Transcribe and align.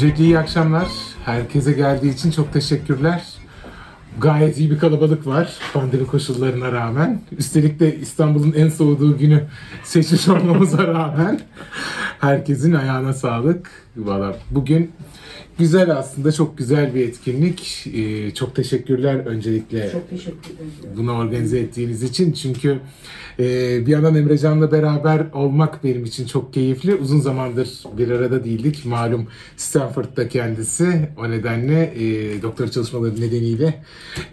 Öncelikle 0.00 0.24
iyi 0.24 0.38
akşamlar. 0.38 0.88
Herkese 1.24 1.72
geldiği 1.72 2.14
için 2.14 2.30
çok 2.30 2.52
teşekkürler. 2.52 3.24
Gayet 4.20 4.58
iyi 4.58 4.70
bir 4.70 4.78
kalabalık 4.78 5.26
var 5.26 5.54
pandemi 5.72 6.06
koşullarına 6.06 6.72
rağmen. 6.72 7.20
Üstelik 7.38 7.80
de 7.80 7.96
İstanbul'un 7.96 8.52
en 8.52 8.68
soğuduğu 8.68 9.18
günü 9.18 9.44
seçmiş 9.84 10.28
olmamıza 10.28 10.86
rağmen 10.86 11.40
herkesin 12.20 12.72
ayağına 12.72 13.12
sağlık. 13.12 13.70
Valla 13.96 14.36
bugün 14.50 14.92
güzel 15.60 15.96
aslında 15.96 16.32
çok 16.32 16.58
güzel 16.58 16.94
bir 16.94 17.08
etkinlik. 17.08 17.86
Ee, 17.94 18.34
çok 18.34 18.54
teşekkürler 18.56 19.14
öncelikle 19.14 19.90
Çok 19.92 20.10
teşekkür 20.10 20.50
ederim. 20.54 20.70
bunu 20.96 21.12
organize 21.12 21.58
ettiğiniz 21.58 22.02
için. 22.02 22.32
Çünkü 22.32 22.78
e, 23.38 23.86
bir 23.86 23.92
yandan 23.92 24.14
Emrecan'la 24.14 24.72
beraber 24.72 25.26
olmak 25.32 25.84
benim 25.84 26.04
için 26.04 26.26
çok 26.26 26.54
keyifli. 26.54 26.94
Uzun 26.94 27.20
zamandır 27.20 27.68
bir 27.98 28.10
arada 28.10 28.44
değildik. 28.44 28.84
Malum 28.86 29.26
Stanford'da 29.56 30.28
kendisi. 30.28 31.08
O 31.18 31.30
nedenle 31.30 31.82
e, 31.96 32.42
doktora 32.42 32.70
çalışmaları 32.70 33.20
nedeniyle 33.20 33.82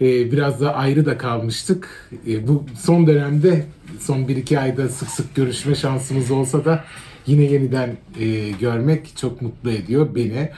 e, 0.00 0.32
biraz 0.32 0.60
da 0.60 0.74
ayrı 0.74 1.06
da 1.06 1.18
kalmıştık. 1.18 2.10
E, 2.28 2.48
bu 2.48 2.64
son 2.80 3.06
dönemde 3.06 3.66
son 4.00 4.18
1-2 4.18 4.58
ayda 4.58 4.88
sık 4.88 5.08
sık 5.10 5.34
görüşme 5.34 5.74
şansımız 5.74 6.30
olsa 6.30 6.64
da 6.64 6.84
yine 7.28 7.44
yeniden 7.44 7.96
e, 8.20 8.50
görmek 8.50 9.16
çok 9.16 9.42
mutlu 9.42 9.70
ediyor 9.70 10.08
beni. 10.14 10.50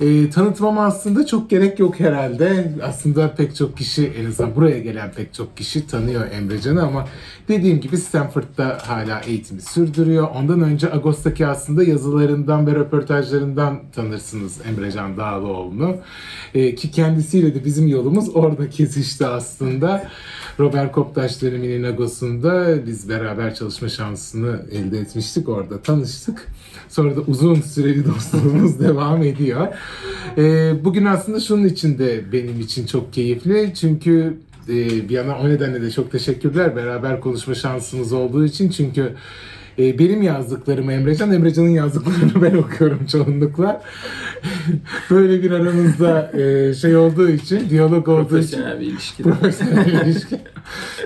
E, 0.00 0.30
tanıtmama 0.30 0.84
aslında 0.84 1.26
çok 1.26 1.50
gerek 1.50 1.78
yok 1.78 2.00
herhalde. 2.00 2.72
Aslında 2.82 3.34
pek 3.34 3.56
çok 3.56 3.76
kişi 3.76 4.12
en 4.20 4.24
azından 4.24 4.56
buraya 4.56 4.78
gelen 4.78 5.12
pek 5.12 5.34
çok 5.34 5.56
kişi 5.56 5.86
tanıyor 5.86 6.30
Emrecan'ı 6.30 6.82
ama 6.82 7.08
dediğim 7.48 7.80
gibi 7.80 7.96
Stanford'da 7.98 8.78
hala 8.82 9.20
eğitimi 9.20 9.60
sürdürüyor. 9.60 10.28
Ondan 10.34 10.60
önce 10.60 10.90
Ağustos'taki 10.90 11.46
aslında 11.46 11.84
yazılarından 11.84 12.66
ve 12.66 12.72
röportajlarından 12.72 13.80
tanırsınız 13.94 14.60
Emrecan 14.68 15.16
Dağlıoğlu'nu. 15.16 15.96
E, 16.54 16.74
ki 16.74 16.90
kendisiyle 16.90 17.54
de 17.54 17.64
bizim 17.64 17.88
yolumuz 17.88 18.36
orada 18.36 18.70
kesişti 18.70 19.26
aslında. 19.26 20.08
Robert 20.60 20.92
Koptaş 20.92 21.42
döneminin 21.42 21.82
Agos'unda 21.82 22.86
biz 22.86 23.08
beraber 23.08 23.54
çalışma 23.54 23.88
şansını 23.88 24.60
elde 24.72 24.98
etmiştik. 24.98 25.48
Orada 25.48 25.82
tanıştık. 25.82 26.46
Sonra 26.88 27.16
da 27.16 27.20
uzun 27.20 27.54
süreli 27.54 28.06
dostluğumuz 28.14 28.80
devam 28.80 29.22
ediyor. 29.22 29.68
Ee, 30.38 30.72
bugün 30.84 31.04
aslında 31.04 31.40
şunun 31.40 31.64
için 31.64 31.98
de 31.98 32.32
benim 32.32 32.60
için 32.60 32.86
çok 32.86 33.12
keyifli. 33.12 33.72
Çünkü 33.74 34.36
e, 34.68 35.08
bir 35.08 35.14
yana 35.14 35.38
o 35.38 35.48
nedenle 35.48 35.82
de 35.82 35.90
çok 35.90 36.12
teşekkürler. 36.12 36.76
Beraber 36.76 37.20
konuşma 37.20 37.54
şansımız 37.54 38.12
olduğu 38.12 38.44
için. 38.44 38.70
Çünkü 38.70 39.12
e, 39.78 39.98
benim 39.98 40.22
yazdıklarımı 40.22 40.92
Emrecan, 40.92 41.32
Emrecan'ın 41.32 41.68
yazdıklarını 41.68 42.42
ben 42.42 42.54
okuyorum 42.56 43.06
çoğunlukla. 43.06 43.82
Böyle 45.10 45.42
bir 45.42 45.50
aramızda 45.50 46.32
e, 46.40 46.74
şey 46.74 46.96
olduğu 46.96 47.28
için, 47.30 47.70
diyalog 47.70 48.08
olduğu 48.08 48.38
için 48.38 48.58
Profesyonel 48.58 48.80
bir 48.80 48.86
ilişki. 48.86 49.22
profesyonel 49.22 49.86
bir 49.86 49.92
ilişki. 49.92 50.36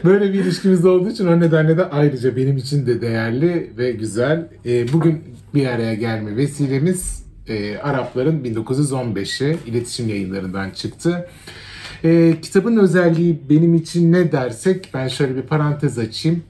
Böyle 0.04 0.32
bir 0.32 0.38
ilişkimiz 0.38 0.84
olduğu 0.84 1.10
için 1.10 1.26
o 1.26 1.40
nedenle 1.40 1.76
de 1.76 1.84
ayrıca 1.84 2.36
benim 2.36 2.56
için 2.56 2.86
de 2.86 3.00
değerli 3.00 3.72
ve 3.78 3.92
güzel. 3.92 4.48
Ee, 4.66 4.92
bugün 4.92 5.24
bir 5.54 5.66
araya 5.66 5.94
gelme 5.94 6.36
vesilemiz 6.36 7.24
e, 7.48 7.78
Arapların 7.78 8.44
1915'i 8.44 9.56
iletişim 9.66 10.08
yayınlarından 10.08 10.70
çıktı. 10.70 11.26
Ee, 12.04 12.34
kitabın 12.42 12.76
özelliği 12.76 13.40
benim 13.50 13.74
için 13.74 14.12
ne 14.12 14.32
dersek 14.32 14.90
ben 14.94 15.08
şöyle 15.08 15.36
bir 15.36 15.42
parantez 15.42 15.98
açayım. 15.98 16.42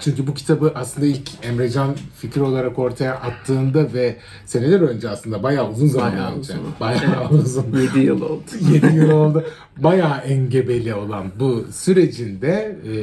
Çünkü 0.00 0.26
bu 0.26 0.34
kitabı 0.34 0.72
aslında 0.74 1.06
ilk 1.06 1.30
Emrecan 1.42 1.96
fikir 2.18 2.40
olarak 2.40 2.78
ortaya 2.78 3.14
attığında 3.14 3.92
ve 3.92 4.16
seneler 4.46 4.80
önce 4.80 5.08
aslında 5.08 5.42
bayağı 5.42 5.70
uzun 5.70 5.86
zaman 5.86 6.12
Bayağı 6.12 6.30
önce. 6.30 6.40
uzun. 6.40 6.60
Bayağı 6.80 7.28
uzun. 7.30 7.64
7 7.94 7.98
yıl 8.06 8.20
oldu. 8.22 8.42
7 8.72 8.96
yıl 8.96 9.10
oldu. 9.10 9.44
Bayağı 9.76 10.18
engebeli 10.18 10.94
olan 10.94 11.26
bu 11.40 11.64
sürecinde 11.72 12.76
e, 12.92 12.94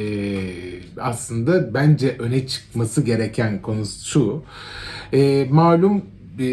aslında 1.00 1.74
bence 1.74 2.16
öne 2.18 2.46
çıkması 2.46 3.02
gereken 3.02 3.62
konu 3.62 3.86
şu. 4.04 4.42
E, 5.12 5.46
malum 5.50 6.02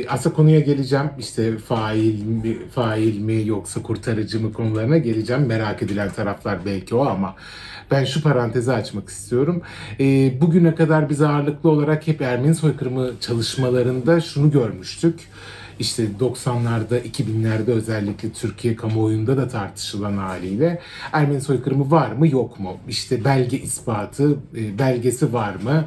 aslında 0.09 0.35
konuya 0.35 0.59
geleceğim. 0.59 1.05
İşte 1.19 1.57
fail 1.57 2.23
mi, 2.23 2.57
fail 2.75 3.19
mi 3.19 3.47
yoksa 3.47 3.81
kurtarıcı 3.81 4.41
mı 4.41 4.53
konularına 4.53 4.97
geleceğim. 4.97 5.45
Merak 5.45 5.81
edilen 5.83 6.09
taraflar 6.09 6.65
belki 6.65 6.95
o 6.95 7.05
ama 7.05 7.35
ben 7.91 8.05
şu 8.05 8.21
parantezi 8.21 8.73
açmak 8.73 9.09
istiyorum. 9.09 9.61
E, 9.99 10.33
bugüne 10.41 10.75
kadar 10.75 11.09
biz 11.09 11.21
ağırlıklı 11.21 11.69
olarak 11.69 12.07
hep 12.07 12.21
Ermeni 12.21 12.55
soykırımı 12.55 13.11
çalışmalarında 13.19 14.21
şunu 14.21 14.51
görmüştük 14.51 15.19
işte 15.79 16.07
90'larda 16.19 17.01
2000'lerde 17.01 17.71
özellikle 17.71 18.31
Türkiye 18.31 18.75
kamuoyunda 18.75 19.37
da 19.37 19.47
tartışılan 19.47 20.17
haliyle 20.17 20.79
Ermeni 21.11 21.41
soykırımı 21.41 21.91
var 21.91 22.11
mı 22.11 22.27
yok 22.27 22.59
mu? 22.59 22.77
İşte 22.89 23.25
belge 23.25 23.57
ispatı, 23.57 24.31
e, 24.57 24.79
belgesi 24.79 25.33
var 25.33 25.55
mı? 25.55 25.85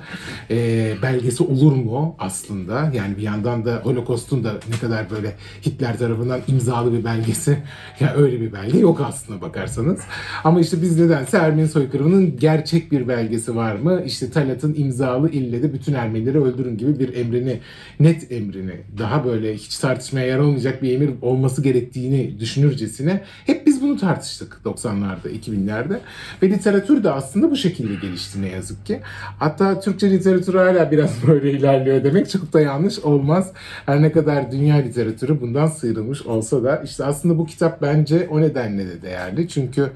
E, 0.51 0.95
belgesi 1.03 1.43
olur 1.43 1.73
mu 1.73 2.17
aslında? 2.19 2.93
Yani 2.95 3.17
bir 3.17 3.23
yandan 3.23 3.65
da 3.65 3.81
Holokost'un 3.83 4.45
da 4.45 4.53
ne 4.71 4.79
kadar 4.81 5.11
böyle 5.11 5.37
Hitler 5.67 5.99
tarafından 5.99 6.41
imzalı 6.49 6.93
bir 6.93 7.05
belgesi 7.05 7.59
ya 8.01 8.15
öyle 8.15 8.41
bir 8.41 8.53
belge 8.53 8.79
yok 8.79 9.01
aslında 9.01 9.41
bakarsanız. 9.41 10.01
Ama 10.45 10.61
işte 10.61 10.83
biz 10.83 11.01
nedense 11.01 11.37
Ermeni 11.39 11.69
soykırımının 11.69 12.37
gerçek 12.37 12.93
bir 12.93 13.09
belgesi 13.09 13.57
var 13.57 13.77
mı? 13.77 14.03
İşte 14.07 14.31
Talat'ın 14.31 14.75
imzalı 14.75 15.31
ille 15.31 15.63
de 15.63 15.73
bütün 15.73 15.95
Ermenileri 15.95 16.43
öldürün 16.43 16.79
gibi 16.79 16.99
bir 16.99 17.17
emrini, 17.17 17.61
net 18.01 18.33
emrini 18.33 18.81
daha 18.99 19.25
böyle 19.25 19.55
hiç 19.55 19.78
tartışmaya 19.81 20.27
yer 20.27 20.39
olmayacak 20.39 20.83
bir 20.83 20.93
emir 20.93 21.11
olması 21.23 21.63
gerektiğini 21.63 22.41
düşünürcesine 22.41 23.23
hep 23.47 23.67
biz 23.67 23.83
bunu 23.83 23.97
tartıştık 23.97 24.61
90'larda, 24.65 25.29
2000'lerde. 25.41 25.99
Ve 26.43 26.51
literatür 26.51 27.05
de 27.05 27.11
aslında 27.11 27.51
bu 27.51 27.57
şekilde 27.57 27.95
gelişti 27.95 28.43
ne 28.43 28.49
yazık 28.49 28.87
ki. 28.87 29.01
Hatta 29.39 29.81
Türkçe 29.81 30.11
literatürü 30.11 30.59
hala 30.59 30.91
biraz 30.91 31.11
böyle 31.27 31.51
ilerliyor 31.51 32.05
demek 32.05 32.31
çok 32.31 32.53
da 32.53 32.61
yanlış 32.61 32.99
olmaz. 32.99 33.53
Her 33.87 34.03
ne 34.03 34.13
kadar 34.13 34.53
dünya 34.53 34.77
literatürü 34.77 35.41
bundan 35.41 35.67
sıyrılmış 35.67 36.23
olsa 36.23 36.65
da 36.65 36.83
işte 36.85 37.05
aslında 37.05 37.39
bu 37.39 37.47
kitap 37.47 37.83
bence 37.83 38.29
o 38.31 38.41
nedenle 38.41 38.87
de 38.87 39.03
değerli. 39.03 39.49
Çünkü 39.49 39.91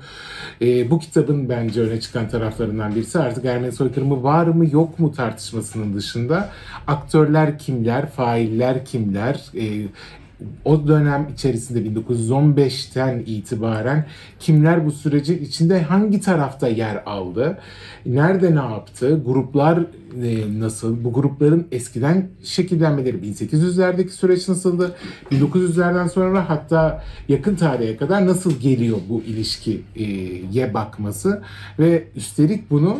e, 0.63 0.91
bu 0.91 0.99
kitabın 0.99 1.49
bence 1.49 1.81
öne 1.81 2.01
çıkan 2.01 2.29
taraflarından 2.29 2.95
birisi 2.95 3.19
artık 3.19 3.45
Ermeni 3.45 3.73
soykırımı 3.73 4.23
var 4.23 4.47
mı 4.47 4.67
yok 4.73 4.99
mu 4.99 5.13
tartışmasının 5.13 5.95
dışında 5.95 6.51
aktörler 6.87 7.59
kimler, 7.59 8.11
failler 8.11 8.85
kimler, 8.85 9.41
e, 9.55 9.65
o 10.65 10.89
dönem 10.89 11.29
içerisinde 11.35 12.01
1915'ten 12.01 13.23
itibaren 13.27 14.07
kimler 14.41 14.87
bu 14.87 14.93
sürecin 14.93 15.45
içinde 15.45 15.83
hangi 15.83 16.21
tarafta 16.21 16.69
yer 16.69 17.03
aldı? 17.07 17.59
Nerede 18.07 18.55
ne 18.55 18.61
yaptı? 18.61 19.23
Gruplar 19.27 19.79
e, 20.23 20.61
nasıl? 20.61 21.05
Bu 21.05 21.13
grupların 21.13 21.67
eskiden 21.73 22.29
şekillenmeleri 22.43 23.17
1800'lerdeki 23.17 24.09
süreç 24.09 24.49
nasıldı? 24.49 24.95
1900'lerden 25.31 26.09
sonra 26.09 26.49
hatta 26.49 27.05
yakın 27.29 27.57
tarihe 27.57 27.97
kadar 27.97 28.27
nasıl 28.27 28.61
geliyor 28.61 28.99
bu 29.09 29.23
ilişkiye 29.23 30.75
bakması 30.75 31.43
ve 31.79 32.09
üstelik 32.17 32.71
bunu 32.71 32.99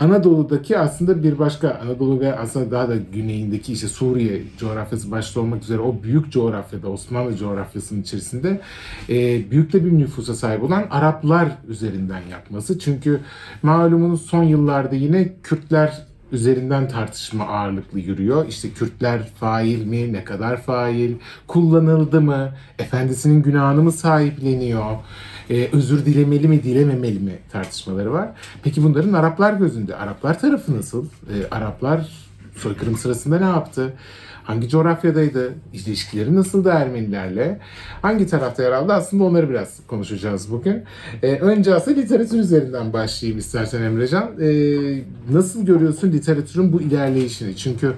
Anadolu'daki 0.00 0.78
aslında 0.78 1.22
bir 1.22 1.38
başka 1.38 1.70
Anadolu 1.70 2.20
ve 2.20 2.38
aslında 2.38 2.70
daha 2.70 2.88
da 2.88 2.96
güneyindeki 2.96 3.72
işte 3.72 3.88
Suriye 3.88 4.42
coğrafyası 4.58 5.10
başta 5.10 5.40
olmak 5.40 5.62
üzere 5.62 5.78
o 5.78 6.02
büyük 6.02 6.32
coğrafyada 6.32 6.88
Osmanlı 6.88 7.36
coğrafyasının 7.36 8.02
içerisinde 8.02 8.60
e, 9.08 9.50
büyük 9.50 9.72
de 9.72 9.84
bir 9.84 9.98
nüfusa 9.98 10.34
sahip 10.34 10.62
olan 10.62 10.86
Araplar 10.90 11.48
üzerinden 11.68 12.22
yapması. 12.30 12.78
Çünkü 12.78 13.20
malumunuz 13.62 14.22
son 14.22 14.42
yıllarda 14.42 14.94
yine 14.94 15.32
Kürtler 15.42 16.08
üzerinden 16.32 16.88
tartışma 16.88 17.44
ağırlıklı 17.44 18.00
yürüyor. 18.00 18.46
İşte 18.48 18.70
Kürtler 18.70 19.26
fail 19.40 19.84
mi, 19.86 20.12
ne 20.12 20.24
kadar 20.24 20.62
fail, 20.62 21.14
kullanıldı 21.46 22.20
mı, 22.20 22.52
efendisinin 22.78 23.42
günahını 23.42 23.82
mı 23.82 23.92
sahipleniyor, 23.92 24.96
ee, 25.50 25.68
özür 25.72 26.06
dilemeli 26.06 26.48
mi, 26.48 26.62
dilememeli 26.62 27.18
mi 27.18 27.38
tartışmaları 27.52 28.12
var. 28.12 28.28
Peki 28.62 28.82
bunların 28.82 29.12
Araplar 29.12 29.52
gözünde, 29.52 29.96
Araplar 29.96 30.40
tarafı 30.40 30.76
nasıl? 30.76 31.04
Ee, 31.04 31.48
Araplar 31.50 32.08
soykırım 32.56 32.96
sırasında 32.96 33.38
ne 33.38 33.44
yaptı? 33.44 33.92
Hangi 34.48 34.68
coğrafyadaydı? 34.68 35.54
İlişkileri 35.72 36.36
nasıldı 36.36 36.68
Ermenilerle? 36.68 37.58
Hangi 38.02 38.26
tarafta 38.26 38.62
yer 38.62 38.72
aldı? 38.72 38.92
Aslında 38.92 39.24
onları 39.24 39.50
biraz 39.50 39.86
konuşacağız 39.86 40.52
bugün. 40.52 40.82
Ee, 41.22 41.26
önce 41.26 41.74
aslında 41.74 42.00
literatür 42.00 42.38
üzerinden 42.38 42.92
başlayayım 42.92 43.38
istersen 43.38 43.82
Emrecan. 43.82 44.40
Ee, 44.40 45.02
nasıl 45.30 45.66
görüyorsun 45.66 46.12
literatürün 46.12 46.72
bu 46.72 46.82
ilerleyişini? 46.82 47.56
Çünkü 47.56 47.92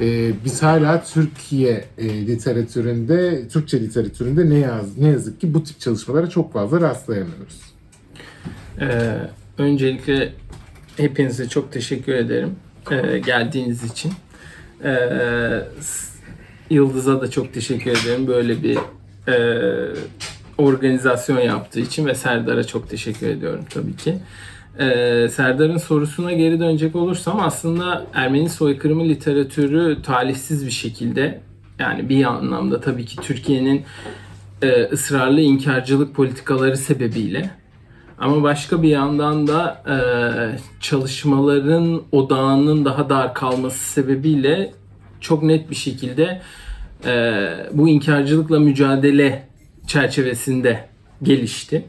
e, 0.00 0.32
biz 0.44 0.62
hala 0.62 1.04
Türkiye 1.04 1.84
e, 1.98 2.26
literatüründe, 2.26 3.48
Türkçe 3.48 3.80
literatüründe 3.80 4.50
ne, 4.50 4.58
yaz, 4.58 4.98
ne 4.98 5.08
yazık 5.08 5.40
ki 5.40 5.54
bu 5.54 5.64
tip 5.64 5.80
çalışmalara 5.80 6.28
çok 6.28 6.52
fazla 6.52 6.80
rastlayamıyoruz. 6.80 7.60
Ee, 8.80 9.16
öncelikle 9.58 10.32
hepinize 10.96 11.48
çok 11.48 11.72
teşekkür 11.72 12.12
ederim 12.12 12.50
ee, 12.90 13.18
geldiğiniz 13.18 13.84
için. 13.84 14.12
Ee, 14.84 15.62
Yıldız'a 16.70 17.20
da 17.20 17.30
çok 17.30 17.54
teşekkür 17.54 17.90
ederim 17.90 18.26
böyle 18.26 18.62
bir 18.62 18.78
e, 19.28 19.36
organizasyon 20.58 21.40
yaptığı 21.40 21.80
için 21.80 22.06
ve 22.06 22.14
Serdar'a 22.14 22.64
çok 22.64 22.90
teşekkür 22.90 23.26
ediyorum 23.26 23.64
tabii 23.70 23.96
ki. 23.96 24.18
E, 24.78 25.28
Serdar'ın 25.28 25.76
sorusuna 25.76 26.32
geri 26.32 26.60
dönecek 26.60 26.96
olursam 26.96 27.40
aslında 27.40 28.06
Ermeni 28.14 28.50
soykırımı 28.50 29.04
literatürü 29.04 30.02
talihsiz 30.02 30.66
bir 30.66 30.70
şekilde 30.70 31.40
yani 31.78 32.08
bir 32.08 32.24
anlamda 32.24 32.80
tabii 32.80 33.04
ki 33.04 33.16
Türkiye'nin 33.16 33.82
e, 34.62 34.82
ısrarlı 34.82 35.40
inkarcılık 35.40 36.14
politikaları 36.14 36.76
sebebiyle 36.76 37.50
ama 38.22 38.42
başka 38.42 38.82
bir 38.82 38.88
yandan 38.88 39.46
da 39.46 39.82
e, 39.88 39.96
çalışmaların 40.80 42.02
odağının 42.12 42.84
daha 42.84 43.10
dar 43.10 43.34
kalması 43.34 43.78
sebebiyle 43.78 44.72
çok 45.20 45.42
net 45.42 45.70
bir 45.70 45.74
şekilde 45.74 46.42
e, 47.04 47.44
bu 47.72 47.88
inkarcılıkla 47.88 48.58
mücadele 48.58 49.48
çerçevesinde 49.86 50.88
gelişti. 51.22 51.84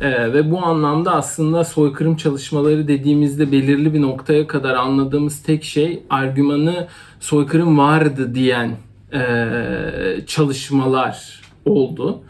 E, 0.00 0.32
ve 0.32 0.50
bu 0.50 0.64
anlamda 0.64 1.12
aslında 1.12 1.64
soykırım 1.64 2.16
çalışmaları 2.16 2.88
dediğimizde 2.88 3.52
belirli 3.52 3.94
bir 3.94 4.02
noktaya 4.02 4.46
kadar 4.46 4.74
anladığımız 4.74 5.42
tek 5.42 5.64
şey 5.64 6.02
argümanı 6.10 6.86
soykırım 7.20 7.78
vardı 7.78 8.34
diyen 8.34 8.76
e, 9.12 9.24
çalışmalar 10.26 11.40
oldu. 11.64 12.22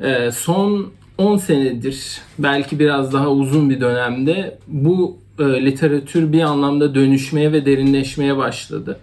E, 0.00 0.30
son 0.30 0.99
10 1.20 1.36
senedir 1.36 2.20
belki 2.38 2.78
biraz 2.78 3.12
daha 3.12 3.28
uzun 3.30 3.70
bir 3.70 3.80
dönemde 3.80 4.58
bu 4.66 5.18
e, 5.38 5.44
literatür 5.44 6.32
bir 6.32 6.42
anlamda 6.42 6.94
dönüşmeye 6.94 7.52
ve 7.52 7.66
derinleşmeye 7.66 8.36
başladı. 8.36 9.00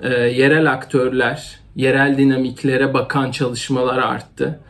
E, 0.00 0.08
yerel 0.08 0.72
aktörler, 0.72 1.58
yerel 1.76 2.18
dinamiklere 2.18 2.94
bakan 2.94 3.30
çalışmalar 3.30 3.98
arttı. 3.98 4.60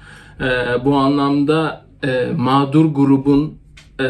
E, 0.40 0.44
bu 0.84 0.96
anlamda 0.96 1.84
e, 2.04 2.26
mağdur 2.36 2.94
grubun 2.94 3.58
e, 4.00 4.06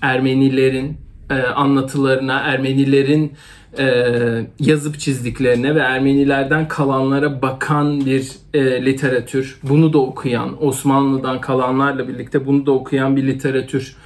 Ermenilerin 0.00 0.96
e, 1.30 1.34
anlatılarına, 1.34 2.38
Ermenilerin 2.38 3.32
e, 3.78 4.46
yazıp 4.60 4.98
çizdiklerine 4.98 5.74
ve 5.74 5.80
Ermenilerden 5.80 6.68
kalanlara 6.68 7.42
bakan 7.42 8.06
bir 8.06 8.28
e, 8.54 8.86
literatür, 8.86 9.58
bunu 9.62 9.92
da 9.92 9.98
okuyan, 9.98 10.66
Osmanlı'dan 10.66 11.40
kalanlarla 11.40 12.08
birlikte 12.08 12.46
bunu 12.46 12.66
da 12.66 12.72
okuyan 12.72 13.16
bir 13.16 13.26
literatür 13.26 13.96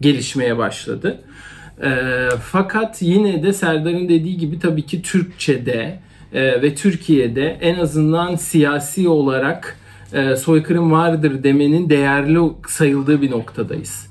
gelişmeye 0.00 0.58
başladı. 0.58 1.20
E, 1.82 1.90
fakat 2.42 3.02
yine 3.02 3.42
de 3.42 3.52
Serdar'ın 3.52 4.08
dediği 4.08 4.36
gibi 4.36 4.58
tabii 4.58 4.82
ki 4.82 5.02
Türkçe'de 5.02 5.98
e, 6.32 6.62
ve 6.62 6.74
Türkiye'de 6.74 7.58
en 7.60 7.78
azından 7.78 8.36
siyasi 8.36 9.08
olarak 9.08 9.76
e, 10.12 10.36
soykırım 10.36 10.92
vardır 10.92 11.42
demenin 11.42 11.90
değerli 11.90 12.38
sayıldığı 12.68 13.22
bir 13.22 13.30
noktadayız. 13.30 14.06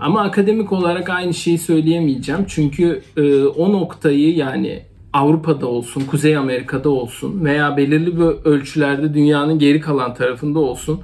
Ama 0.00 0.20
akademik 0.20 0.72
olarak 0.72 1.10
aynı 1.10 1.34
şeyi 1.34 1.58
söyleyemeyeceğim. 1.58 2.44
Çünkü 2.48 3.02
e, 3.16 3.44
o 3.44 3.72
noktayı 3.72 4.36
yani 4.36 4.82
Avrupa'da 5.12 5.66
olsun, 5.66 6.00
Kuzey 6.00 6.36
Amerika'da 6.36 6.88
olsun 6.88 7.44
veya 7.44 7.76
belirli 7.76 8.16
bir 8.16 8.50
ölçülerde 8.50 9.14
dünyanın 9.14 9.58
geri 9.58 9.80
kalan 9.80 10.14
tarafında 10.14 10.58
olsun 10.58 11.00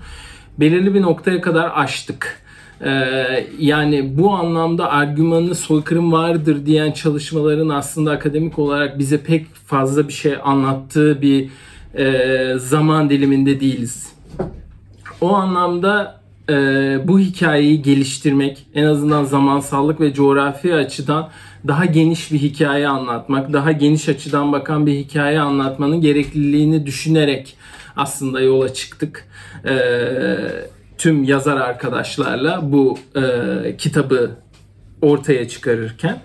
belirli 0.58 0.94
bir 0.94 1.02
noktaya 1.02 1.40
kadar 1.40 1.72
aştık. 1.74 2.42
Ee, 2.80 3.46
yani 3.58 4.18
bu 4.18 4.30
anlamda 4.30 4.90
argümanı 4.90 5.54
soykırım 5.54 6.12
vardır 6.12 6.66
diyen 6.66 6.92
çalışmaların 6.92 7.68
aslında 7.68 8.10
akademik 8.10 8.58
olarak 8.58 8.98
bize 8.98 9.22
pek 9.22 9.54
fazla 9.54 10.08
bir 10.08 10.12
şey 10.12 10.34
anlattığı 10.44 11.22
bir 11.22 11.48
e, 11.94 12.58
zaman 12.58 13.10
diliminde 13.10 13.60
değiliz. 13.60 14.12
O 15.20 15.34
anlamda 15.34 16.15
e, 16.50 16.54
bu 17.08 17.18
hikayeyi 17.18 17.82
geliştirmek, 17.82 18.66
en 18.74 18.84
azından 18.84 19.24
zamansallık 19.24 20.00
ve 20.00 20.14
coğrafi 20.14 20.74
açıdan 20.74 21.28
daha 21.68 21.84
geniş 21.84 22.32
bir 22.32 22.38
hikaye 22.38 22.88
anlatmak, 22.88 23.52
daha 23.52 23.72
geniş 23.72 24.08
açıdan 24.08 24.52
bakan 24.52 24.86
bir 24.86 24.92
hikaye 24.92 25.40
anlatmanın 25.40 26.00
gerekliliğini 26.00 26.86
düşünerek 26.86 27.56
aslında 27.96 28.40
yola 28.40 28.74
çıktık. 28.74 29.28
E, 29.64 29.76
tüm 30.98 31.24
yazar 31.24 31.56
arkadaşlarla 31.56 32.72
bu 32.72 32.98
e, 33.16 33.76
kitabı 33.76 34.30
ortaya 35.02 35.48
çıkarırken. 35.48 36.20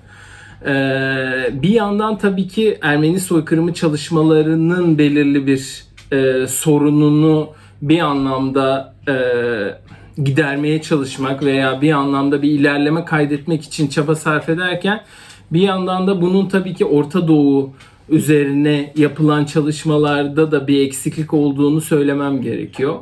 Ee, 0.65 1.49
bir 1.53 1.69
yandan 1.69 2.17
tabii 2.17 2.47
ki 2.47 2.77
Ermeni 2.81 3.19
soykırımı 3.19 3.73
çalışmalarının 3.73 4.97
belirli 4.97 5.47
bir 5.47 5.83
e, 6.11 6.47
sorununu 6.47 7.49
bir 7.81 7.99
anlamda 7.99 8.93
e, 9.07 9.13
gidermeye 10.23 10.81
çalışmak 10.81 11.43
veya 11.43 11.81
bir 11.81 11.91
anlamda 11.91 12.41
bir 12.41 12.51
ilerleme 12.51 13.05
kaydetmek 13.05 13.63
için 13.63 13.87
çaba 13.87 14.15
sarf 14.15 14.49
ederken 14.49 15.01
bir 15.51 15.61
yandan 15.61 16.07
da 16.07 16.21
bunun 16.21 16.49
tabii 16.49 16.73
ki 16.73 16.85
Orta 16.85 17.27
Doğu 17.27 17.71
üzerine 18.09 18.93
yapılan 18.95 19.45
çalışmalarda 19.45 20.51
da 20.51 20.67
bir 20.67 20.85
eksiklik 20.85 21.33
olduğunu 21.33 21.81
söylemem 21.81 22.41
gerekiyor. 22.41 22.95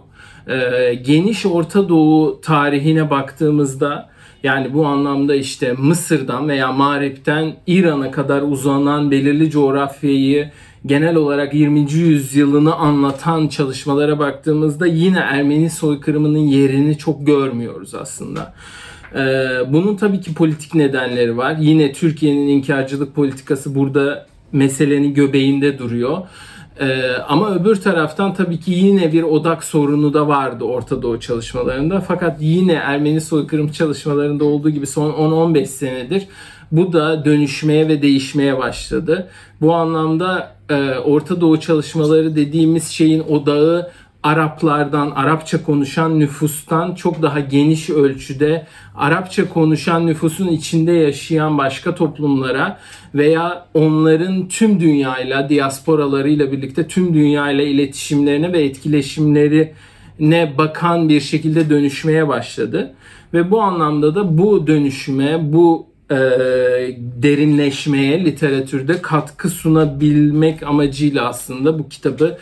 Ee, 0.48 0.94
geniş 0.94 1.45
Orta 1.45 1.89
Doğu 1.89 2.42
tarihine 2.42 3.10
baktığımızda 3.10 4.10
yani 4.44 4.74
bu 4.74 4.86
anlamda 4.86 5.36
işte 5.36 5.74
Mısır'dan 5.74 6.50
veya 6.50 6.72
Mağrip'ten 6.72 7.56
İran'a 7.68 8.12
kadar 8.12 8.42
uzanan 8.42 9.12
belirli 9.12 9.50
coğrafyayı 9.50 10.51
genel 10.85 11.15
olarak 11.15 11.53
20. 11.53 11.91
yüzyılını 11.93 12.75
anlatan 12.75 13.47
çalışmalara 13.47 14.19
baktığımızda 14.19 14.87
yine 14.87 15.19
Ermeni 15.19 15.69
soykırımının 15.69 16.39
yerini 16.39 16.97
çok 16.97 17.27
görmüyoruz 17.27 17.95
aslında. 17.95 18.53
Ee, 19.15 19.47
bunun 19.73 19.95
tabii 19.95 20.21
ki 20.21 20.33
politik 20.33 20.75
nedenleri 20.75 21.37
var. 21.37 21.55
Yine 21.59 21.93
Türkiye'nin 21.93 22.47
inkarcılık 22.47 23.15
politikası 23.15 23.75
burada 23.75 24.25
meselenin 24.51 25.13
göbeğinde 25.13 25.79
duruyor. 25.79 26.17
Ee, 26.79 27.12
ama 27.27 27.55
öbür 27.55 27.75
taraftan 27.75 28.33
tabii 28.33 28.59
ki 28.59 28.71
yine 28.71 29.13
bir 29.13 29.24
odak 29.24 29.63
sorunu 29.63 30.13
da 30.13 30.27
vardı 30.27 30.63
Orta 30.63 31.01
Doğu 31.01 31.19
çalışmalarında. 31.19 32.01
Fakat 32.01 32.41
yine 32.41 32.74
Ermeni 32.74 33.21
soykırım 33.21 33.71
çalışmalarında 33.71 34.43
olduğu 34.45 34.69
gibi 34.69 34.88
son 34.88 35.12
10-15 35.12 35.65
senedir 35.65 36.27
bu 36.71 36.93
da 36.93 37.25
dönüşmeye 37.25 37.88
ve 37.88 38.01
değişmeye 38.01 38.57
başladı. 38.57 39.29
Bu 39.62 39.74
anlamda 39.74 40.59
e, 40.69 40.99
Orta 40.99 41.41
Doğu 41.41 41.59
çalışmaları 41.59 42.35
dediğimiz 42.35 42.88
şeyin 42.88 43.19
odağı 43.19 43.91
Araplardan, 44.23 45.11
Arapça 45.11 45.63
konuşan 45.63 46.19
nüfustan 46.19 46.95
çok 46.95 47.21
daha 47.21 47.39
geniş 47.39 47.89
ölçüde 47.89 48.65
Arapça 48.95 49.49
konuşan 49.49 50.07
nüfusun 50.07 50.47
içinde 50.47 50.91
yaşayan 50.91 51.57
başka 51.57 51.95
toplumlara 51.95 52.79
veya 53.15 53.65
onların 53.73 54.47
tüm 54.47 54.79
dünyayla, 54.79 55.49
diasporalarıyla 55.49 56.51
birlikte 56.51 56.88
tüm 56.88 57.13
dünyayla 57.13 57.63
iletişimlerine 57.63 58.53
ve 58.53 58.63
etkileşimlerine 58.63 60.57
bakan 60.57 61.09
bir 61.09 61.21
şekilde 61.21 61.69
dönüşmeye 61.69 62.27
başladı. 62.27 62.93
Ve 63.33 63.51
bu 63.51 63.61
anlamda 63.61 64.15
da 64.15 64.38
bu 64.38 64.67
dönüşüme, 64.67 65.53
bu 65.53 65.88
e, 66.12 66.16
derinleşmeye 67.24 68.25
literatürde 68.25 69.01
katkı 69.01 69.50
sunabilmek 69.50 70.63
amacıyla 70.63 71.30
aslında 71.30 71.80
bu 71.80 71.89
kitabı 71.89 72.38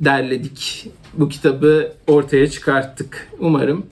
derledik. 0.00 0.88
Bu 1.14 1.28
kitabı 1.28 1.92
ortaya 2.06 2.50
çıkarttık. 2.50 3.28
Umarım 3.38 3.86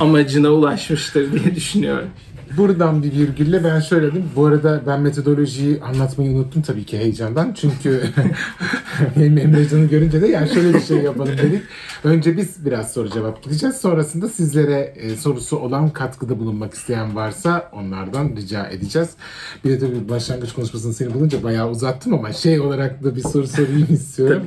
amacına 0.00 0.50
ulaşmıştır 0.50 1.32
diye 1.32 1.54
düşünüyorum. 1.54 2.08
Buradan 2.56 3.02
bir 3.02 3.12
virgülle 3.12 3.64
ben 3.64 3.80
şöyle 3.80 4.06
dedim. 4.06 4.24
Bu 4.36 4.46
arada 4.46 4.82
ben 4.86 5.00
metodolojiyi 5.00 5.80
anlatmayı 5.82 6.30
unuttum 6.30 6.62
tabii 6.62 6.84
ki 6.84 6.98
heyecandan. 6.98 7.52
Çünkü 7.60 8.02
benim 9.16 9.38
Emrecan'ı 9.38 9.86
görünce 9.86 10.22
de 10.22 10.26
yani 10.28 10.48
şöyle 10.48 10.74
bir 10.74 10.80
şey 10.80 10.96
yapalım 10.98 11.38
dedik. 11.38 11.62
Önce 12.04 12.36
biz 12.36 12.64
biraz 12.66 12.92
soru 12.92 13.10
cevap 13.10 13.42
gideceğiz. 13.42 13.76
Sonrasında 13.76 14.28
sizlere 14.28 14.94
e, 14.96 15.16
sorusu 15.16 15.56
olan 15.58 15.90
katkıda 15.90 16.38
bulunmak 16.38 16.74
isteyen 16.74 17.16
varsa 17.16 17.70
onlardan 17.72 18.36
rica 18.36 18.66
edeceğiz. 18.66 19.08
Bir 19.64 19.70
de 19.70 19.78
tabii 19.78 20.08
başlangıç 20.08 20.52
konuşmasını 20.52 20.92
seni 20.94 21.14
bulunca 21.14 21.42
bayağı 21.42 21.70
uzattım 21.70 22.14
ama 22.14 22.32
şey 22.32 22.60
olarak 22.60 23.04
da 23.04 23.16
bir 23.16 23.22
soru 23.22 23.46
sorayım 23.48 23.86
istiyorum. 23.90 24.42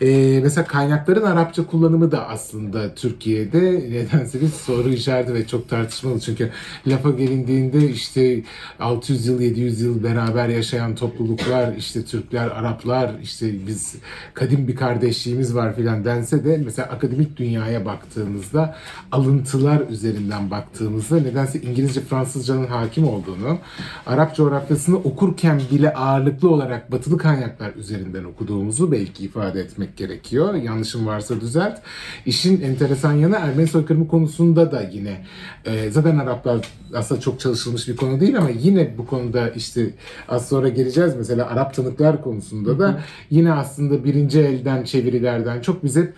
e, 0.00 0.40
mesela 0.42 0.66
kaynakların 0.66 1.22
Arapça 1.22 1.66
kullanımı 1.66 2.12
da 2.12 2.28
aslında 2.28 2.94
Türkiye'de 2.94 3.60
nedense 3.90 4.40
bir 4.40 4.48
soru 4.48 4.88
işareti 4.88 5.34
ve 5.34 5.46
çok 5.46 5.68
tartışmalı. 5.68 6.20
Çünkü 6.20 6.50
lafa 6.86 7.10
gelince 7.10 7.43
indiğinde 7.44 7.90
işte 7.90 8.42
600 8.80 9.26
yıl 9.26 9.40
700 9.40 9.80
yıl 9.80 10.04
beraber 10.04 10.48
yaşayan 10.48 10.94
topluluklar 10.94 11.76
işte 11.76 12.04
Türkler, 12.04 12.46
Araplar 12.46 13.10
işte 13.22 13.66
biz 13.66 13.94
kadim 14.34 14.68
bir 14.68 14.76
kardeşliğimiz 14.76 15.54
var 15.54 15.76
filan 15.76 16.04
dense 16.04 16.44
de 16.44 16.60
mesela 16.64 16.88
akademik 16.88 17.36
dünyaya 17.36 17.86
baktığımızda 17.86 18.76
alıntılar 19.12 19.82
üzerinden 19.90 20.50
baktığımızda 20.50 21.20
nedense 21.20 21.60
İngilizce 21.60 22.00
Fransızcanın 22.00 22.66
hakim 22.66 23.08
olduğunu 23.08 23.58
Arap 24.06 24.36
coğrafyasını 24.36 24.96
okurken 24.96 25.60
bile 25.70 25.94
ağırlıklı 25.94 26.50
olarak 26.50 26.92
batılı 26.92 27.18
kaynaklar 27.18 27.74
üzerinden 27.74 28.24
okuduğumuzu 28.24 28.92
belki 28.92 29.24
ifade 29.24 29.60
etmek 29.60 29.96
gerekiyor. 29.96 30.54
Yanlışım 30.54 31.06
varsa 31.06 31.40
düzelt. 31.40 31.80
İşin 32.26 32.60
enteresan 32.60 33.12
yanı 33.12 33.36
Ermeni 33.36 33.66
soykırımı 33.66 34.08
konusunda 34.08 34.72
da 34.72 34.82
yine 34.92 35.24
e, 35.64 35.90
zaten 35.90 36.18
Araplar 36.18 36.60
aslında 36.94 37.20
çok 37.20 37.33
çalışılmış 37.40 37.88
bir 37.88 37.96
konu 37.96 38.20
değil 38.20 38.38
ama 38.38 38.50
yine 38.50 38.98
bu 38.98 39.06
konuda 39.06 39.48
işte 39.48 39.90
az 40.28 40.48
sonra 40.48 40.68
geleceğiz 40.68 41.14
mesela 41.16 41.46
Arap 41.46 41.74
tanıklar 41.74 42.22
konusunda 42.22 42.78
da 42.78 43.00
yine 43.30 43.52
aslında 43.52 44.04
birinci 44.04 44.40
elden 44.40 44.84
çevirilerden 44.84 45.60
çok 45.60 45.84
biz 45.84 45.96
hep 45.96 46.14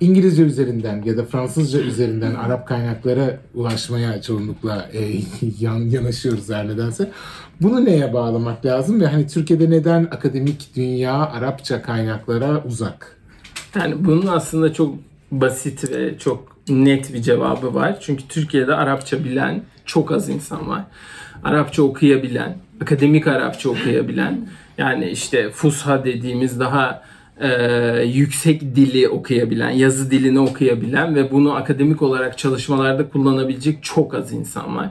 İngilizce 0.00 0.42
üzerinden 0.42 1.02
ya 1.02 1.16
da 1.16 1.24
Fransızca 1.24 1.80
üzerinden 1.80 2.34
Arap 2.34 2.68
kaynaklara 2.68 3.40
ulaşmaya 3.54 4.22
çoğunlukla 4.22 4.88
e, 4.92 5.00
yan, 5.60 5.78
yanaşıyoruz 5.78 6.50
her 6.50 6.68
nedense. 6.68 7.10
Bunu 7.60 7.84
neye 7.84 8.12
bağlamak 8.12 8.66
lazım 8.66 9.00
ve 9.00 9.06
hani 9.06 9.26
Türkiye'de 9.26 9.70
neden 9.70 10.04
akademik 10.04 10.76
dünya 10.76 11.14
Arapça 11.14 11.82
kaynaklara 11.82 12.64
uzak? 12.64 13.16
Yani 13.74 14.04
bunun 14.04 14.26
aslında 14.26 14.72
çok 14.72 14.94
basit 15.32 15.90
ve 15.90 16.18
çok 16.18 16.56
net 16.68 17.14
bir 17.14 17.22
cevabı 17.22 17.74
var. 17.74 17.98
Çünkü 18.00 18.28
Türkiye'de 18.28 18.74
Arapça 18.74 19.24
bilen 19.24 19.62
çok 19.88 20.12
az 20.12 20.28
insan 20.28 20.68
var. 20.68 20.82
Arapça 21.44 21.82
okuyabilen, 21.82 22.56
akademik 22.82 23.26
Arapça 23.26 23.70
okuyabilen, 23.70 24.48
yani 24.78 25.10
işte 25.10 25.50
Fusha 25.50 26.04
dediğimiz 26.04 26.60
daha 26.60 27.02
e, 27.40 27.50
yüksek 28.02 28.76
dili 28.76 29.08
okuyabilen, 29.08 29.70
yazı 29.70 30.10
dilini 30.10 30.40
okuyabilen 30.40 31.14
ve 31.14 31.30
bunu 31.30 31.54
akademik 31.54 32.02
olarak 32.02 32.38
çalışmalarda 32.38 33.08
kullanabilecek 33.08 33.82
çok 33.82 34.14
az 34.14 34.32
insan 34.32 34.76
var. 34.76 34.90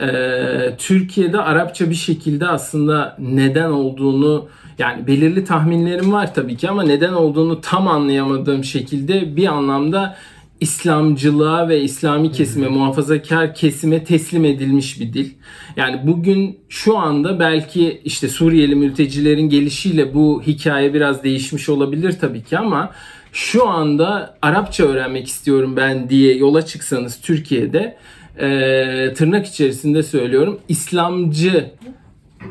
E, 0.00 0.76
Türkiye'de 0.78 1.40
Arapça 1.40 1.90
bir 1.90 1.94
şekilde 1.94 2.48
aslında 2.48 3.16
neden 3.18 3.70
olduğunu 3.70 4.48
yani 4.78 5.06
belirli 5.06 5.44
tahminlerim 5.44 6.12
var 6.12 6.34
tabii 6.34 6.56
ki 6.56 6.70
ama 6.70 6.82
neden 6.82 7.12
olduğunu 7.12 7.60
tam 7.60 7.88
anlayamadığım 7.88 8.64
şekilde 8.64 9.36
bir 9.36 9.46
anlamda 9.46 10.16
İslamcılığa 10.60 11.68
ve 11.68 11.80
İslami 11.80 12.32
kesime, 12.32 12.68
muhafazakar 12.68 13.54
kesime 13.54 14.04
teslim 14.04 14.44
edilmiş 14.44 15.00
bir 15.00 15.12
dil. 15.12 15.30
Yani 15.76 16.00
bugün 16.06 16.58
şu 16.68 16.98
anda 16.98 17.40
belki 17.40 18.00
işte 18.04 18.28
Suriyeli 18.28 18.74
mültecilerin 18.74 19.48
gelişiyle 19.48 20.14
bu 20.14 20.42
hikaye 20.46 20.94
biraz 20.94 21.24
değişmiş 21.24 21.68
olabilir 21.68 22.16
tabii 22.20 22.42
ki 22.42 22.58
ama 22.58 22.90
şu 23.32 23.68
anda 23.68 24.38
Arapça 24.42 24.84
öğrenmek 24.84 25.26
istiyorum 25.26 25.76
ben 25.76 26.10
diye 26.10 26.36
yola 26.36 26.66
çıksanız 26.66 27.20
Türkiye'de 27.20 27.96
e, 28.38 29.14
tırnak 29.14 29.46
içerisinde 29.46 30.02
söylüyorum 30.02 30.60
İslamcı 30.68 31.70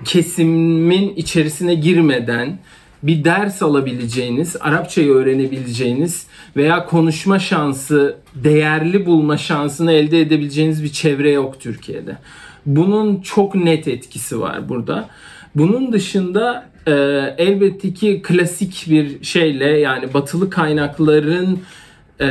kesimin 0.05 1.15
içerisine 1.15 1.75
girmeden 1.75 2.59
bir 3.03 3.23
ders 3.23 3.61
alabileceğiniz, 3.61 4.55
Arapçayı 4.59 5.11
öğrenebileceğiniz 5.11 6.27
veya 6.55 6.85
konuşma 6.85 7.39
şansı, 7.39 8.17
değerli 8.35 9.05
bulma 9.05 9.37
şansını 9.37 9.91
elde 9.91 10.21
edebileceğiniz 10.21 10.83
bir 10.83 10.89
çevre 10.89 11.31
yok 11.31 11.59
Türkiye'de. 11.59 12.17
Bunun 12.65 13.21
çok 13.21 13.55
net 13.55 13.87
etkisi 13.87 14.39
var 14.39 14.69
burada. 14.69 15.09
Bunun 15.55 15.93
dışında 15.93 16.69
e, 16.87 16.91
elbette 17.37 17.93
ki 17.93 18.21
klasik 18.23 18.85
bir 18.89 19.23
şeyle 19.23 19.65
yani 19.65 20.13
batılı 20.13 20.49
kaynakların 20.49 21.59
e, 22.19 22.27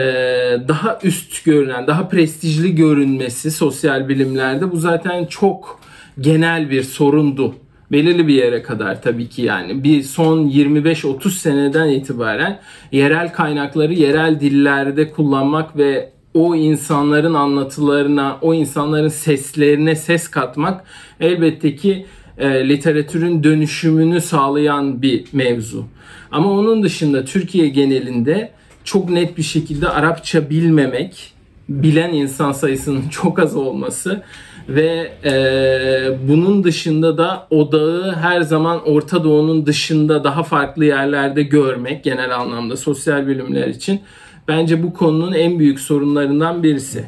daha 0.69 0.99
üst 1.03 1.45
görünen, 1.45 1.87
daha 1.87 2.09
prestijli 2.09 2.75
görünmesi 2.75 3.51
sosyal 3.51 4.09
bilimlerde 4.09 4.73
bu 4.73 4.77
zaten 4.77 5.25
çok 5.25 5.81
genel 6.21 6.71
bir 6.71 6.83
sorundu 6.83 7.55
belirli 7.93 8.29
bir 8.29 8.35
yere 8.35 8.63
kadar 8.63 9.03
tabii 9.03 9.29
ki 9.29 9.43
yani 9.43 9.85
bir 9.85 10.03
son 10.03 10.49
25-30 10.49 11.31
seneden 11.31 11.89
itibaren 11.89 12.61
yerel 12.93 13.33
kaynakları 13.33 13.93
yerel 13.93 14.41
dillerde 14.41 15.11
kullanmak 15.11 15.77
ve 15.77 16.11
o 16.35 16.55
insanların 16.55 17.35
anlatılarına, 17.35 18.39
o 18.43 18.55
insanların 18.55 19.09
seslerine 19.09 19.97
ses 19.97 20.29
katmak 20.29 20.85
elbette 21.21 21.77
ki 21.77 22.07
e, 22.39 22.69
literatürün 22.69 23.45
dönüşümünü 23.45 24.21
sağlayan 24.21 25.03
bir 25.03 25.25
mevzu. 25.33 25.85
Ama 26.31 26.51
onun 26.51 26.83
dışında 26.83 27.25
Türkiye 27.25 27.69
genelinde 27.69 28.53
çok 28.85 29.11
net 29.11 29.39
bir 29.39 29.43
şekilde 29.43 29.89
Arapça 29.89 30.51
bilmemek, 30.51 31.33
bilen 31.69 32.13
insan 32.13 32.53
sayısının 32.53 33.09
çok 33.11 33.39
az 33.39 33.57
olması 33.57 34.23
ve 34.69 35.13
e, 35.25 36.29
bunun 36.29 36.65
dışında 36.65 37.19
da 37.19 37.47
odağı 37.51 38.15
her 38.15 38.41
zaman 38.41 38.89
Orta 38.89 39.25
Doğu'nun 39.25 39.67
dışında 39.67 40.25
daha 40.25 40.43
farklı 40.43 40.85
yerlerde 40.85 41.43
görmek 41.43 42.05
genel 42.05 42.37
anlamda 42.37 42.77
sosyal 42.77 43.27
bilimler 43.27 43.67
için 43.67 44.01
bence 44.49 44.83
bu 44.83 44.95
konunun 44.95 45.33
en 45.33 45.59
büyük 45.59 45.81
sorunlarından 45.81 46.63
birisi. 46.63 47.05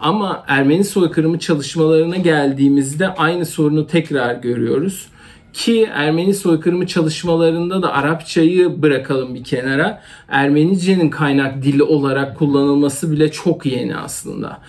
Ama 0.00 0.44
Ermeni 0.48 0.84
soykırımı 0.84 1.38
çalışmalarına 1.38 2.16
geldiğimizde 2.16 3.08
aynı 3.08 3.46
sorunu 3.46 3.86
tekrar 3.86 4.34
görüyoruz. 4.34 5.06
Ki 5.52 5.88
Ermeni 5.94 6.34
soykırımı 6.34 6.86
çalışmalarında 6.86 7.82
da 7.82 7.92
Arapçayı 7.92 8.82
bırakalım 8.82 9.34
bir 9.34 9.44
kenara. 9.44 10.02
Ermenice'nin 10.28 11.10
kaynak 11.10 11.62
dili 11.62 11.82
olarak 11.82 12.38
kullanılması 12.38 13.12
bile 13.12 13.30
çok 13.30 13.66
yeni 13.66 13.96
aslında. 13.96 14.60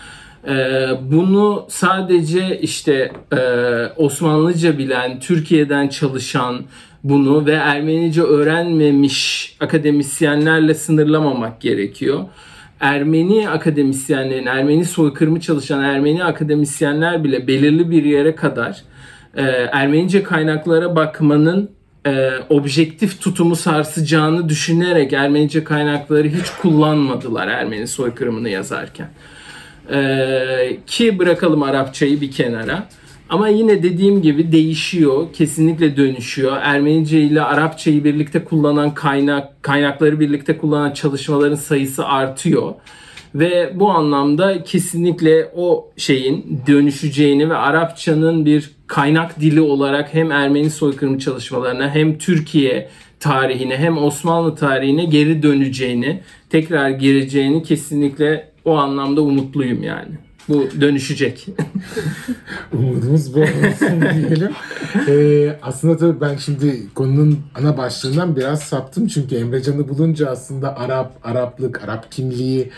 Ee, 0.48 0.88
bunu 1.12 1.66
sadece 1.70 2.60
işte 2.60 3.12
e, 3.34 3.40
Osmanlıca 3.98 4.78
bilen, 4.78 5.20
Türkiye'den 5.20 5.88
çalışan 5.88 6.62
bunu 7.04 7.46
ve 7.46 7.54
Ermenice 7.54 8.22
öğrenmemiş 8.22 9.56
akademisyenlerle 9.60 10.74
sınırlamamak 10.74 11.62
gerekiyor. 11.62 12.26
Ermeni 12.80 13.50
akademisyenlerin, 13.50 14.46
Ermeni 14.46 14.86
soykırımı 14.86 15.40
çalışan 15.40 15.84
Ermeni 15.84 16.24
akademisyenler 16.24 17.24
bile 17.24 17.48
belirli 17.48 17.92
bir 17.92 18.04
yere 18.04 18.36
kadar 18.36 18.84
e, 19.36 19.42
Ermenice 19.72 20.24
kaynaklara 20.24 20.96
bakmanın 20.96 21.70
e, 22.08 22.30
objektif 22.50 23.22
tutumu 23.22 23.56
sarsacağını 23.56 24.50
düşünerek 24.50 25.14
Ermenice 25.14 25.64
kaynakları 25.64 26.28
hiç 26.28 26.50
kullanmadılar 26.62 27.48
Ermeni 27.48 27.88
soykırımını 27.88 28.50
yazarken. 28.50 29.08
Ee, 29.92 30.78
ki 30.88 31.20
bırakalım 31.20 31.64
Arapçayı 31.64 32.22
bir 32.22 32.32
kenara. 32.32 32.88
Ama 33.30 33.48
yine 33.48 33.84
dediğim 33.84 34.22
gibi 34.22 34.52
değişiyor, 34.52 35.34
kesinlikle 35.34 35.98
dönüşüyor. 35.98 36.58
Ermenice 36.62 37.22
ile 37.22 37.42
Arapçayı 37.42 38.04
birlikte 38.04 38.44
kullanan 38.44 38.94
kaynak, 38.94 39.64
kaynakları 39.64 40.20
birlikte 40.20 40.58
kullanan 40.58 40.92
çalışmaların 40.92 41.56
sayısı 41.56 42.06
artıyor. 42.06 42.74
Ve 43.36 43.72
bu 43.76 43.90
anlamda 43.90 44.64
kesinlikle 44.64 45.52
o 45.56 45.92
şeyin 45.98 46.62
dönüşeceğini 46.68 47.50
ve 47.50 47.56
Arapçanın 47.56 48.46
bir 48.46 48.72
kaynak 48.88 49.40
dili 49.40 49.62
olarak 49.62 50.14
hem 50.14 50.32
Ermeni 50.32 50.70
soykırımı 50.70 51.20
çalışmalarına 51.20 51.90
hem 51.90 52.18
Türkiye 52.18 52.90
tarihine 53.20 53.78
hem 53.78 53.98
Osmanlı 53.98 54.56
tarihine 54.56 55.06
geri 55.06 55.44
döneceğini, 55.44 56.22
tekrar 56.50 56.90
gireceğini 56.90 57.64
kesinlikle 57.64 58.55
o 58.66 58.78
anlamda 58.78 59.22
umutluyum 59.22 59.84
yani. 59.84 60.12
Bu 60.50 60.68
dönüşecek. 60.82 61.48
Umudumuz 62.74 63.36
bu 63.36 63.40
olsun 63.40 64.02
diyelim. 64.02 64.52
Ee, 65.08 65.60
aslında 65.62 65.98
tabii 65.98 66.22
ben 66.22 66.36
şimdi 66.36 66.94
konunun 66.96 67.40
ana 67.56 67.78
başlığından 67.78 68.36
biraz 68.36 68.64
saptım. 68.64 69.08
Çünkü 69.08 69.36
Emrecan'ı 69.36 69.90
bulunca 69.90 70.30
aslında 70.30 70.78
Arap, 70.78 71.20
Araplık, 71.24 71.84
Arap 71.84 72.12
kimliği 72.12 72.72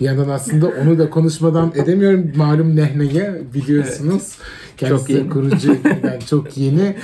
bir 0.00 0.04
yandan 0.04 0.28
aslında 0.28 0.66
onu 0.66 0.98
da 0.98 1.10
konuşmadan 1.10 1.72
edemiyorum. 1.74 2.32
Malum 2.36 2.76
Nehne'ye 2.76 3.42
biliyorsunuz. 3.54 4.22
Evet. 4.36 4.38
Kendisi 4.76 5.00
çok 5.00 5.10
yeni. 5.10 5.28
kurucu 5.30 5.72
ekibinden 5.74 6.18
çok 6.30 6.56
yeni. 6.56 6.96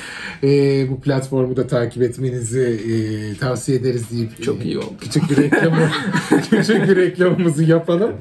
Ee, 0.43 0.91
bu 0.91 1.01
platformu 1.01 1.57
da 1.57 1.67
takip 1.67 2.03
etmenizi 2.03 2.61
e, 2.61 3.39
tavsiye 3.39 3.79
ederiz 3.79 4.11
deyip 4.11 4.43
çok 4.43 4.65
iyi 4.65 4.79
oldu. 4.79 4.95
Küçük 5.01 5.31
bir 5.31 5.37
reklamı 5.37 5.91
küçük 6.51 6.89
bir 6.89 6.97
reklamımızı 6.97 7.65
yapalım. 7.65 8.13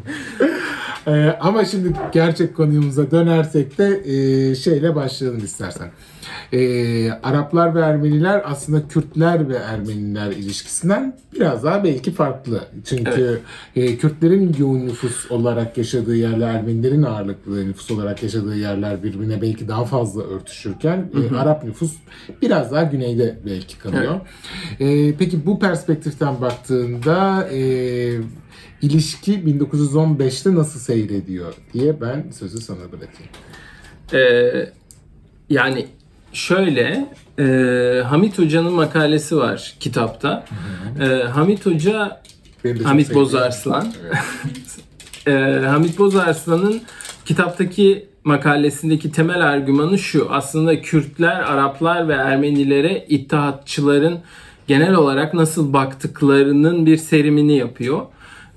Ee, 1.08 1.38
ama 1.42 1.66
şimdi 1.66 1.94
gerçek 2.12 2.56
konumuza 2.56 3.12
dönersek 3.12 3.78
de 3.78 4.02
e, 4.06 4.56
şeyle 4.56 4.96
başlayalım 4.96 5.44
istersen. 5.46 5.92
e, 6.54 7.12
Araplar 7.12 7.76
ve 7.76 7.80
Ermeniler 7.82 8.42
aslında 8.46 8.88
Kürtler 8.88 9.50
ve 9.50 9.56
Ermeniler 9.56 10.32
ilişkisinden 10.32 11.18
biraz 11.34 11.64
daha 11.64 11.84
belki 11.84 12.12
farklı. 12.12 12.64
Çünkü 12.86 13.40
e, 13.76 13.98
Kürtlerin 13.98 14.56
yoğun 14.60 14.88
nüfus 14.88 15.32
olarak 15.32 15.78
yaşadığı 15.78 16.16
yerler, 16.16 16.54
Ermenilerin 16.56 17.04
ağırlıklı 17.04 17.68
nüfus 17.68 17.92
olarak 17.92 18.24
yaşadığı 18.24 18.56
yerler 18.56 19.04
birbirine 19.04 19.42
belki 19.42 19.68
daha 19.68 19.86
fazla 19.86 20.24
örtüşürken 20.24 21.12
e, 21.32 21.36
Arap 21.36 21.64
nüfus 21.64 21.94
biraz 22.42 22.72
daha 22.72 22.84
güneyde 22.84 23.40
belki 23.46 23.80
kalıyor. 23.80 24.20
E, 24.80 25.16
peki 25.16 25.46
bu 25.46 25.60
perspektiften 25.60 26.42
baktığında 26.42 27.48
e, 27.48 27.60
ilişki 28.82 29.34
1915'te 29.34 30.56
nasıl 30.56 30.80
seyrediyor 30.80 31.54
diye 31.74 32.02
ben 32.02 32.26
sözü 32.32 32.58
sana 32.58 32.92
bırakayım. 32.92 33.32
Ee, 34.14 34.70
yani 35.50 35.88
şöyle 36.34 37.10
e, 37.40 37.44
Hamit 38.06 38.40
Hoca'nın 38.40 38.74
makalesi 38.74 39.38
var 39.38 39.76
kitapta. 39.80 40.46
E, 41.02 41.06
Hamit 41.06 41.66
Hoca 41.66 42.22
Hamit 42.84 43.14
Bozarslan. 43.14 43.94
Evet. 44.06 44.78
e, 45.64 45.66
Hamit 45.66 46.00
Bozarslan'ın 46.00 46.82
kitaptaki 47.26 48.08
makalesindeki 48.24 49.12
temel 49.12 49.48
argümanı 49.48 50.00
şu. 50.00 50.28
Aslında 50.30 50.82
Kürtler, 50.82 51.40
Araplar 51.40 52.08
ve 52.08 52.14
Ermenilere 52.14 53.06
İttihatçıların 53.10 54.20
genel 54.68 54.94
olarak 54.94 55.34
nasıl 55.34 55.74
baktıklarının 55.74 56.86
bir 56.86 56.98
serimini 56.98 57.58
yapıyor. 57.58 58.06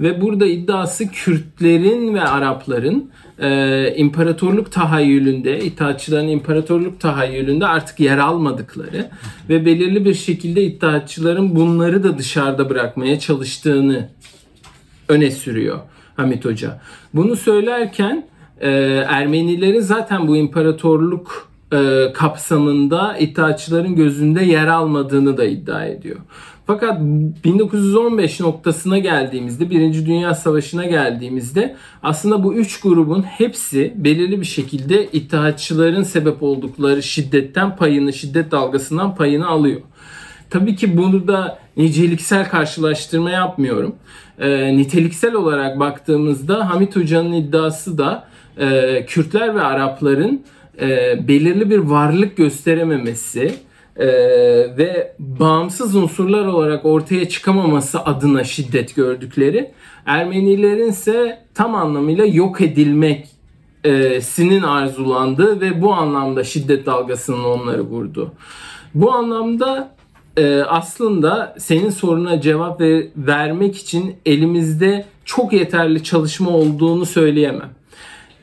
Ve 0.01 0.21
burada 0.21 0.47
iddiası 0.47 1.09
Kürtlerin 1.09 2.15
ve 2.15 2.21
Arapların 2.21 3.11
e, 3.39 3.95
imparatorluk 3.97 4.73
tahayyülünde, 4.73 5.65
İttihatçıların 5.65 6.29
imparatorluk 6.29 7.01
tahayyülünde 7.01 7.67
artık 7.67 8.01
yer 8.01 8.19
almadıkları 8.19 9.11
ve 9.49 9.67
belirli 9.67 10.05
bir 10.05 10.15
şekilde 10.15 10.63
İttihatçıların 10.63 11.57
bunları 11.57 12.03
da 12.03 12.19
dışarıda 12.19 12.71
bırakmaya 12.71 13.19
çalıştığını 13.19 14.09
öne 15.09 15.31
sürüyor 15.31 15.79
Hamit 16.17 16.45
Hoca. 16.45 16.81
Bunu 17.15 17.37
söylerken 17.37 18.27
e, 18.61 18.71
Ermenilerin 19.09 19.81
zaten 19.81 20.29
bu 20.29 20.37
imparatorluk 20.37 21.53
e, 21.73 22.13
kapsamında 22.15 23.17
İttihatçıların 23.19 23.97
gözünde 23.97 24.45
yer 24.45 24.67
almadığını 24.67 25.37
da 25.37 25.45
iddia 25.45 25.85
ediyor. 25.85 26.19
Fakat 26.67 27.01
1915 27.01 28.41
noktasına 28.41 28.99
geldiğimizde, 28.99 29.71
Birinci 29.71 30.07
Dünya 30.07 30.35
Savaşı'na 30.35 30.85
geldiğimizde 30.85 31.77
aslında 32.03 32.45
bu 32.45 32.55
üç 32.55 32.81
grubun 32.81 33.23
hepsi 33.23 33.93
belirli 33.97 34.41
bir 34.41 34.47
şekilde 34.47 35.07
İttihatçıların 35.07 36.03
sebep 36.03 36.43
oldukları 36.43 37.03
şiddetten 37.03 37.77
payını, 37.77 38.13
şiddet 38.13 38.51
dalgasından 38.51 39.15
payını 39.15 39.47
alıyor. 39.49 39.81
Tabii 40.51 40.77
ki 40.77 40.97
burada 40.97 41.59
niceliksel 41.77 42.51
karşılaştırma 42.51 43.31
yapmıyorum. 43.31 43.95
Ee, 44.39 44.77
niteliksel 44.77 45.35
olarak 45.35 45.81
baktığımızda 45.81 46.71
Hamit 46.71 46.97
Hoca'nın 46.97 47.33
iddiası 47.33 47.99
da 47.99 48.29
e, 48.59 49.07
Kürtler 49.07 49.55
ve 49.55 49.63
Arapların 49.63 50.43
e, 50.81 50.89
belirli 51.29 51.71
bir 51.71 51.79
varlık 51.79 52.37
gösterememesi 52.37 53.55
e, 53.97 54.07
ve 54.79 55.15
bağımsız 55.19 55.97
unsurlar 55.97 56.47
olarak 56.47 56.85
ortaya 56.85 57.29
çıkamaması 57.29 58.05
adına 58.05 58.45
şiddet 58.45 58.95
gördükleri, 58.95 59.73
Ermenilerin 60.07 60.89
ise 60.89 61.39
tam 61.55 61.75
anlamıyla 61.75 62.27
yok 62.27 62.61
edilmek 62.61 63.29
e, 63.85 64.21
sinin 64.21 64.63
arzulandığı 64.63 65.61
ve 65.61 65.83
bu 65.83 65.95
anlamda 65.95 66.45
şiddet 66.45 66.87
dalgasının 66.87 67.45
onları 67.45 67.83
vurdu. 67.83 68.33
Bu 68.95 69.13
anlamda 69.13 69.95
e, 70.37 70.63
aslında 70.63 71.55
senin 71.59 71.91
soruna 71.91 72.41
cevap 72.41 72.81
ver- 72.81 73.07
vermek 73.17 73.77
için 73.77 74.17
elimizde 74.27 75.05
çok 75.25 75.53
yeterli 75.53 76.05
çalışma 76.05 76.51
olduğunu 76.51 77.07
söyleyemem. 77.07 77.71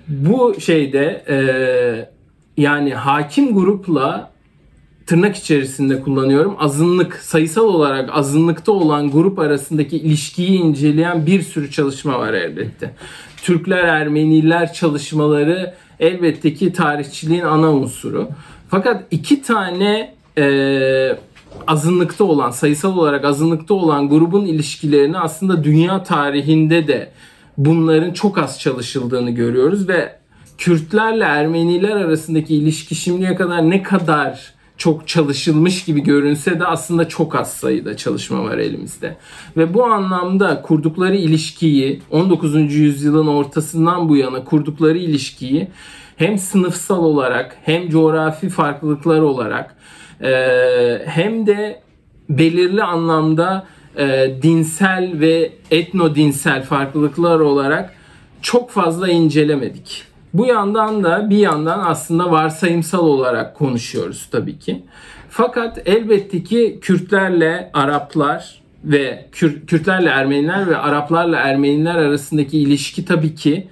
Bu 0.08 0.56
şeyde 0.60 1.24
e, 1.30 1.38
yani 2.58 2.94
hakim 2.94 3.54
grupla 3.54 4.32
tırnak 5.10 5.36
içerisinde 5.36 6.02
kullanıyorum. 6.02 6.56
Azınlık, 6.60 7.14
sayısal 7.14 7.64
olarak 7.64 8.10
azınlıkta 8.14 8.72
olan 8.72 9.12
grup 9.12 9.40
arasındaki 9.40 9.98
ilişkiyi 9.98 10.60
inceleyen 10.60 11.26
bir 11.26 11.42
sürü 11.42 11.72
çalışma 11.72 12.20
var 12.20 12.34
elbette. 12.34 12.94
Türkler, 13.44 13.84
Ermeniler 13.84 14.74
çalışmaları 14.74 15.74
elbette 16.00 16.54
ki 16.54 16.74
tarihçiliğin 16.74 17.44
ana 17.44 17.74
unsuru. 17.74 18.30
Fakat 18.70 19.04
iki 19.12 19.42
tane 19.42 20.16
e, 20.38 21.18
azınlıkta 21.68 22.24
olan, 22.24 22.52
sayısal 22.52 22.98
olarak 22.98 23.26
azınlıkta 23.26 23.74
olan 23.74 24.10
grubun 24.10 24.46
ilişkilerini 24.46 25.18
aslında 25.18 25.64
dünya 25.64 26.04
tarihinde 26.04 26.88
de 26.88 27.12
bunların 27.58 28.14
çok 28.14 28.38
az 28.38 28.60
çalışıldığını 28.60 29.32
görüyoruz 29.32 29.88
ve 29.88 30.16
Kürtlerle 30.58 31.24
Ermeniler 31.24 31.96
arasındaki 31.96 32.56
ilişki 32.56 32.96
şimdiye 32.96 33.36
kadar 33.36 33.70
ne 33.70 33.84
kadar 33.84 34.59
çok 34.80 35.08
çalışılmış 35.08 35.84
gibi 35.86 36.02
görünse 36.02 36.60
de 36.60 36.66
aslında 36.66 37.08
çok 37.08 37.36
az 37.36 37.54
sayıda 37.54 37.98
çalışma 37.98 38.44
var 38.44 38.58
elimizde. 38.58 39.18
Ve 39.58 39.74
bu 39.74 39.86
anlamda 39.86 40.62
kurdukları 40.62 41.16
ilişkiyi 41.16 42.02
19. 42.12 42.74
yüzyılın 42.74 43.28
ortasından 43.28 44.10
bu 44.10 44.18
yana 44.18 44.44
kurdukları 44.44 44.98
ilişkiyi 44.98 45.68
hem 46.18 46.38
sınıfsal 46.38 47.04
olarak 47.04 47.58
hem 47.64 47.90
coğrafi 47.90 48.50
farklılıklar 48.50 49.20
olarak 49.20 49.76
e, 50.22 50.32
hem 51.06 51.48
de 51.48 51.82
belirli 52.30 52.84
anlamda 52.84 53.68
e, 53.98 54.36
dinsel 54.42 55.20
ve 55.20 55.52
etno 55.72 56.16
dinsel 56.16 56.64
farklılıklar 56.64 57.40
olarak 57.40 57.94
çok 58.42 58.72
fazla 58.72 59.10
incelemedik. 59.10 60.09
Bu 60.34 60.46
yandan 60.46 61.04
da 61.04 61.30
bir 61.30 61.38
yandan 61.38 61.80
aslında 61.80 62.32
varsayımsal 62.32 63.00
olarak 63.06 63.56
konuşuyoruz 63.56 64.28
tabii 64.32 64.60
ki. 64.60 64.82
Fakat 65.30 65.82
elbette 65.86 66.44
ki 66.44 66.80
Kürtlerle 66.82 67.70
Araplar 67.74 68.62
ve 68.84 69.26
Kür- 69.32 69.66
Kürtlerle 69.68 70.10
Ermeniler 70.10 70.68
ve 70.68 70.78
Araplarla 70.78 71.38
Ermeniler 71.38 71.96
arasındaki 71.96 72.60
ilişki 72.60 73.06
tabii 73.06 73.36
ki 73.36 73.68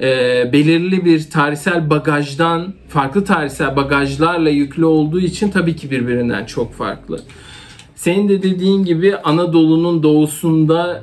e, 0.00 0.08
belirli 0.52 1.04
bir 1.04 1.30
tarihsel 1.30 1.90
bagajdan 1.90 2.74
farklı 2.88 3.24
tarihsel 3.24 3.76
bagajlarla 3.76 4.50
yüklü 4.50 4.84
olduğu 4.84 5.20
için 5.20 5.50
tabii 5.50 5.76
ki 5.76 5.90
birbirinden 5.90 6.44
çok 6.44 6.72
farklı. 6.72 7.20
Senin 7.94 8.28
de 8.28 8.42
dediğin 8.42 8.84
gibi 8.84 9.16
Anadolu'nun 9.16 10.02
doğusunda 10.02 11.02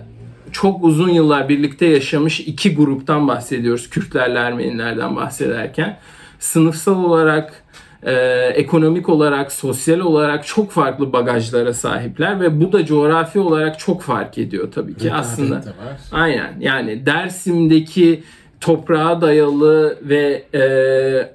çok 0.51 0.83
uzun 0.83 1.09
yıllar 1.09 1.49
birlikte 1.49 1.85
yaşamış 1.85 2.39
iki 2.39 2.75
gruptan 2.75 3.27
bahsediyoruz. 3.27 3.89
Kürtlerle 3.89 4.39
Ermenilerden 4.39 5.15
bahsederken. 5.15 5.97
Sınıfsal 6.39 7.03
olarak, 7.03 7.63
e, 8.03 8.13
ekonomik 8.55 9.09
olarak, 9.09 9.51
sosyal 9.51 9.99
olarak 9.99 10.47
çok 10.47 10.71
farklı 10.71 11.13
bagajlara 11.13 11.73
sahipler 11.73 12.41
ve 12.41 12.61
bu 12.61 12.71
da 12.71 12.85
coğrafi 12.85 13.39
olarak 13.39 13.79
çok 13.79 14.01
fark 14.01 14.37
ediyor 14.37 14.71
tabii 14.71 14.93
ki 14.93 15.05
Rekabet 15.05 15.21
aslında. 15.21 15.63
Aynen 16.11 16.53
yani 16.59 17.05
Dersim'deki 17.05 18.23
toprağa 18.61 19.21
dayalı 19.21 19.97
ve 20.01 20.43
e, 20.53 20.63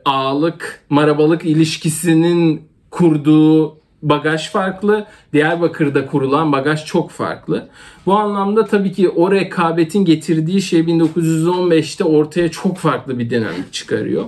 ağalık 0.04 0.80
marabalık 0.88 1.44
ilişkisinin 1.44 2.62
kurduğu 2.90 3.85
bagaj 4.08 4.50
farklı. 4.50 5.06
Diyarbakır'da 5.32 6.06
kurulan 6.06 6.52
bagaj 6.52 6.84
çok 6.84 7.10
farklı. 7.10 7.68
Bu 8.06 8.14
anlamda 8.14 8.64
tabii 8.64 8.92
ki 8.92 9.08
o 9.08 9.32
rekabetin 9.32 10.04
getirdiği 10.04 10.62
şey 10.62 10.80
1915'te 10.80 12.04
ortaya 12.04 12.50
çok 12.50 12.78
farklı 12.78 13.18
bir 13.18 13.30
dinamik 13.30 13.72
çıkarıyor. 13.72 14.24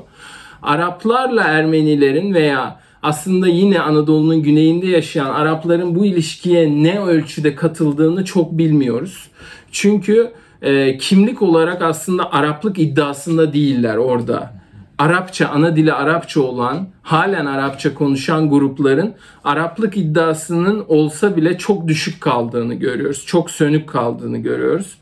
Araplarla 0.63 1.43
Ermenilerin 1.43 2.35
veya 2.35 2.81
aslında 3.03 3.49
yine 3.49 3.81
Anadolu'nun 3.81 4.43
güneyinde 4.43 4.87
yaşayan 4.87 5.31
Arapların 5.31 5.95
bu 5.95 6.05
ilişkiye 6.05 6.83
ne 6.83 7.01
ölçüde 7.01 7.55
katıldığını 7.55 8.25
çok 8.25 8.59
bilmiyoruz. 8.59 9.29
Çünkü 9.73 10.33
e, 10.63 10.99
kimlik 10.99 11.43
olarak 11.43 11.83
aslında 11.83 12.33
Araplık 12.33 12.79
iddiasında 12.79 13.53
değiller 13.53 13.97
orada. 13.97 14.58
Arapça, 14.99 15.49
ana 15.49 15.77
dili 15.77 15.93
Arapça 15.93 16.41
olan, 16.41 16.89
halen 17.03 17.47
Arapça 17.47 17.95
konuşan 17.95 18.51
grupların 18.51 19.15
Araplık 19.45 19.97
iddiasının 19.97 20.85
olsa 20.89 21.37
bile 21.37 21.59
çok 21.59 21.89
düşük 21.89 22.21
kaldığını 22.21 22.75
görüyoruz. 22.75 23.27
Çok 23.27 23.51
sönük 23.51 23.89
kaldığını 23.89 24.39
görüyoruz. 24.39 24.99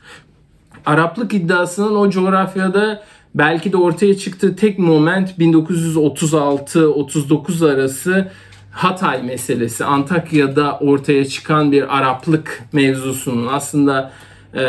Araplık 0.86 1.34
iddiasının 1.34 1.96
o 1.96 2.10
coğrafyada 2.10 3.02
belki 3.34 3.72
de 3.72 3.76
ortaya 3.76 4.16
çıktığı 4.16 4.56
tek 4.56 4.78
moment 4.78 5.38
1936-39 5.38 7.72
arası 7.72 8.28
Hatay 8.70 9.22
meselesi. 9.22 9.84
Antakya'da 9.84 10.78
ortaya 10.78 11.24
çıkan 11.24 11.72
bir 11.72 11.98
Araplık 11.98 12.62
mevzusunun 12.72 13.46
aslında 13.46 14.12
e, 14.54 14.62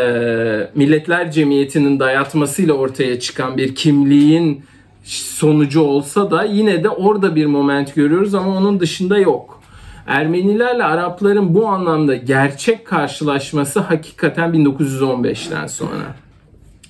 Milletler 0.75 1.31
Cemiyeti'nin 1.31 1.99
dayatmasıyla 1.99 2.73
ortaya 2.73 3.19
çıkan 3.19 3.57
bir 3.57 3.75
kimliğin 3.75 4.63
sonucu 5.07 5.81
olsa 5.81 6.31
da 6.31 6.43
yine 6.43 6.83
de 6.83 6.89
orada 6.89 7.35
bir 7.35 7.45
moment 7.45 7.95
görüyoruz 7.95 8.35
ama 8.35 8.57
onun 8.57 8.79
dışında 8.79 9.17
yok. 9.17 9.61
Ermenilerle 10.07 10.83
Arapların 10.83 11.53
bu 11.53 11.67
anlamda 11.67 12.15
gerçek 12.15 12.85
karşılaşması 12.85 13.79
hakikaten 13.79 14.49
1915'ten 14.49 15.67
sonra. 15.67 16.15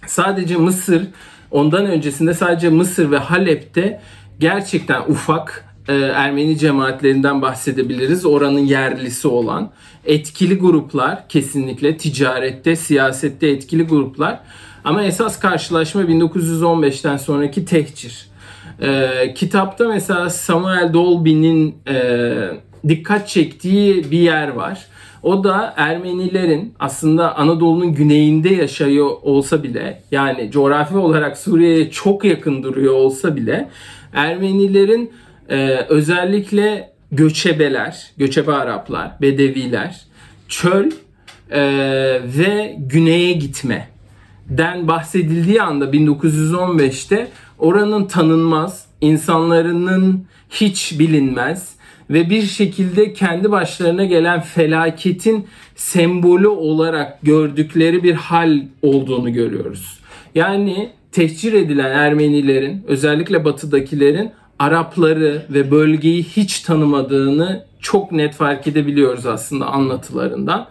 Sadece 0.06 0.58
Mısır, 0.58 1.04
ondan 1.52 1.86
öncesinde 1.86 2.34
sadece 2.34 2.70
Mısır 2.70 3.12
ve 3.12 3.18
Halep'te 3.18 4.02
gerçekten 4.40 5.02
ufak 5.08 5.66
e, 5.88 5.94
Ermeni 5.96 6.58
cemaatlerinden 6.58 7.42
bahsedebiliriz. 7.42 8.26
Oranın 8.26 8.60
yerlisi 8.60 9.28
olan 9.28 9.72
etkili 10.06 10.58
gruplar 10.58 11.30
kesinlikle 11.30 11.98
ticarette, 11.98 12.76
siyasette 12.76 13.48
etkili 13.48 13.84
gruplar. 13.84 14.40
Ama 14.88 15.04
esas 15.04 15.40
karşılaşma 15.40 16.02
1915'ten 16.02 17.18
sonraki 17.18 17.66
tehcir. 17.66 18.28
E, 18.82 19.34
kitapta 19.34 19.88
mesela 19.88 20.30
Samuel 20.30 20.94
Dolby'nin 20.94 21.76
e, 21.88 22.34
dikkat 22.88 23.28
çektiği 23.28 24.12
bir 24.12 24.20
yer 24.20 24.48
var. 24.48 24.86
O 25.24 25.44
da 25.44 25.74
Ermenilerin 25.78 26.74
aslında 26.80 27.36
Anadolu'nun 27.36 27.94
güneyinde 27.94 28.50
yaşıyor 28.50 29.10
olsa 29.22 29.64
bile 29.64 30.02
yani 30.12 30.52
coğrafi 30.52 30.98
olarak 30.98 31.38
Suriye'ye 31.38 31.92
çok 31.92 32.24
yakın 32.24 32.64
duruyor 32.64 32.94
olsa 32.94 33.36
bile 33.36 33.70
Ermenilerin 34.14 35.12
e, 35.50 35.86
özellikle 35.90 36.94
göçebeler, 37.12 38.12
göçebe 38.18 38.52
Araplar, 38.52 39.12
Bedeviler, 39.22 40.02
çöl 40.48 40.92
e, 41.52 41.62
ve 42.24 42.76
güneye 42.80 43.34
gitme 43.34 43.97
den 44.50 44.88
bahsedildiği 44.88 45.62
anda 45.62 45.86
1915'te 45.86 47.28
oranın 47.60 48.06
tanınmaz, 48.06 48.86
insanların 49.02 50.26
hiç 50.50 51.00
bilinmez 51.00 51.76
ve 52.10 52.30
bir 52.30 52.42
şekilde 52.42 53.14
kendi 53.14 53.52
başlarına 53.52 54.06
gelen 54.06 54.42
felaketin 54.42 55.48
sembolü 55.76 56.48
olarak 56.48 57.22
gördükleri 57.22 58.04
bir 58.04 58.14
hal 58.14 58.62
olduğunu 58.82 59.34
görüyoruz. 59.34 60.00
Yani 60.36 60.90
tehcir 61.12 61.54
edilen 61.54 61.92
Ermenilerin 61.92 62.84
özellikle 62.88 63.46
batıdakilerin 63.46 64.32
Arapları 64.60 65.46
ve 65.50 65.72
bölgeyi 65.72 66.24
hiç 66.24 66.60
tanımadığını 66.60 67.66
çok 67.80 68.12
net 68.12 68.34
fark 68.34 68.68
edebiliyoruz 68.68 69.26
aslında 69.26 69.66
anlatılarından. 69.66 70.68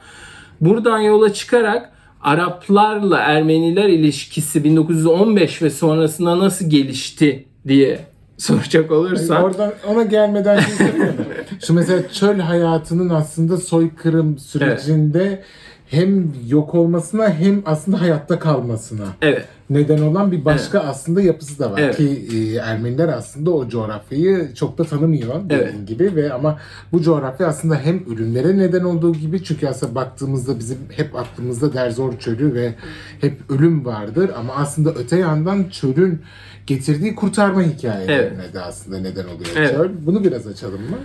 Buradan 0.61 0.99
yola 0.99 1.33
çıkarak 1.33 1.93
Araplarla 2.27 3.19
Ermeniler 3.19 3.89
ilişkisi 3.89 4.65
1915 4.65 5.63
ve 5.63 5.71
sonrasında 5.71 6.39
nasıl 6.39 6.71
gelişti 6.71 7.45
diye 7.69 7.99
soracak 8.39 8.91
olursan. 8.91 9.43
Oradan 9.43 9.73
ona 9.87 10.03
gelmeden 10.03 10.61
şey? 10.61 10.87
Şu 11.67 11.75
mesela 11.75 12.09
çöl 12.09 12.39
hayatının 12.39 13.09
aslında 13.09 13.57
soykırım 13.57 14.39
sürecinde 14.39 15.43
hem 15.91 16.33
yok 16.49 16.75
olmasına 16.75 17.31
hem 17.31 17.63
aslında 17.67 18.01
hayatta 18.01 18.39
kalmasına 18.39 19.07
Evet. 19.23 19.45
Neden 19.71 19.99
olan 20.03 20.33
bir 20.33 20.45
başka 20.45 20.81
aslında 20.81 21.23
yapısı 21.23 21.59
da 21.59 21.71
var 21.73 21.79
Evet. 21.79 21.97
ki 21.97 22.27
e, 22.37 22.55
Ermeniler 22.57 23.09
aslında 23.09 23.51
o 23.51 23.69
coğrafyayı 23.69 24.55
çok 24.55 24.79
da 24.79 24.85
tanımıyor 24.85 25.45
dediğin 25.45 25.61
Evet. 25.61 25.89
gibi 25.89 26.17
ve 26.17 26.33
ama 26.33 26.59
bu 26.93 27.03
coğrafya 27.03 27.47
aslında 27.47 27.75
hem 27.77 28.03
ölümlere 28.15 28.59
neden 28.59 28.85
olduğu 28.85 29.13
gibi 29.13 29.45
çünkü 29.45 29.67
aslında 29.69 29.95
baktığımızda 29.95 30.59
bizim 30.59 30.79
hep 30.97 31.17
aklımızda 31.17 31.73
Derzor 31.73 32.19
çölü 32.19 32.55
ve 32.55 32.75
hep 33.21 33.35
ölüm 33.51 33.85
vardır 33.85 34.31
ama 34.39 34.55
aslında 34.55 34.93
öte 34.95 35.17
yandan 35.19 35.65
çölün 35.71 36.21
getirdiği 36.67 37.15
kurtarma 37.15 37.63
hikayelerine 37.63 38.53
de 38.55 38.61
aslında 38.61 38.99
neden 38.99 39.25
oluyor 39.25 39.51
Evet. 39.57 39.71
çöl. 39.71 39.89
Bunu 40.07 40.25
biraz 40.25 40.47
açalım 40.47 40.81
mı? 40.81 40.97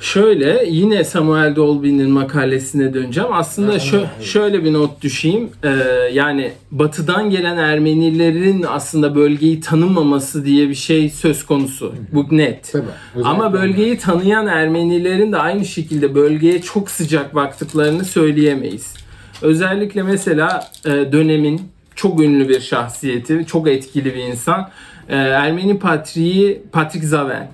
Şöyle 0.00 0.64
yine 0.68 1.04
Samuel 1.04 1.56
Dolby'nin 1.56 2.10
makalesine 2.10 2.94
döneceğim. 2.94 3.28
Aslında 3.32 3.76
şö- 3.76 4.06
şöyle 4.22 4.64
bir 4.64 4.72
not 4.72 5.02
düşeyim. 5.02 5.48
Ee, 5.64 5.68
yani 6.12 6.52
batıdan 6.70 7.30
gelen 7.30 7.56
Ermenilerin 7.90 8.62
aslında 8.68 9.14
bölgeyi 9.14 9.60
tanımaması 9.60 10.44
diye 10.44 10.68
bir 10.68 10.74
şey 10.74 11.10
söz 11.10 11.46
konusu. 11.46 11.94
Bu 12.12 12.26
net. 12.30 12.72
Tabii, 12.72 12.84
özellikle 13.14 13.30
Ama 13.30 13.52
bölgeyi 13.52 13.98
tanıyan 13.98 14.46
Ermenilerin 14.46 15.32
de 15.32 15.36
aynı 15.36 15.64
şekilde 15.64 16.14
bölgeye 16.14 16.62
çok 16.62 16.90
sıcak 16.90 17.34
baktıklarını 17.34 18.04
söyleyemeyiz. 18.04 18.94
Özellikle 19.42 20.02
mesela 20.02 20.70
e, 20.84 20.90
dönemin 20.90 21.60
çok 21.94 22.20
ünlü 22.20 22.48
bir 22.48 22.60
şahsiyeti, 22.60 23.46
çok 23.46 23.68
etkili 23.68 24.14
bir 24.14 24.24
insan. 24.24 24.70
E, 25.08 25.16
Ermeni 25.16 25.78
patriği 25.78 26.62
Patrik 26.72 27.04
Zaven. 27.04 27.50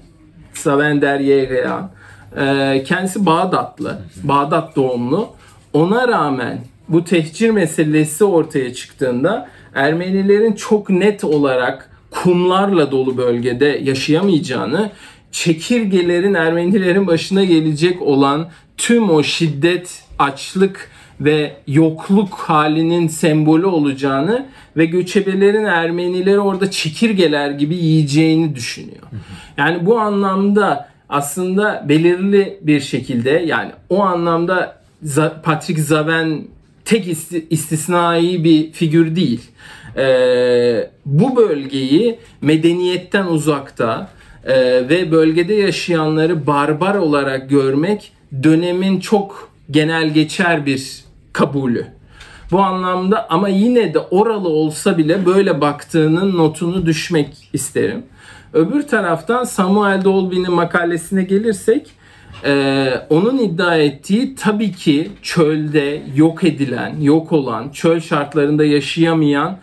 Zaven 0.55 1.03
Deryeğan. 1.03 1.91
E, 2.37 2.85
kendisi 2.87 3.27
Bağdatlı. 3.27 3.99
Bağdat 4.23 4.77
doğumlu. 4.77 5.29
Ona 5.73 6.09
rağmen 6.09 6.59
bu 6.89 7.05
tehcir 7.05 7.51
meselesi 7.51 8.25
ortaya 8.25 8.75
çıktığında 8.75 9.49
Ermenilerin 9.77 10.53
çok 10.53 10.91
net 10.91 11.25
olarak 11.25 11.91
kumlarla 12.11 12.91
dolu 12.91 13.17
bölgede 13.17 13.81
yaşayamayacağını, 13.83 14.91
çekirgelerin 15.33 16.35
Ermenilerin 16.35 17.07
başına 17.07 17.45
gelecek 17.45 18.03
olan 18.03 18.49
tüm 18.77 19.11
o 19.11 19.23
şiddet, 19.23 20.03
açlık 20.19 20.91
ve 21.21 21.57
yokluk 21.67 22.35
halinin 22.35 23.09
sembolü 23.09 23.67
olacağını 23.67 24.47
ve 24.77 24.85
göçebelerin 24.85 25.65
Ermenileri 25.65 26.41
orada 26.41 26.71
çekirgeler 26.71 27.51
gibi 27.51 27.75
yiyeceğini 27.75 28.55
düşünüyor. 28.55 29.03
Yani 29.57 29.87
bu 29.87 29.99
anlamda 30.01 30.89
aslında 31.09 31.85
belirli 31.89 32.59
bir 32.63 32.81
şekilde 32.81 33.31
yani 33.31 33.71
o 33.89 34.03
anlamda 34.03 34.79
Patrick 35.43 35.83
Zaven 35.83 36.43
tek 36.87 37.07
isti- 37.07 37.47
istisnai 37.51 38.45
bir 38.45 38.73
figür 38.73 39.17
değil. 39.17 39.41
Ee, 39.97 40.91
bu 41.07 41.37
bölgeyi 41.37 42.19
medeniyetten 42.41 43.27
uzakta 43.27 44.11
e, 44.45 44.55
ve 44.89 45.11
bölgede 45.13 45.55
yaşayanları 45.55 46.47
barbar 46.47 46.95
olarak 46.95 47.51
görmek 47.51 48.13
dönemin 48.43 49.01
çok 49.01 49.51
genel 49.71 50.15
geçer 50.15 50.67
bir 50.67 51.05
kabulü. 51.33 51.87
Bu 52.51 52.61
anlamda 52.61 53.31
ama 53.31 53.49
yine 53.49 53.95
de 53.95 53.99
oralı 53.99 54.49
olsa 54.49 54.99
bile 54.99 55.27
böyle 55.27 55.61
baktığının 55.61 56.37
notunu 56.37 56.87
düşmek 56.87 57.49
isterim. 57.53 58.03
Öbür 58.53 58.83
taraftan 58.83 59.45
Samuel 59.45 60.05
Dolby'nin 60.05 60.53
makalesine 60.53 61.23
gelirsek 61.23 61.91
ee, 62.45 62.93
onun 63.11 63.39
iddia 63.39 63.77
ettiği 63.77 64.35
tabii 64.35 64.73
ki 64.73 65.11
çölde 65.23 66.03
yok 66.17 66.45
edilen, 66.45 67.01
yok 67.01 67.33
olan, 67.33 67.69
çöl 67.69 68.01
şartlarında 68.01 68.65
yaşayamayan 68.65 69.59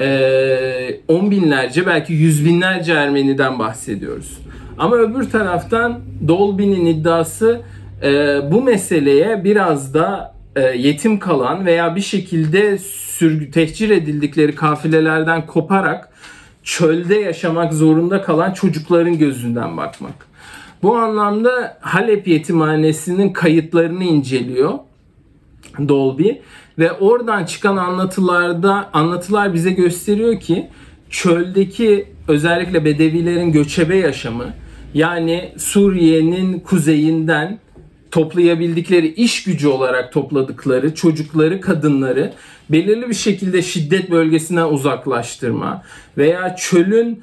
e, 0.00 1.00
on 1.08 1.30
binlerce 1.30 1.86
belki 1.86 2.12
yüz 2.12 2.44
binlerce 2.44 2.92
Ermeniden 2.92 3.58
bahsediyoruz. 3.58 4.38
Ama 4.78 4.96
öbür 4.96 5.30
taraftan 5.30 6.00
Dolby'nin 6.28 6.86
iddiası 6.86 7.60
e, 8.02 8.40
bu 8.52 8.62
meseleye 8.62 9.44
biraz 9.44 9.94
da 9.94 10.34
e, 10.56 10.60
yetim 10.60 11.18
kalan 11.18 11.66
veya 11.66 11.96
bir 11.96 12.00
şekilde 12.00 12.78
sürgü 12.78 13.50
tehcir 13.50 13.90
edildikleri 13.90 14.54
kafilelerden 14.54 15.46
koparak 15.46 16.08
çölde 16.62 17.14
yaşamak 17.14 17.72
zorunda 17.72 18.22
kalan 18.22 18.52
çocukların 18.52 19.18
gözünden 19.18 19.76
bakmak. 19.76 20.31
Bu 20.82 20.96
anlamda 20.96 21.78
Halep 21.80 22.28
Yetimhanesi'nin 22.28 23.32
kayıtlarını 23.32 24.04
inceliyor 24.04 24.78
Dolby 25.88 26.28
ve 26.78 26.92
oradan 26.92 27.44
çıkan 27.44 27.76
anlatılarda 27.76 28.90
anlatılar 28.92 29.54
bize 29.54 29.70
gösteriyor 29.70 30.40
ki 30.40 30.68
çöldeki 31.10 32.06
özellikle 32.28 32.84
Bedevilerin 32.84 33.52
göçebe 33.52 33.96
yaşamı 33.96 34.54
yani 34.94 35.52
Suriye'nin 35.58 36.60
kuzeyinden 36.60 37.58
toplayabildikleri 38.10 39.08
iş 39.08 39.44
gücü 39.44 39.68
olarak 39.68 40.12
topladıkları 40.12 40.94
çocukları, 40.94 41.60
kadınları 41.60 42.32
belirli 42.70 43.08
bir 43.08 43.14
şekilde 43.14 43.62
şiddet 43.62 44.10
bölgesinden 44.10 44.66
uzaklaştırma 44.66 45.82
veya 46.18 46.56
çölün 46.56 47.22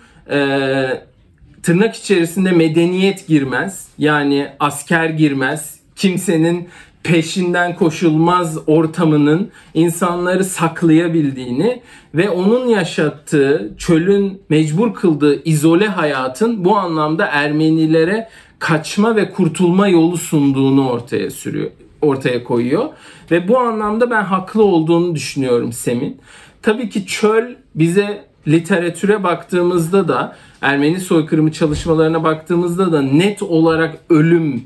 tırnak 1.63 1.95
içerisinde 1.95 2.51
medeniyet 2.51 3.27
girmez. 3.27 3.87
Yani 3.97 4.47
asker 4.59 5.09
girmez. 5.09 5.79
Kimsenin 5.95 6.69
peşinden 7.03 7.75
koşulmaz 7.75 8.57
ortamının 8.67 9.51
insanları 9.73 10.43
saklayabildiğini 10.43 11.81
ve 12.15 12.29
onun 12.29 12.67
yaşattığı 12.67 13.73
çölün 13.77 14.41
mecbur 14.49 14.93
kıldığı 14.93 15.43
izole 15.43 15.87
hayatın 15.87 16.65
bu 16.65 16.77
anlamda 16.77 17.25
Ermenilere 17.25 18.29
kaçma 18.59 19.15
ve 19.15 19.31
kurtulma 19.31 19.87
yolu 19.87 20.17
sunduğunu 20.17 20.89
ortaya 20.89 21.31
sürüyor 21.31 21.71
ortaya 22.01 22.43
koyuyor 22.43 22.89
ve 23.31 23.47
bu 23.47 23.59
anlamda 23.59 24.11
ben 24.11 24.23
haklı 24.23 24.63
olduğunu 24.63 25.15
düşünüyorum 25.15 25.73
Sem'in. 25.73 26.17
Tabii 26.61 26.89
ki 26.89 27.05
çöl 27.05 27.55
bize 27.75 28.25
literatüre 28.47 29.23
baktığımızda 29.23 30.07
da 30.07 30.35
Ermeni 30.61 30.99
soykırımı 30.99 31.51
çalışmalarına 31.51 32.23
baktığımızda 32.23 32.91
da 32.91 33.01
net 33.01 33.43
olarak 33.43 33.97
ölüm 34.09 34.63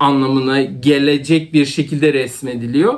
anlamına 0.00 0.62
gelecek 0.62 1.52
bir 1.52 1.66
şekilde 1.66 2.12
resmediliyor. 2.12 2.94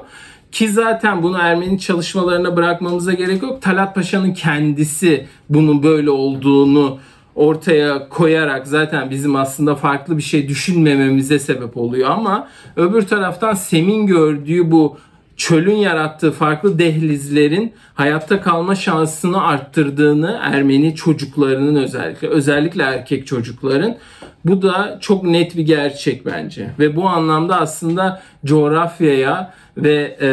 Ki 0.52 0.68
zaten 0.68 1.22
bunu 1.22 1.38
Ermeni 1.40 1.80
çalışmalarına 1.80 2.56
bırakmamıza 2.56 3.12
gerek 3.12 3.42
yok. 3.42 3.62
Talat 3.62 3.94
Paşa'nın 3.94 4.34
kendisi 4.34 5.26
bunun 5.48 5.82
böyle 5.82 6.10
olduğunu 6.10 6.98
ortaya 7.34 8.08
koyarak 8.08 8.66
zaten 8.66 9.10
bizim 9.10 9.36
aslında 9.36 9.74
farklı 9.74 10.16
bir 10.16 10.22
şey 10.22 10.48
düşünmememize 10.48 11.38
sebep 11.38 11.76
oluyor 11.76 12.10
ama 12.10 12.48
öbür 12.76 13.02
taraftan 13.02 13.54
Sem'in 13.54 14.06
gördüğü 14.06 14.70
bu 14.70 14.98
çölün 15.38 15.76
yarattığı 15.76 16.32
farklı 16.32 16.78
dehlizlerin 16.78 17.72
hayatta 17.94 18.40
kalma 18.40 18.74
şansını 18.74 19.44
arttırdığını 19.44 20.38
Ermeni 20.42 20.94
çocuklarının 20.94 21.82
özellikle 21.82 22.28
özellikle 22.28 22.82
erkek 22.82 23.26
çocukların 23.26 23.96
bu 24.44 24.62
da 24.62 24.98
çok 25.00 25.24
net 25.24 25.56
bir 25.56 25.62
gerçek 25.62 26.26
bence 26.26 26.70
ve 26.78 26.96
bu 26.96 27.08
anlamda 27.08 27.60
aslında 27.60 28.22
coğrafyaya 28.44 29.54
ve 29.76 30.16
e, 30.20 30.30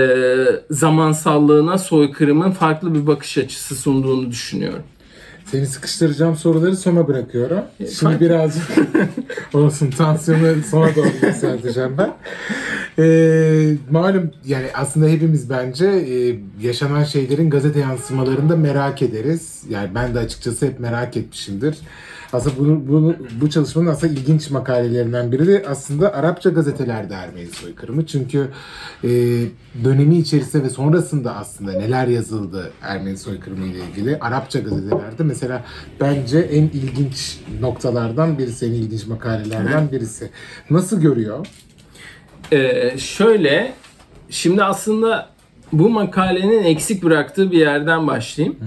zamansallığına 0.74 1.78
soykırımın 1.78 2.52
farklı 2.52 2.94
bir 2.94 3.08
bakış 3.08 3.38
açısı 3.38 3.76
sunduğunu 3.76 4.32
düşünüyorum. 4.32 4.84
Seni 5.46 5.65
sıkıştıracağım 5.65 6.36
soruları 6.36 6.78
sona 6.78 7.08
bırakıyorum. 7.08 7.62
Şimdi 7.78 7.96
fark- 7.96 8.22
birazcık 8.22 8.63
olsun 9.54 9.91
tansiyonu 9.91 10.63
sona 10.63 10.96
doğru 10.96 11.08
yükselteceğim 11.24 11.98
ben. 11.98 12.13
Ee, 12.99 13.75
malum 13.91 14.31
yani 14.45 14.67
aslında 14.73 15.08
hepimiz 15.08 15.49
bence 15.49 15.86
e, 15.86 16.39
yaşanan 16.67 17.03
şeylerin 17.03 17.49
gazete 17.49 17.79
yansımalarında 17.79 18.55
merak 18.55 19.01
ederiz. 19.01 19.63
Yani 19.69 19.89
ben 19.95 20.15
de 20.15 20.19
açıkçası 20.19 20.65
hep 20.65 20.79
merak 20.79 21.17
etmişimdir. 21.17 21.77
Aslında 22.34 22.58
bunu, 22.58 22.88
bunu, 22.88 23.15
bu 23.41 23.49
çalışmanın 23.49 23.88
aslında 23.88 24.13
ilginç 24.13 24.49
makalelerinden 24.51 25.31
biri 25.31 25.47
de 25.47 25.65
aslında 25.67 26.13
Arapça 26.13 26.49
gazetelerde 26.49 27.13
Ermeni 27.13 27.47
soykırımı. 27.47 28.05
Çünkü 28.05 28.47
e, 29.03 29.10
dönemi 29.84 30.17
içerisinde 30.17 30.63
ve 30.63 30.69
sonrasında 30.69 31.36
aslında 31.36 31.71
neler 31.71 32.08
yazıldı 32.08 32.71
Ermeni 32.81 33.17
soykırımı 33.17 33.65
ile 33.65 33.79
ilgili 33.89 34.19
Arapça 34.19 34.60
gazetelerde 34.60 35.23
mesela 35.23 35.63
bence 35.99 36.39
en 36.39 36.63
ilginç 36.63 37.39
noktalardan 37.62 38.38
birisi, 38.38 38.65
en 38.65 38.71
ilginç 38.71 39.08
makalelerden 39.08 39.91
birisi. 39.91 40.29
Nasıl 40.69 41.01
görüyor? 41.01 41.47
Ee, 42.51 42.97
şöyle 42.97 43.73
şimdi 44.29 44.63
aslında 44.63 45.29
bu 45.71 45.89
makalenin 45.89 46.63
eksik 46.63 47.03
bıraktığı 47.03 47.51
bir 47.51 47.58
yerden 47.58 48.08
başlayayım. 48.08 48.58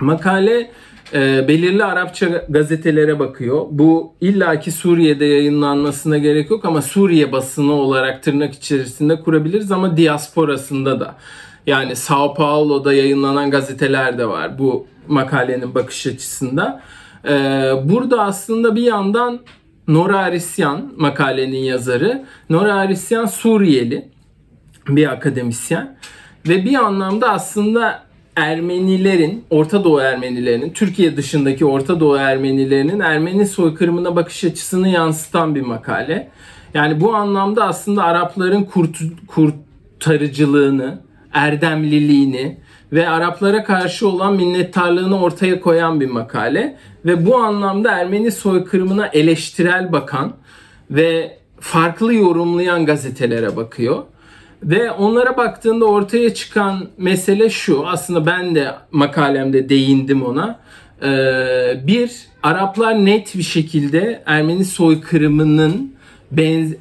Makale 0.00 0.70
e, 1.14 1.48
belirli 1.48 1.84
Arapça 1.84 2.26
gazetelere 2.48 3.18
bakıyor. 3.18 3.66
Bu 3.70 4.12
illaki 4.20 4.72
Suriye'de 4.72 5.24
yayınlanmasına 5.24 6.18
gerek 6.18 6.50
yok 6.50 6.64
ama 6.64 6.82
Suriye 6.82 7.32
basını 7.32 7.72
olarak 7.72 8.22
tırnak 8.22 8.54
içerisinde 8.54 9.20
kurabiliriz 9.20 9.72
ama 9.72 9.96
diasporasında 9.96 11.00
da. 11.00 11.14
Yani 11.66 11.96
Sao 11.96 12.34
Paulo'da 12.34 12.92
yayınlanan 12.92 13.50
gazeteler 13.50 14.18
de 14.18 14.28
var 14.28 14.58
bu 14.58 14.86
makalenin 15.08 15.74
bakış 15.74 16.06
açısında. 16.06 16.82
Ee, 17.28 17.72
burada 17.84 18.22
aslında 18.22 18.76
bir 18.76 18.82
yandan 18.82 19.40
Nora 19.88 20.18
Arisyan 20.18 20.92
makalenin 20.96 21.58
yazarı. 21.58 22.24
Nora 22.50 22.74
Arisyan 22.74 23.26
Suriyeli 23.26 24.08
bir 24.88 25.12
akademisyen 25.12 25.96
ve 26.48 26.64
bir 26.64 26.74
anlamda 26.74 27.30
aslında 27.30 28.02
Ermenilerin, 28.36 29.44
Orta 29.50 29.84
Doğu 29.84 30.00
Ermenilerinin, 30.00 30.70
Türkiye 30.70 31.16
dışındaki 31.16 31.64
Orta 31.64 32.00
Doğu 32.00 32.16
Ermenilerinin 32.16 33.00
Ermeni 33.00 33.46
soykırımına 33.46 34.16
bakış 34.16 34.44
açısını 34.44 34.88
yansıtan 34.88 35.54
bir 35.54 35.62
makale. 35.62 36.28
Yani 36.74 37.00
bu 37.00 37.14
anlamda 37.14 37.64
aslında 37.64 38.04
Arapların 38.04 38.62
kurt, 38.64 38.98
kurtarıcılığını, 39.26 40.98
erdemliliğini 41.32 42.58
ve 42.92 43.08
Araplara 43.08 43.64
karşı 43.64 44.08
olan 44.08 44.34
minnettarlığını 44.34 45.20
ortaya 45.20 45.60
koyan 45.60 46.00
bir 46.00 46.10
makale. 46.10 46.76
Ve 47.04 47.26
bu 47.26 47.36
anlamda 47.36 47.92
Ermeni 47.92 48.32
soykırımına 48.32 49.06
eleştirel 49.06 49.92
bakan 49.92 50.32
ve 50.90 51.38
farklı 51.60 52.14
yorumlayan 52.14 52.86
gazetelere 52.86 53.56
bakıyor. 53.56 54.02
Ve 54.62 54.90
onlara 54.90 55.36
baktığında 55.36 55.84
ortaya 55.84 56.34
çıkan 56.34 56.88
mesele 56.98 57.50
şu. 57.50 57.86
Aslında 57.86 58.26
ben 58.26 58.54
de 58.54 58.74
makalemde 58.92 59.68
değindim 59.68 60.22
ona. 60.22 60.60
Ee, 61.02 61.80
bir, 61.86 62.10
Araplar 62.42 63.04
net 63.04 63.34
bir 63.34 63.42
şekilde 63.42 64.22
Ermeni 64.26 64.64
soykırımının 64.64 65.92
benz 66.30 66.74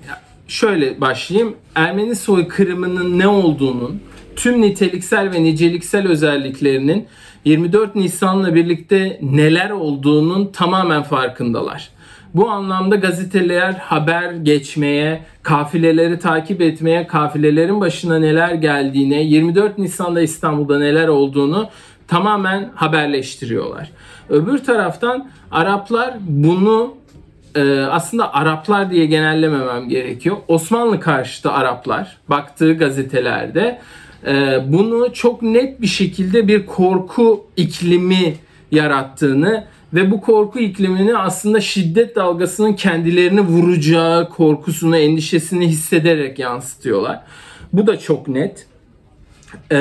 şöyle 0.48 1.02
başlayayım. 1.02 1.56
Ermeni 1.76 2.16
soykırımının 2.16 3.20
ne 3.20 3.28
olduğunun, 3.28 4.02
tüm 4.38 4.62
niteliksel 4.62 5.32
ve 5.32 5.44
niceliksel 5.44 6.08
özelliklerinin 6.08 7.08
24 7.46 7.96
Nisan'la 7.96 8.56
birlikte 8.56 9.20
neler 9.22 9.70
olduğunun 9.70 10.46
tamamen 10.46 11.04
farkındalar. 11.04 11.90
Bu 12.34 12.50
anlamda 12.50 12.96
gazeteler 12.96 13.74
haber 13.74 14.32
geçmeye, 14.32 15.22
kafileleri 15.44 16.20
takip 16.20 16.62
etmeye, 16.62 17.08
kafilelerin 17.08 17.82
başına 17.82 18.20
neler 18.20 18.54
geldiğine, 18.54 19.22
24 19.22 19.78
Nisan'da 19.78 20.22
İstanbul'da 20.22 20.80
neler 20.80 21.08
olduğunu 21.08 21.70
tamamen 22.08 22.72
haberleştiriyorlar. 22.76 23.92
Öbür 24.30 24.58
taraftan 24.58 25.30
Araplar 25.52 26.14
bunu 26.20 26.94
e, 27.56 27.80
aslında 27.80 28.34
Araplar 28.34 28.92
diye 28.92 29.06
genellememem 29.06 29.90
gerekiyor. 29.90 30.38
Osmanlı 30.48 31.00
karşıtı 31.00 31.52
Araplar 31.52 32.18
baktığı 32.30 32.74
gazetelerde 32.74 33.80
bunu 34.68 35.14
çok 35.14 35.42
net 35.42 35.82
bir 35.82 35.88
şekilde 35.88 36.48
bir 36.48 36.66
korku 36.66 37.46
iklimi 37.58 38.36
yarattığını 38.72 39.68
ve 39.94 40.12
bu 40.12 40.22
korku 40.22 40.60
iklimini 40.60 41.18
aslında 41.18 41.62
şiddet 41.62 42.16
dalgasının 42.16 42.74
kendilerini 42.74 43.42
vuracağı 43.42 44.30
korkusunu, 44.30 44.98
endişesini 44.98 45.68
hissederek 45.68 46.40
yansıtıyorlar. 46.40 47.22
Bu 47.74 47.88
da 47.88 48.00
çok 48.00 48.28
net. 48.28 48.66
Ee, 49.72 49.78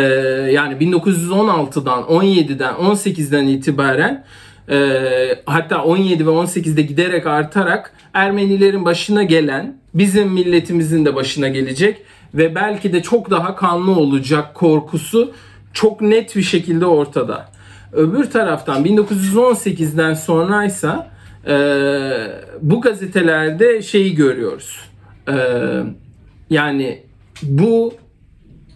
yani 0.53 0.75
1916'dan, 0.75 2.03
17'den, 2.03 2.75
18'den 2.75 3.47
itibaren 3.47 4.25
e, 4.71 4.89
hatta 5.47 5.85
17 5.85 6.27
ve 6.27 6.31
18'de 6.31 6.83
giderek 6.83 7.27
artarak 7.27 7.93
Ermenilerin 8.15 8.85
başına 8.85 9.23
gelen, 9.23 9.77
bizim 9.95 10.29
milletimizin 10.29 11.05
de 11.05 11.15
başına 11.15 11.49
gelecek 11.49 12.03
ve 12.37 12.55
belki 12.55 12.93
de 12.93 13.03
çok 13.03 13.31
daha 13.31 13.57
kanlı 13.57 13.91
olacak 13.91 14.55
korkusu 14.55 15.33
çok 15.73 16.01
net 16.01 16.37
bir 16.37 16.43
şekilde 16.43 16.87
ortada. 16.87 17.49
Öbür 17.93 18.31
taraftan 18.31 18.85
1918'den 18.85 20.15
sonraysa 20.15 21.11
e, 21.47 21.57
bu 22.63 22.81
gazetelerde 22.81 23.83
şeyi 23.83 24.15
görüyoruz. 24.15 24.81
E, 25.29 25.37
yani 26.51 27.03
bu 27.43 27.95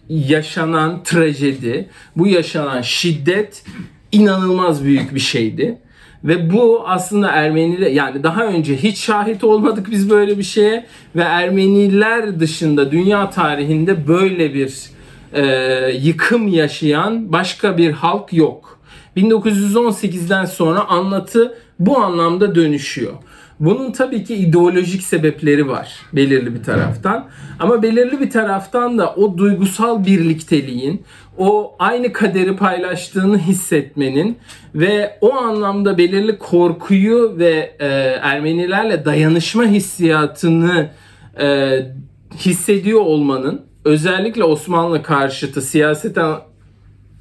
yaşanan 0.09 1.03
trajedi, 1.03 1.89
bu 2.15 2.27
yaşanan 2.27 2.81
şiddet 2.81 3.63
inanılmaz 4.11 4.83
büyük 4.83 5.15
bir 5.15 5.19
şeydi. 5.19 5.77
Ve 6.23 6.53
bu 6.53 6.83
aslında 6.87 7.31
Ermeniler 7.31 7.91
yani 7.91 8.23
daha 8.23 8.45
önce 8.45 8.77
hiç 8.77 8.97
şahit 8.97 9.43
olmadık 9.43 9.91
biz 9.91 10.09
böyle 10.09 10.37
bir 10.37 10.43
şeye 10.43 10.85
ve 11.15 11.21
Ermeniler 11.21 12.39
dışında 12.39 12.91
dünya 12.91 13.29
tarihinde 13.29 14.07
böyle 14.07 14.53
bir 14.53 14.89
e, 15.33 15.43
yıkım 16.01 16.47
yaşayan 16.47 17.31
başka 17.31 17.77
bir 17.77 17.91
halk 17.91 18.33
yok. 18.33 18.79
1918'den 19.17 20.45
sonra 20.45 20.87
anlatı 20.87 21.57
bu 21.79 21.97
anlamda 21.97 22.55
dönüşüyor. 22.55 23.13
Bunun 23.59 23.91
tabii 23.91 24.23
ki 24.23 24.35
ideolojik 24.35 25.03
sebepleri 25.03 25.67
var 25.67 25.99
belirli 26.13 26.55
bir 26.55 26.63
taraftan. 26.63 27.27
Ama 27.59 27.83
belirli 27.83 28.19
bir 28.19 28.29
taraftan 28.29 28.97
da 28.97 29.13
o 29.15 29.37
duygusal 29.37 30.05
birlikteliğin, 30.05 31.03
o 31.37 31.75
aynı 31.79 32.13
kaderi 32.13 32.55
paylaştığını 32.55 33.37
hissetmenin 33.37 34.37
ve 34.75 35.17
o 35.21 35.33
anlamda 35.33 35.97
belirli 35.97 36.37
korkuyu 36.37 37.35
ve 37.37 37.75
e, 37.79 37.87
Ermenilerle 38.21 39.05
dayanışma 39.05 39.65
hissiyatını 39.65 40.89
e, 41.39 41.79
hissediyor 42.35 43.01
olmanın 43.01 43.61
özellikle 43.85 44.43
Osmanlı 44.43 45.03
karşıtı 45.03 45.61
siyaseten 45.61 46.35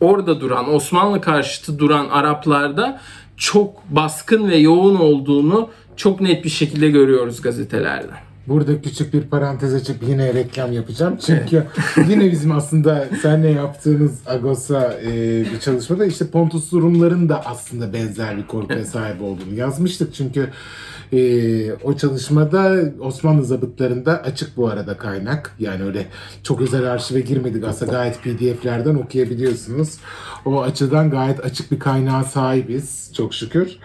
orada 0.00 0.40
duran, 0.40 0.74
Osmanlı 0.74 1.20
karşıtı 1.20 1.78
duran 1.78 2.08
Araplarda 2.08 3.00
çok 3.36 3.82
baskın 3.90 4.50
ve 4.50 4.56
yoğun 4.56 4.96
olduğunu 4.96 5.68
çok 5.96 6.20
net 6.20 6.44
bir 6.44 6.50
şekilde 6.50 6.90
görüyoruz 6.90 7.40
gazetelerde. 7.40 8.29
Burada 8.50 8.82
küçük 8.82 9.14
bir 9.14 9.22
parantez 9.22 9.74
açıp 9.74 10.02
yine 10.08 10.34
reklam 10.34 10.72
yapacağım. 10.72 11.16
Çünkü 11.26 11.64
yine 12.08 12.32
bizim 12.32 12.52
aslında 12.52 13.08
senle 13.22 13.50
yaptığımız 13.50 14.18
Agos'a 14.26 14.94
e, 15.02 15.12
bir 15.52 15.60
çalışmada 15.60 16.06
işte 16.06 16.26
Pontus 16.26 16.72
Rumların 16.72 17.28
da 17.28 17.46
aslında 17.46 17.92
benzer 17.92 18.36
bir 18.36 18.46
korkuya 18.46 18.84
sahip 18.84 19.22
olduğunu 19.22 19.54
yazmıştık. 19.54 20.14
Çünkü 20.14 20.50
e, 21.12 21.72
o 21.72 21.96
çalışmada 21.96 22.92
Osmanlı 23.00 23.44
zabıtlarında 23.44 24.22
açık 24.22 24.56
bu 24.56 24.68
arada 24.68 24.96
kaynak. 24.96 25.54
Yani 25.58 25.84
öyle 25.84 26.06
çok 26.42 26.60
özel 26.60 26.92
arşive 26.92 27.20
girmedik 27.20 27.64
aslında 27.64 27.92
gayet 27.92 28.22
pdf'lerden 28.22 28.94
okuyabiliyorsunuz. 28.94 29.98
O 30.44 30.62
açıdan 30.62 31.10
gayet 31.10 31.44
açık 31.44 31.72
bir 31.72 31.78
kaynağa 31.78 32.24
sahibiz 32.24 33.12
çok 33.16 33.34
şükür. 33.34 33.78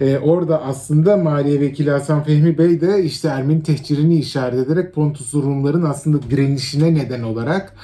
E, 0.00 0.18
orada 0.18 0.62
aslında 0.62 1.16
Maliye 1.16 1.60
Vekili 1.60 1.90
Hasan 1.90 2.24
Fehmi 2.24 2.58
Bey 2.58 2.80
de 2.80 3.04
işte 3.04 3.28
Ermeni 3.28 3.62
tehcirini 3.62 4.18
işaret 4.18 4.66
ederek 4.66 4.94
Pontus 4.94 5.34
Rumların 5.34 5.82
aslında 5.82 6.22
direnişine 6.30 6.94
neden 6.94 7.22
olarak 7.22 7.74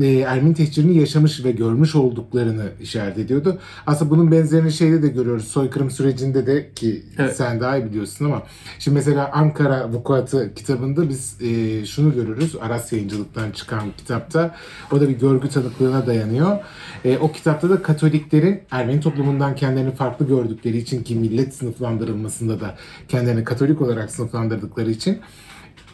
e, 0.00 0.06
Ermeni 0.06 0.54
tehcirini 0.54 0.98
yaşamış 0.98 1.44
ve 1.44 1.50
görmüş 1.52 1.94
olduklarını 1.94 2.64
işaret 2.80 3.18
ediyordu. 3.18 3.58
Aslında 3.86 4.10
bunun 4.10 4.32
benzerini 4.32 4.72
şeyde 4.72 5.02
de 5.02 5.08
görüyoruz. 5.08 5.48
Soykırım 5.48 5.90
sürecinde 5.90 6.46
de 6.46 6.70
ki 6.74 7.02
Evet. 7.18 7.36
sen 7.36 7.60
daha 7.60 7.78
iyi 7.78 7.84
biliyorsun 7.84 8.24
ama 8.24 8.42
şimdi 8.78 8.94
mesela 8.94 9.30
Ankara 9.32 9.92
Vukuatı 9.92 10.54
kitabında 10.54 11.08
biz 11.08 11.36
e, 11.42 11.86
şunu 11.86 12.14
görürüz. 12.14 12.56
Aras 12.60 12.92
Yayıncılık'tan 12.92 13.50
çıkan 13.50 13.82
kitapta. 13.96 14.54
O 14.92 15.00
da 15.00 15.08
bir 15.08 15.18
görgü 15.18 15.48
tanıklığına 15.48 16.06
dayanıyor. 16.06 16.58
E, 17.04 17.18
o 17.18 17.32
kitapta 17.32 17.70
da 17.70 17.82
Katoliklerin 17.82 18.60
Ermeni 18.70 19.00
toplumundan 19.00 19.54
kendilerini 19.54 19.94
farklı 19.94 20.26
gördükleri 20.26 20.78
için 20.78 21.04
ki 21.04 21.14
millet 21.16 21.54
sınıflandırılmasında 21.54 22.60
da 22.60 22.74
kendilerini 23.08 23.44
Katolik 23.44 23.82
olarak 23.82 24.10
sınıflandırdıkları 24.10 24.90
için 24.90 25.18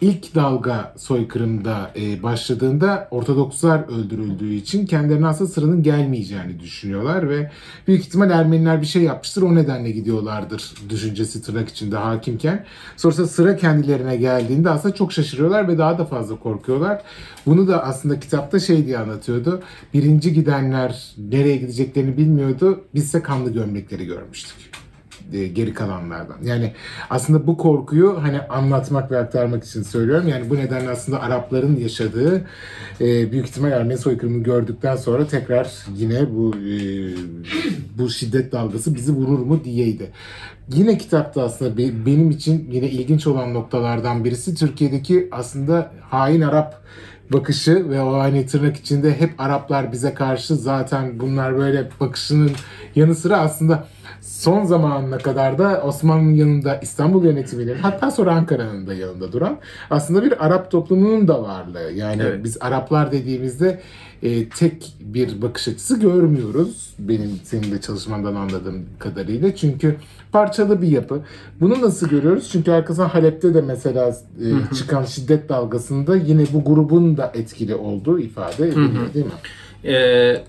ilk 0.00 0.34
dalga 0.34 0.94
soykırımda 0.96 1.90
e, 1.96 2.22
başladığında 2.22 3.08
Ortodokslar 3.10 3.80
öldürüldüğü 3.88 4.54
için 4.54 4.86
kendilerine 4.86 5.26
aslında 5.26 5.50
sıranın 5.50 5.82
gelmeyeceğini 5.82 6.60
düşünüyorlar 6.60 7.28
ve 7.28 7.50
büyük 7.86 8.00
ihtimal 8.00 8.30
Ermeniler 8.30 8.80
bir 8.80 8.86
şey 8.86 9.02
yapmıştır 9.02 9.42
o 9.42 9.54
nedenle 9.54 9.90
gidiyorlardır 9.90 10.74
düşüncesi 10.88 11.42
tırnak 11.42 11.68
içinde 11.68 11.96
hakimken. 11.96 12.64
Sonrasında 12.96 13.26
sıra 13.26 13.56
kendilerine 13.56 14.16
geldiğinde 14.16 14.70
aslında 14.70 14.94
çok 14.94 15.12
şaşırıyorlar 15.12 15.68
ve 15.68 15.78
daha 15.78 15.98
da 15.98 16.04
fazla 16.04 16.38
korkuyorlar. 16.38 17.02
Bunu 17.46 17.68
da 17.68 17.84
aslında 17.84 18.20
kitapta 18.20 18.60
şey 18.60 18.86
diye 18.86 18.98
anlatıyordu. 18.98 19.62
Birinci 19.94 20.32
gidenler 20.32 21.14
nereye 21.18 21.56
gideceklerini 21.56 22.16
bilmiyordu. 22.16 22.84
Bizse 22.94 23.22
kanlı 23.22 23.52
gömlekleri 23.52 24.06
görmüştük 24.06 24.87
e, 25.32 25.46
geri 25.46 25.74
kalanlardan. 25.74 26.36
Yani 26.42 26.72
aslında 27.10 27.46
bu 27.46 27.56
korkuyu 27.56 28.18
hani 28.22 28.40
anlatmak 28.40 29.10
ve 29.10 29.18
aktarmak 29.18 29.64
için 29.64 29.82
söylüyorum. 29.82 30.28
Yani 30.28 30.50
bu 30.50 30.56
nedenle 30.56 30.90
aslında 30.90 31.20
Arapların 31.20 31.76
yaşadığı 31.76 32.46
e, 33.00 33.32
büyük 33.32 33.46
ihtimal 33.46 33.72
Ermeni 33.72 33.98
soykırımını 33.98 34.42
gördükten 34.42 34.96
sonra 34.96 35.26
tekrar 35.26 35.72
yine 35.96 36.34
bu 36.34 36.54
e, 36.56 36.78
bu 37.98 38.10
şiddet 38.10 38.52
dalgası 38.52 38.94
bizi 38.94 39.12
vurur 39.12 39.38
mu 39.38 39.64
diyeydi. 39.64 40.10
Yine 40.72 40.98
kitapta 40.98 41.42
aslında 41.42 41.78
be- 41.78 42.06
benim 42.06 42.30
için 42.30 42.68
yine 42.70 42.90
ilginç 42.90 43.26
olan 43.26 43.54
noktalardan 43.54 44.24
birisi 44.24 44.54
Türkiye'deki 44.54 45.28
aslında 45.32 45.92
hain 46.10 46.40
Arap 46.40 46.82
bakışı 47.32 47.90
ve 47.90 48.00
o 48.00 48.18
hani 48.18 48.46
tırnak 48.46 48.76
içinde 48.76 49.20
hep 49.20 49.40
Araplar 49.40 49.92
bize 49.92 50.14
karşı 50.14 50.56
zaten 50.56 51.20
bunlar 51.20 51.58
böyle 51.58 51.88
bakışının 52.00 52.50
yanı 52.94 53.14
sıra 53.14 53.38
aslında 53.38 53.84
son 54.20 54.64
zamanına 54.64 55.18
kadar 55.18 55.58
da 55.58 55.82
Osmanlı'nın 55.82 56.34
yanında 56.34 56.76
İstanbul 56.76 57.24
yönetiminin 57.24 57.74
hatta 57.74 58.10
sonra 58.10 58.32
Ankara'nın 58.32 58.86
da 58.86 58.94
yanında 58.94 59.32
duran 59.32 59.58
aslında 59.90 60.22
bir 60.22 60.46
Arap 60.46 60.70
toplumunun 60.70 61.28
da 61.28 61.42
varlığı. 61.42 61.92
Yani 61.94 62.22
Evet. 62.22 62.44
biz 62.44 62.56
Araplar 62.60 63.12
dediğimizde 63.12 63.80
e, 64.22 64.48
tek 64.48 64.92
bir 65.00 65.42
bakış 65.42 65.68
açısı 65.68 66.00
görmüyoruz. 66.00 66.94
Benim 66.98 67.40
senin 67.44 67.72
de 67.72 67.80
çalışmandan 67.80 68.34
anladığım 68.34 68.84
kadarıyla. 68.98 69.56
Çünkü 69.56 69.96
parçalı 70.32 70.82
bir 70.82 70.88
yapı. 70.88 71.20
Bunu 71.60 71.80
nasıl 71.82 72.08
görüyoruz? 72.08 72.48
Çünkü 72.52 72.70
arkasından 72.70 73.08
Halep'te 73.08 73.54
de 73.54 73.60
mesela 73.60 74.08
e, 74.10 74.74
çıkan 74.74 75.04
şiddet 75.04 75.48
dalgasında 75.48 76.16
yine 76.16 76.44
bu 76.52 76.64
grubun 76.64 77.16
da 77.16 77.32
etkili 77.34 77.74
olduğu 77.74 78.18
ifade 78.20 78.68
ediliyor 78.68 79.14
değil 79.14 79.26
mi? 79.26 79.32
Ee, 79.84 80.42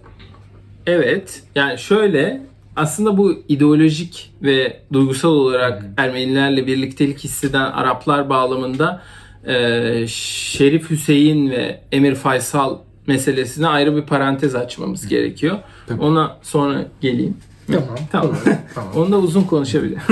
evet. 0.90 1.44
Yani 1.56 1.78
şöyle 1.78 2.42
aslında 2.76 3.18
bu 3.18 3.44
ideolojik 3.48 4.32
ve 4.42 4.80
duygusal 4.94 5.30
olarak 5.30 5.86
Ermenilerle 5.98 6.68
birliktelik 6.68 7.20
hisseden 7.20 7.66
Araplar 7.72 8.30
bağlamında 8.30 9.02
e, 9.48 10.08
Şerif 10.08 10.90
Hüseyin 10.90 11.50
ve 11.50 11.82
Emir 11.92 12.16
Faysal 12.16 12.78
meselesine 13.08 13.68
ayrı 13.68 13.96
bir 13.96 14.02
parantez 14.02 14.56
açmamız 14.56 15.08
gerekiyor. 15.08 15.58
Tabii. 15.88 16.02
Ona 16.02 16.38
sonra 16.42 16.86
geleyim. 17.02 17.38
Tamam. 17.68 17.88
Tamam. 18.12 18.36
tamam. 18.76 18.92
Onu 18.96 19.12
da 19.12 19.18
uzun 19.18 19.44
konuşabilirim. 19.44 20.02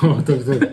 tabii 0.26 0.44
tabii. 0.44 0.70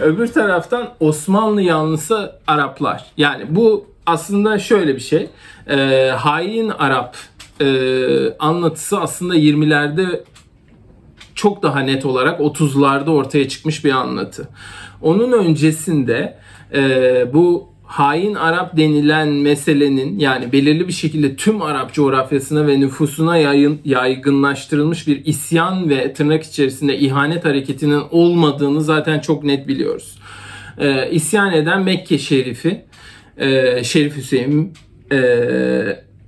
Öbür 0.00 0.26
taraftan 0.26 0.88
Osmanlı 1.00 1.62
yanlısı 1.62 2.32
Araplar. 2.46 3.04
Yani 3.16 3.44
bu 3.48 3.86
aslında 4.06 4.58
şöyle 4.58 4.94
bir 4.94 5.00
şey. 5.00 5.30
Ee, 5.70 6.10
hain 6.16 6.68
Arap 6.68 7.16
e, 7.60 7.66
anlatısı 8.38 9.00
aslında 9.00 9.36
20'lerde 9.36 10.20
çok 11.34 11.62
daha 11.62 11.80
net 11.80 12.04
olarak 12.06 12.40
30'larda 12.40 13.10
ortaya 13.10 13.48
çıkmış 13.48 13.84
bir 13.84 13.90
anlatı. 13.92 14.48
Onun 15.02 15.32
öncesinde 15.32 16.38
e, 16.74 17.34
bu 17.34 17.68
hain 17.84 18.34
Arap 18.34 18.76
denilen 18.76 19.28
meselenin 19.28 20.18
yani 20.18 20.52
belirli 20.52 20.88
bir 20.88 20.92
şekilde 20.92 21.36
tüm 21.36 21.62
Arap 21.62 21.92
coğrafyasına 21.92 22.66
ve 22.66 22.80
nüfusuna 22.80 23.36
yayın, 23.36 23.80
yaygınlaştırılmış 23.84 25.06
bir 25.06 25.24
isyan 25.24 25.90
ve 25.90 26.12
tırnak 26.12 26.42
içerisinde 26.42 26.98
ihanet 26.98 27.44
hareketinin 27.44 28.02
olmadığını 28.10 28.82
zaten 28.82 29.20
çok 29.20 29.44
net 29.44 29.68
biliyoruz. 29.68 30.18
E, 30.78 31.10
isyan 31.10 31.52
eden 31.52 31.82
Mekke 31.82 32.18
Şerifi, 32.18 32.84
e, 33.36 33.84
Şerif 33.84 34.16
Hüseyin, 34.16 34.72
e, 35.12 35.18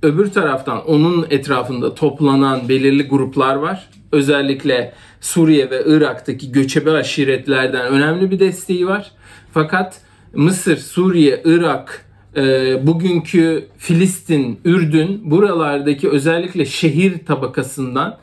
öbür 0.01 0.31
taraftan 0.31 0.87
onun 0.87 1.27
etrafında 1.29 1.95
toplanan 1.95 2.69
belirli 2.69 3.07
gruplar 3.07 3.55
var. 3.55 3.89
Özellikle 4.11 4.93
Suriye 5.21 5.69
ve 5.69 5.83
Irak'taki 5.85 6.51
göçebe 6.51 6.91
aşiretlerden 6.91 7.87
önemli 7.87 8.31
bir 8.31 8.39
desteği 8.39 8.87
var. 8.87 9.11
Fakat 9.53 10.01
Mısır, 10.33 10.77
Suriye, 10.77 11.41
Irak, 11.45 12.05
e, 12.35 12.41
bugünkü 12.87 13.67
Filistin, 13.77 14.59
Ürdün 14.65 15.31
buralardaki 15.31 16.09
özellikle 16.09 16.65
şehir 16.65 17.25
tabakasından, 17.25 18.17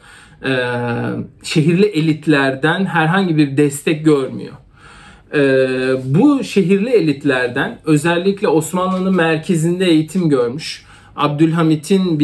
e, 0.44 0.56
şehirli 1.42 1.86
elitlerden 1.86 2.84
herhangi 2.84 3.36
bir 3.36 3.56
destek 3.56 4.04
görmüyor. 4.04 4.54
Ee, 5.34 5.94
bu 6.04 6.44
şehirli 6.44 6.90
elitlerden 6.90 7.78
özellikle 7.84 8.48
Osmanlı'nın 8.48 9.16
merkezinde 9.16 9.86
eğitim 9.86 10.28
görmüş. 10.28 10.84
Abdülhamit'in 11.16 12.18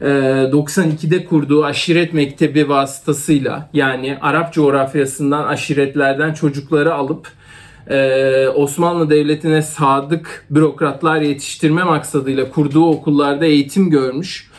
1892'de 0.00 1.24
kurduğu 1.24 1.64
aşiret 1.64 2.12
mektebi 2.12 2.68
vasıtasıyla 2.68 3.70
yani 3.72 4.18
Arap 4.20 4.52
coğrafyasından 4.52 5.46
aşiretlerden 5.46 6.34
çocukları 6.34 6.94
alıp 6.94 7.28
e, 7.90 8.48
Osmanlı 8.48 9.10
Devleti'ne 9.10 9.62
sadık 9.62 10.46
bürokratlar 10.50 11.20
yetiştirme 11.20 11.84
maksadıyla 11.84 12.50
kurduğu 12.50 12.90
okullarda 12.90 13.46
eğitim 13.46 13.90
görmüş 13.90 14.50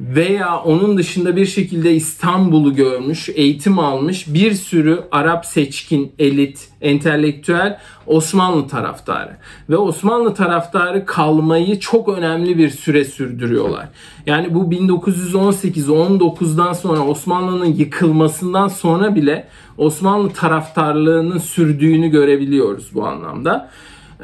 veya 0.00 0.58
onun 0.58 0.98
dışında 0.98 1.36
bir 1.36 1.46
şekilde 1.46 1.94
İstanbul'u 1.94 2.74
görmüş, 2.74 3.28
eğitim 3.34 3.78
almış 3.78 4.34
bir 4.34 4.52
sürü 4.52 5.00
Arap 5.10 5.46
seçkin, 5.46 6.12
elit, 6.18 6.68
entelektüel 6.80 7.78
Osmanlı 8.06 8.68
taraftarı. 8.68 9.36
Ve 9.70 9.76
Osmanlı 9.76 10.34
taraftarı 10.34 11.06
kalmayı 11.06 11.80
çok 11.80 12.08
önemli 12.08 12.58
bir 12.58 12.70
süre 12.70 13.04
sürdürüyorlar. 13.04 13.88
Yani 14.26 14.54
bu 14.54 14.60
1918-19'dan 14.60 16.72
sonra 16.72 17.06
Osmanlı'nın 17.06 17.74
yıkılmasından 17.74 18.68
sonra 18.68 19.14
bile 19.14 19.48
Osmanlı 19.78 20.30
taraftarlığının 20.30 21.38
sürdüğünü 21.38 22.08
görebiliyoruz 22.08 22.94
bu 22.94 23.06
anlamda. 23.06 23.70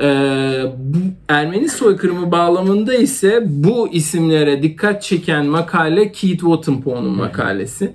Ee, 0.01 0.65
bu 0.79 0.99
Ermeni 1.29 1.69
soykırımı 1.69 2.33
bağlamında 2.33 2.95
ise 2.95 3.43
bu 3.47 3.89
isimlere 3.93 4.63
dikkat 4.63 5.03
çeken 5.03 5.47
makale 5.47 6.13
Keith 6.13 6.41
Wattenpo'nun 6.41 7.17
makalesi. 7.17 7.93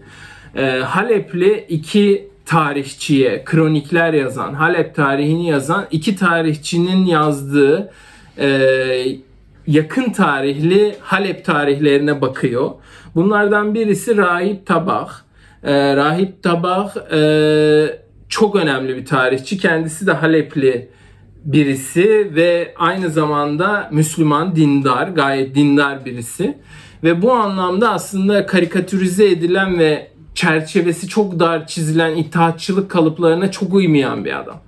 Ee, 0.55 0.65
Halep'li 0.85 1.65
iki 1.69 2.27
tarihçiye 2.45 3.43
kronikler 3.45 4.13
yazan, 4.13 4.53
Halep 4.53 4.95
tarihini 4.95 5.47
yazan 5.47 5.85
iki 5.91 6.15
tarihçinin 6.15 7.05
yazdığı 7.05 7.91
e, 8.37 8.47
yakın 9.67 10.11
tarihli 10.11 10.95
Halep 10.99 11.45
tarihlerine 11.45 12.21
bakıyor. 12.21 12.71
Bunlardan 13.15 13.73
birisi 13.73 14.17
Rahip 14.17 14.65
Tabak. 14.65 15.25
Ee, 15.63 15.95
Rahip 15.95 16.43
Tabak 16.43 17.13
e, 17.13 17.19
çok 18.29 18.55
önemli 18.55 18.97
bir 18.97 19.05
tarihçi. 19.05 19.57
Kendisi 19.57 20.07
de 20.07 20.11
Halepli 20.11 20.89
birisi 21.45 22.31
ve 22.35 22.73
aynı 22.77 23.09
zamanda 23.09 23.89
Müslüman, 23.91 24.55
dindar, 24.55 25.07
gayet 25.07 25.55
dindar 25.55 26.05
birisi. 26.05 26.57
Ve 27.03 27.21
bu 27.21 27.33
anlamda 27.33 27.91
aslında 27.91 28.45
karikatürize 28.45 29.29
edilen 29.29 29.79
ve 29.79 30.11
çerçevesi 30.35 31.07
çok 31.07 31.39
dar 31.39 31.67
çizilen 31.67 32.15
itaatçılık 32.15 32.91
kalıplarına 32.91 33.51
çok 33.51 33.73
uymayan 33.73 34.25
bir 34.25 34.39
adam. 34.39 34.61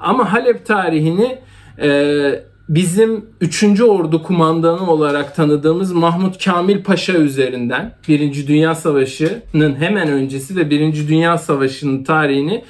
Ama 0.00 0.32
Halep 0.32 0.66
tarihini 0.66 1.38
e, 1.82 2.44
bizim 2.68 3.26
3. 3.40 3.80
Ordu 3.80 4.22
kumandanı 4.22 4.90
olarak 4.90 5.36
tanıdığımız 5.36 5.92
Mahmut 5.92 6.44
Kamil 6.44 6.82
Paşa 6.82 7.12
üzerinden 7.12 7.94
1. 8.08 8.46
Dünya 8.46 8.74
Savaşı'nın 8.74 9.74
hemen 9.74 10.08
öncesi 10.08 10.56
ve 10.56 10.70
1. 10.70 11.08
Dünya 11.08 11.38
Savaşı'nın 11.38 12.04
tarihini 12.04 12.64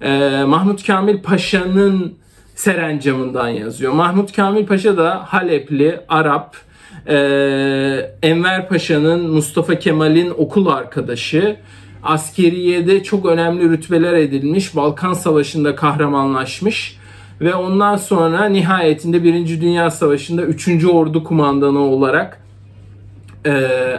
e, 0.00 0.42
Mahmut 0.44 0.86
Kamil 0.86 1.22
Paşa'nın 1.22 2.19
serencamından 2.60 3.48
yazıyor. 3.48 3.92
Mahmut 3.92 4.32
Kamil 4.32 4.66
Paşa 4.66 4.96
da 4.96 5.24
Halepli, 5.28 6.00
Arap, 6.08 6.56
e, 7.06 7.16
Enver 8.22 8.68
Paşa'nın 8.68 9.30
Mustafa 9.30 9.74
Kemal'in 9.74 10.30
okul 10.30 10.66
arkadaşı. 10.66 11.56
Askeriyede 12.02 13.02
çok 13.02 13.26
önemli 13.26 13.70
rütbeler 13.70 14.14
edilmiş. 14.14 14.76
Balkan 14.76 15.12
Savaşı'nda 15.12 15.74
kahramanlaşmış. 15.74 16.96
Ve 17.40 17.54
ondan 17.54 17.96
sonra 17.96 18.44
nihayetinde 18.44 19.24
1. 19.24 19.60
Dünya 19.60 19.90
Savaşı'nda 19.90 20.42
3. 20.42 20.84
Ordu 20.84 21.24
Kumandanı 21.24 21.78
olarak 21.78 22.40
e, 23.44 23.50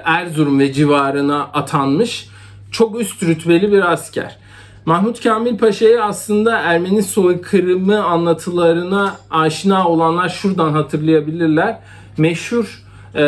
Erzurum 0.06 0.60
ve 0.60 0.74
civarına 0.74 1.44
atanmış. 1.44 2.28
Çok 2.72 3.00
üst 3.00 3.24
rütbeli 3.24 3.72
bir 3.72 3.92
asker. 3.92 4.41
Mahmut 4.86 5.24
Kamil 5.24 5.58
Paşa'yı 5.58 6.04
aslında 6.04 6.58
Ermeni 6.58 7.04
soykırımı 7.04 8.04
anlatılarına 8.04 9.16
aşina 9.32 9.88
olanlar 9.88 10.30
şuradan 10.30 10.72
hatırlayabilirler. 10.72 11.80
Meşhur 12.18 12.84
e, 13.16 13.24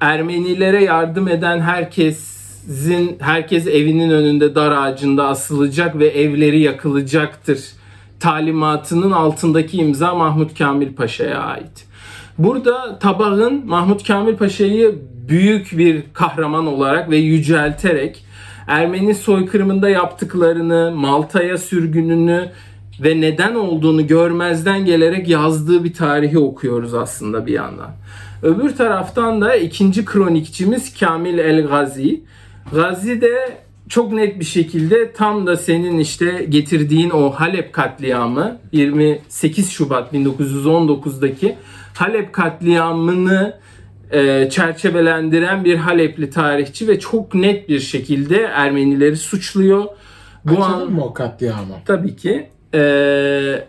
Ermenilere 0.00 0.84
yardım 0.84 1.28
eden 1.28 1.60
herkesin 1.60 3.16
herkes 3.20 3.66
evinin 3.66 4.10
önünde 4.10 4.54
dar 4.54 4.72
ağacında 4.72 5.28
asılacak 5.28 5.98
ve 5.98 6.06
evleri 6.06 6.60
yakılacaktır 6.60 7.58
talimatının 8.20 9.10
altındaki 9.10 9.76
imza 9.76 10.14
Mahmut 10.14 10.58
Kamil 10.58 10.94
Paşa'ya 10.94 11.40
ait. 11.40 11.86
Burada 12.38 12.98
Tabağ'ın 12.98 13.66
Mahmut 13.66 14.06
Kamil 14.06 14.36
Paşa'yı 14.36 14.98
büyük 15.28 15.78
bir 15.78 16.02
kahraman 16.12 16.66
olarak 16.66 17.10
ve 17.10 17.16
yücelterek 17.16 18.27
Ermeni 18.68 19.14
soykırımında 19.14 19.88
yaptıklarını, 19.88 20.92
Malta'ya 20.96 21.58
sürgününü 21.58 22.50
ve 23.00 23.20
neden 23.20 23.54
olduğunu 23.54 24.06
görmezden 24.06 24.84
gelerek 24.84 25.28
yazdığı 25.28 25.84
bir 25.84 25.92
tarihi 25.94 26.38
okuyoruz 26.38 26.94
aslında 26.94 27.46
bir 27.46 27.52
yandan. 27.52 27.90
Öbür 28.42 28.76
taraftan 28.76 29.40
da 29.40 29.56
ikinci 29.56 30.04
kronikçimiz 30.04 30.98
Kamil 30.98 31.38
El 31.38 31.66
Gazi. 31.66 32.20
Gazi 32.72 33.20
de 33.20 33.58
çok 33.88 34.12
net 34.12 34.40
bir 34.40 34.44
şekilde 34.44 35.12
tam 35.12 35.46
da 35.46 35.56
senin 35.56 35.98
işte 35.98 36.46
getirdiğin 36.48 37.10
o 37.10 37.30
Halep 37.30 37.72
katliamı 37.72 38.58
28 38.72 39.70
Şubat 39.70 40.14
1919'daki 40.14 41.56
Halep 41.94 42.32
katliamını 42.32 43.58
e, 44.12 44.48
çerçevelendiren 44.50 45.64
bir 45.64 45.76
Halepli 45.76 46.30
tarihçi 46.30 46.88
ve 46.88 46.98
çok 46.98 47.34
net 47.34 47.68
bir 47.68 47.80
şekilde 47.80 48.36
Ermenileri 48.36 49.16
suçluyor. 49.16 49.84
Bu 50.44 50.64
Açalım 50.64 50.94
mı 50.94 51.04
o 51.04 51.12
katliamı? 51.12 51.74
Tabii 51.84 52.16
ki. 52.16 52.48
E, 52.74 53.64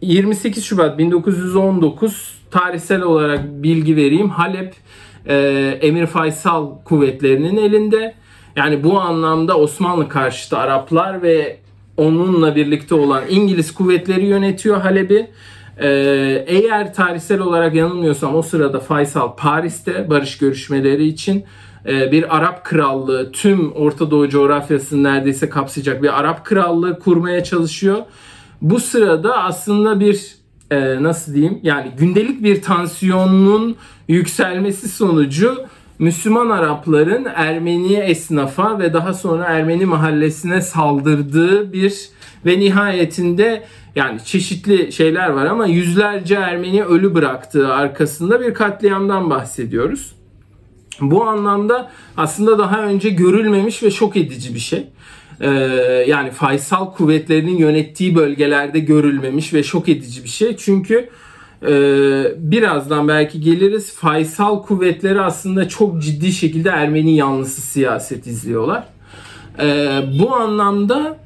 28 0.00 0.64
Şubat 0.64 0.98
1919 0.98 2.38
tarihsel 2.50 3.02
olarak 3.02 3.44
bilgi 3.44 3.96
vereyim. 3.96 4.30
Halep 4.30 4.74
e, 5.26 5.36
Emir 5.82 6.06
Faysal 6.06 6.78
kuvvetlerinin 6.84 7.56
elinde. 7.56 8.14
Yani 8.56 8.84
bu 8.84 9.00
anlamda 9.00 9.58
Osmanlı 9.58 10.08
karşıtı 10.08 10.58
Araplar 10.58 11.22
ve 11.22 11.58
onunla 11.96 12.56
birlikte 12.56 12.94
olan 12.94 13.22
İngiliz 13.28 13.74
kuvvetleri 13.74 14.26
yönetiyor 14.26 14.80
Halep'i. 14.80 15.30
Ee, 15.78 16.44
eğer 16.46 16.94
tarihsel 16.94 17.40
olarak 17.40 17.74
yanılmıyorsam 17.74 18.34
o 18.34 18.42
sırada 18.42 18.80
Faysal 18.80 19.36
Paris'te 19.36 20.10
barış 20.10 20.38
görüşmeleri 20.38 21.06
için 21.06 21.44
e, 21.86 22.12
bir 22.12 22.36
Arap 22.36 22.64
krallığı 22.64 23.32
tüm 23.32 23.72
Orta 23.72 24.10
Doğu 24.10 24.28
coğrafyasını 24.28 25.02
neredeyse 25.02 25.48
kapsayacak 25.48 26.02
bir 26.02 26.20
Arap 26.20 26.44
krallığı 26.44 26.98
kurmaya 26.98 27.44
çalışıyor. 27.44 27.98
Bu 28.62 28.80
sırada 28.80 29.42
aslında 29.42 30.00
bir 30.00 30.34
e, 30.70 31.02
nasıl 31.02 31.34
diyeyim 31.34 31.60
yani 31.62 31.92
gündelik 31.98 32.42
bir 32.42 32.62
tansiyonun 32.62 33.76
yükselmesi 34.08 34.88
sonucu 34.88 35.66
Müslüman 35.98 36.50
Arapların 36.50 37.26
Ermeni 37.34 37.94
esnafa 37.94 38.78
ve 38.78 38.92
daha 38.92 39.14
sonra 39.14 39.44
Ermeni 39.44 39.86
mahallesine 39.86 40.60
saldırdığı 40.60 41.72
bir 41.72 42.08
ve 42.46 42.60
nihayetinde 42.60 43.62
yani 43.96 44.24
çeşitli 44.24 44.92
şeyler 44.92 45.28
var 45.28 45.46
ama 45.46 45.66
yüzlerce 45.66 46.34
Ermeni 46.34 46.84
ölü 46.84 47.14
bıraktığı 47.14 47.74
arkasında 47.74 48.40
bir 48.40 48.54
katliamdan 48.54 49.30
bahsediyoruz. 49.30 50.14
Bu 51.00 51.24
anlamda 51.24 51.90
aslında 52.16 52.58
daha 52.58 52.82
önce 52.82 53.10
görülmemiş 53.10 53.82
ve 53.82 53.90
şok 53.90 54.16
edici 54.16 54.54
bir 54.54 54.60
şey. 54.60 54.86
Ee, 55.40 55.48
yani 56.08 56.30
Faysal 56.30 56.92
kuvvetlerinin 56.92 57.56
yönettiği 57.56 58.14
bölgelerde 58.14 58.78
görülmemiş 58.78 59.54
ve 59.54 59.62
şok 59.62 59.88
edici 59.88 60.24
bir 60.24 60.28
şey. 60.28 60.56
Çünkü 60.56 61.08
birazdan 62.36 63.08
belki 63.08 63.40
geliriz. 63.40 63.94
Faysal 63.94 64.62
kuvvetleri 64.62 65.20
aslında 65.20 65.68
çok 65.68 66.02
ciddi 66.02 66.32
şekilde 66.32 66.68
Ermeni 66.68 67.16
yanlısı 67.16 67.60
siyaset 67.60 68.26
izliyorlar. 68.26 68.84
Ee, 69.60 70.02
bu 70.20 70.34
anlamda 70.34 71.18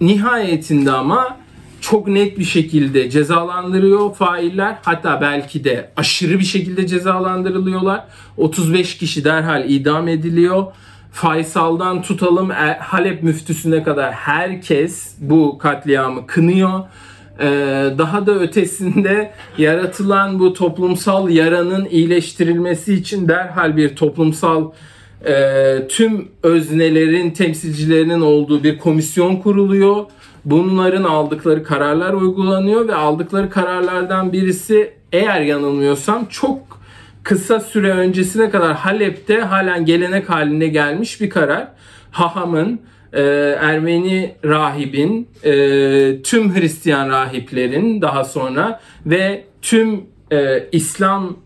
nihayetinde 0.00 0.90
ama 0.92 1.36
çok 1.80 2.08
net 2.08 2.38
bir 2.38 2.44
şekilde 2.44 3.10
cezalandırıyor 3.10 4.14
failler. 4.14 4.78
Hatta 4.82 5.20
belki 5.20 5.64
de 5.64 5.90
aşırı 5.96 6.38
bir 6.38 6.44
şekilde 6.44 6.86
cezalandırılıyorlar. 6.86 8.04
35 8.36 8.98
kişi 8.98 9.24
derhal 9.24 9.70
idam 9.70 10.08
ediliyor. 10.08 10.64
Faysal'dan 11.12 12.02
tutalım 12.02 12.50
e, 12.50 12.78
Halep 12.80 13.22
müftüsüne 13.22 13.82
kadar 13.82 14.12
herkes 14.12 15.14
bu 15.20 15.58
katliamı 15.58 16.26
kınıyor. 16.26 16.80
Ee, 17.40 17.46
daha 17.98 18.26
da 18.26 18.34
ötesinde 18.34 19.32
yaratılan 19.58 20.38
bu 20.38 20.52
toplumsal 20.52 21.30
yaranın 21.30 21.84
iyileştirilmesi 21.84 22.94
için 22.94 23.28
derhal 23.28 23.76
bir 23.76 23.96
toplumsal 23.96 24.70
e, 25.26 25.88
tüm 25.88 26.28
öznelerin 26.42 27.30
temsilcilerinin 27.30 28.20
olduğu 28.20 28.64
bir 28.64 28.78
komisyon 28.78 29.36
kuruluyor. 29.36 30.04
Bunların 30.44 31.04
aldıkları 31.04 31.64
kararlar 31.64 32.12
uygulanıyor 32.12 32.88
ve 32.88 32.94
aldıkları 32.94 33.50
kararlardan 33.50 34.32
birisi 34.32 34.92
eğer 35.12 35.40
yanılmıyorsam 35.40 36.26
çok 36.26 36.80
kısa 37.22 37.60
süre 37.60 37.90
öncesine 37.90 38.50
kadar 38.50 38.74
Halep'te 38.74 39.40
halen 39.40 39.84
gelenek 39.84 40.30
haline 40.30 40.66
gelmiş 40.66 41.20
bir 41.20 41.30
karar. 41.30 41.68
Haham'ın, 42.10 42.80
e, 43.12 43.22
Ermeni 43.60 44.34
rahibin, 44.44 45.28
e, 45.44 45.52
tüm 46.22 46.54
Hristiyan 46.54 47.08
rahiplerin 47.08 48.02
daha 48.02 48.24
sonra 48.24 48.80
ve 49.06 49.44
tüm 49.62 50.00
e, 50.32 50.68
İslam 50.72 51.36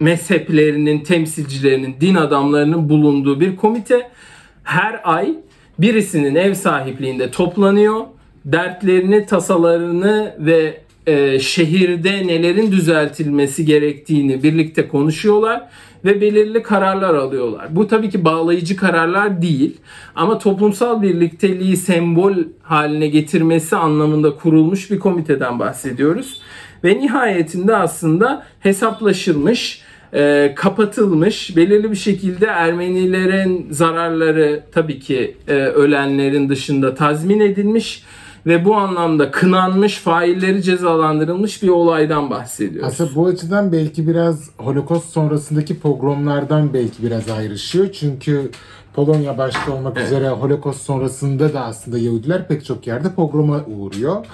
mezheplerinin 0.00 1.00
temsilcilerinin, 1.00 1.96
din 2.00 2.14
adamlarının 2.14 2.88
bulunduğu 2.88 3.40
bir 3.40 3.56
komite 3.56 4.10
her 4.64 5.00
ay 5.04 5.34
birisinin 5.78 6.34
ev 6.34 6.54
sahipliğinde 6.54 7.30
toplanıyor. 7.30 8.00
Dertlerini, 8.44 9.26
tasalarını 9.26 10.36
ve 10.38 10.80
e, 11.06 11.38
şehirde 11.38 12.26
nelerin 12.26 12.72
düzeltilmesi 12.72 13.64
gerektiğini 13.64 14.42
birlikte 14.42 14.88
konuşuyorlar 14.88 15.68
ve 16.04 16.20
belirli 16.20 16.62
kararlar 16.62 17.14
alıyorlar. 17.14 17.76
Bu 17.76 17.88
tabii 17.88 18.10
ki 18.10 18.24
bağlayıcı 18.24 18.76
kararlar 18.76 19.42
değil 19.42 19.76
ama 20.14 20.38
toplumsal 20.38 21.02
birlikteliği 21.02 21.76
sembol 21.76 22.34
haline 22.62 23.06
getirmesi 23.06 23.76
anlamında 23.76 24.36
kurulmuş 24.36 24.90
bir 24.90 24.98
komiteden 24.98 25.58
bahsediyoruz. 25.58 26.40
Ve 26.84 26.98
nihayetinde 26.98 27.76
aslında 27.76 28.46
hesaplaşılmış, 28.60 29.82
e, 30.14 30.52
kapatılmış, 30.56 31.56
belirli 31.56 31.90
bir 31.90 31.96
şekilde 31.96 32.46
Ermenilerin 32.46 33.66
zararları 33.70 34.62
tabii 34.72 35.00
ki 35.00 35.36
e, 35.48 35.52
ölenlerin 35.52 36.48
dışında 36.48 36.94
tazmin 36.94 37.40
edilmiş 37.40 38.02
ve 38.46 38.64
bu 38.64 38.76
anlamda 38.76 39.30
kınanmış, 39.30 39.98
failleri 39.98 40.62
cezalandırılmış 40.62 41.62
bir 41.62 41.68
olaydan 41.68 42.30
bahsediyoruz. 42.30 42.92
Aslında 42.92 43.14
bu 43.14 43.26
açıdan 43.26 43.72
belki 43.72 44.08
biraz 44.08 44.50
Holocaust 44.58 45.10
sonrasındaki 45.10 45.80
pogromlardan 45.80 46.74
belki 46.74 47.02
biraz 47.02 47.30
ayrışıyor. 47.30 47.92
Çünkü 47.92 48.50
Polonya 48.94 49.38
başta 49.38 49.72
olmak 49.72 49.96
evet. 49.96 50.06
üzere 50.06 50.28
Holocaust 50.28 50.82
sonrasında 50.82 51.54
da 51.54 51.64
aslında 51.64 51.98
Yahudiler 51.98 52.48
pek 52.48 52.64
çok 52.64 52.86
yerde 52.86 53.14
pogroma 53.14 53.64
uğruyor. 53.66 54.26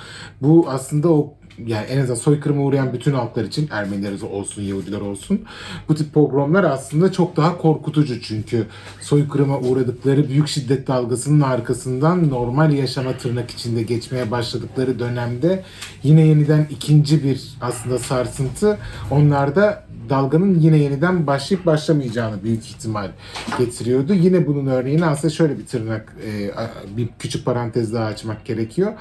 Bu 0.43 0.67
aslında 0.69 1.13
o 1.13 1.35
yani 1.67 1.87
en 1.87 1.99
azından 1.99 2.15
soykırıma 2.15 2.63
uğrayan 2.63 2.93
bütün 2.93 3.13
halklar 3.13 3.45
için 3.45 3.69
Ermeniler 3.71 4.21
olsun, 4.21 4.63
Yahudiler 4.63 5.01
olsun 5.01 5.41
bu 5.89 5.95
tip 5.95 6.15
pogromlar 6.15 6.65
aslında 6.65 7.13
çok 7.13 7.37
daha 7.37 7.59
korkutucu. 7.59 8.21
Çünkü 8.23 8.67
soykırıma 9.01 9.59
uğradıkları 9.59 10.29
büyük 10.29 10.49
şiddet 10.49 10.89
dalgasının 10.89 11.41
arkasından 11.41 12.31
normal 12.31 12.73
yaşama 12.73 13.13
tırnak 13.13 13.51
içinde 13.51 13.83
geçmeye 13.83 14.31
başladıkları 14.31 14.99
dönemde 14.99 15.65
yine 16.03 16.27
yeniden 16.27 16.67
ikinci 16.71 17.25
bir 17.25 17.49
aslında 17.61 17.99
sarsıntı. 17.99 18.79
Onlarda 19.11 19.88
dalganın 20.11 20.59
yine 20.59 20.79
yeniden 20.79 21.27
başlayıp 21.27 21.67
başlamayacağını 21.67 22.43
büyük 22.43 22.67
ihtimal 22.67 23.11
getiriyordu. 23.59 24.15
Yine 24.15 24.47
bunun 24.47 24.67
örneğini 24.67 25.07
aslında 25.07 25.35
şöyle 25.35 25.59
bir 25.59 25.67
tırnak, 25.67 26.17
e, 26.27 26.51
bir 26.97 27.09
küçük 27.19 27.45
parantez 27.45 27.93
daha 27.93 28.05
açmak 28.05 28.45
gerekiyor. 28.45 28.93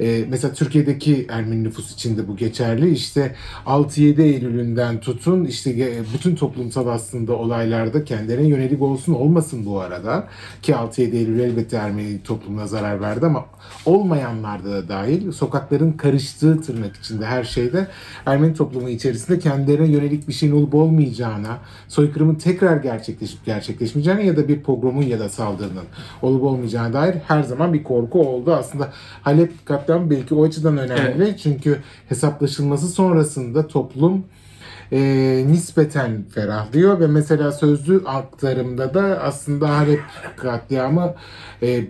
E, 0.00 0.24
mesela 0.28 0.54
Türkiye'deki 0.54 1.26
Ermeni 1.30 1.64
nüfus 1.64 1.94
için 1.94 2.18
de 2.18 2.28
bu 2.28 2.36
geçerli. 2.36 2.90
İşte 2.90 3.34
6-7 3.66 4.22
Eylül'ünden 4.22 5.00
tutun 5.00 5.44
işte 5.44 5.92
bütün 6.14 6.36
toplumsal 6.36 6.88
aslında 6.88 7.32
olaylarda 7.32 8.04
kendilerine 8.04 8.48
yönelik 8.48 8.82
olsun 8.82 9.14
olmasın 9.14 9.66
bu 9.66 9.80
arada. 9.80 10.28
Ki 10.62 10.72
6-7 10.72 11.16
Eylül 11.16 11.38
elbette 11.38 11.76
Ermeni 11.76 12.22
toplumuna 12.22 12.66
zarar 12.66 13.00
verdi 13.00 13.26
ama 13.26 13.46
olmayanlarda 13.86 14.70
da 14.70 14.88
dahil 14.88 15.32
sokakların 15.32 15.92
karıştığı 15.92 16.60
tırnak 16.60 16.96
içinde 16.96 17.26
her 17.26 17.44
şeyde 17.44 17.86
Ermeni 18.26 18.54
toplumu 18.54 18.88
içerisinde 18.88 19.38
kendilerine 19.38 19.88
yönelik 19.88 20.28
bir 20.28 20.32
şeyin 20.32 20.52
olup 20.54 20.74
olmayacağına, 20.74 21.58
soykırımın 21.88 22.34
tekrar 22.34 22.76
gerçekleşip 22.76 23.44
gerçekleşmeyeceğine 23.44 24.26
ya 24.26 24.36
da 24.36 24.48
bir 24.48 24.60
pogromun 24.60 25.02
ya 25.02 25.20
da 25.20 25.28
saldırının 25.28 25.84
olup 26.22 26.42
olmayacağına 26.42 26.92
dair 26.92 27.14
her 27.28 27.42
zaman 27.42 27.72
bir 27.72 27.84
korku 27.84 28.28
oldu. 28.28 28.54
Aslında 28.54 28.92
Halep 29.22 29.66
katliamı 29.66 30.10
belki 30.10 30.34
o 30.34 30.44
açıdan 30.44 30.78
önemli. 30.78 31.24
Evet. 31.24 31.38
Çünkü 31.38 31.78
hesaplaşılması 32.08 32.88
sonrasında 32.88 33.66
toplum 33.66 34.24
e, 34.92 35.44
nispeten 35.46 36.24
ferahlıyor 36.34 37.00
ve 37.00 37.06
mesela 37.06 37.52
sözlü 37.52 38.02
aktarımda 38.06 38.94
da 38.94 39.20
aslında 39.22 39.78
Halep 39.78 40.00
katliamı 40.36 41.14
e, 41.62 41.84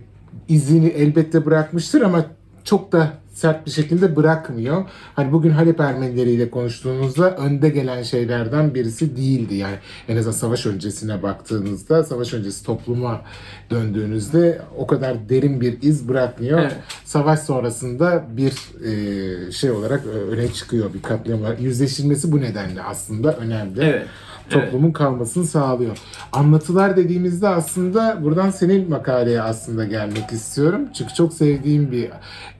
izini 0.48 0.86
elbette 0.86 1.46
bırakmıştır 1.46 2.02
ama 2.02 2.24
çok 2.64 2.92
da 2.92 3.12
sert 3.34 3.66
bir 3.66 3.70
şekilde 3.70 4.16
bırakmıyor. 4.16 4.84
Hani 5.16 5.32
bugün 5.32 5.50
Halep 5.50 5.80
Ermenileriyle 5.80 6.50
konuştuğunuzda 6.50 7.36
önde 7.36 7.68
gelen 7.68 8.02
şeylerden 8.02 8.74
birisi 8.74 9.16
değildi. 9.16 9.54
Yani 9.54 9.76
en 10.08 10.16
azından 10.16 10.32
savaş 10.32 10.66
öncesine 10.66 11.22
baktığınızda, 11.22 12.04
savaş 12.04 12.34
öncesi 12.34 12.66
topluma 12.66 13.22
döndüğünüzde 13.70 14.62
o 14.76 14.86
kadar 14.86 15.28
derin 15.28 15.60
bir 15.60 15.82
iz 15.82 16.08
bırakmıyor. 16.08 16.58
Evet. 16.58 16.76
Savaş 17.04 17.40
sonrasında 17.40 18.24
bir 18.28 18.52
e, 18.84 19.52
şey 19.52 19.70
olarak 19.70 20.06
öne 20.06 20.52
çıkıyor 20.52 20.94
bir 20.94 21.02
katliam. 21.02 21.40
Yüzleşilmesi 21.60 22.32
bu 22.32 22.40
nedenle 22.40 22.82
aslında 22.82 23.36
önemli. 23.36 23.82
Evet 23.82 24.06
toplumun 24.50 24.84
evet. 24.84 24.96
kalmasını 24.96 25.44
sağlıyor. 25.44 25.98
Anlatılar 26.32 26.96
dediğimizde 26.96 27.48
aslında 27.48 28.18
buradan 28.22 28.50
senin 28.50 28.90
makaleye 28.90 29.42
aslında 29.42 29.84
gelmek 29.84 30.32
istiyorum. 30.32 30.88
Çünkü 30.94 31.14
çok 31.14 31.32
sevdiğim 31.32 31.92
bir 31.92 32.10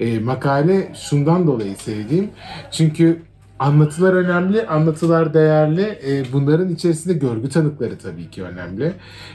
e, 0.01 0.19
makale 0.19 0.93
şundan 0.95 1.47
dolayı 1.47 1.77
sevdiğim. 1.77 2.31
Çünkü 2.71 3.23
Anlatılar 3.59 4.13
önemli, 4.13 4.67
anlatılar 4.67 5.35
değerli. 5.35 5.83
E, 5.83 6.33
bunların 6.33 6.69
içerisinde 6.69 7.15
görgü 7.15 7.49
tanıkları 7.49 7.99
tabii 7.99 8.31
ki 8.31 8.43
önemli. 8.43 8.93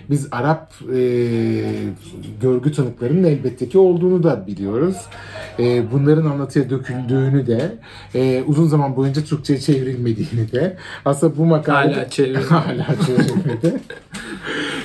Biz 0.09 0.27
Arap 0.31 0.73
e, 0.93 1.01
görgü 2.41 2.71
tanıklarının 2.71 3.23
elbette 3.23 3.69
ki 3.69 3.77
olduğunu 3.77 4.23
da 4.23 4.47
biliyoruz. 4.47 4.95
E, 5.59 5.91
bunların 5.91 6.25
anlatıya 6.25 6.69
döküldüğünü 6.69 7.47
de, 7.47 7.77
e, 8.15 8.43
uzun 8.47 8.67
zaman 8.67 8.95
boyunca 8.95 9.23
Türkçe'ye 9.23 9.59
çevrilmediğini 9.59 10.51
de, 10.51 10.77
aslında 11.05 11.37
bu 11.37 11.45
makale 11.45 11.93
hala 11.93 12.09
çevrilmedi. 12.09 12.45
hala 12.49 12.87
çevrilmedi. 13.05 13.79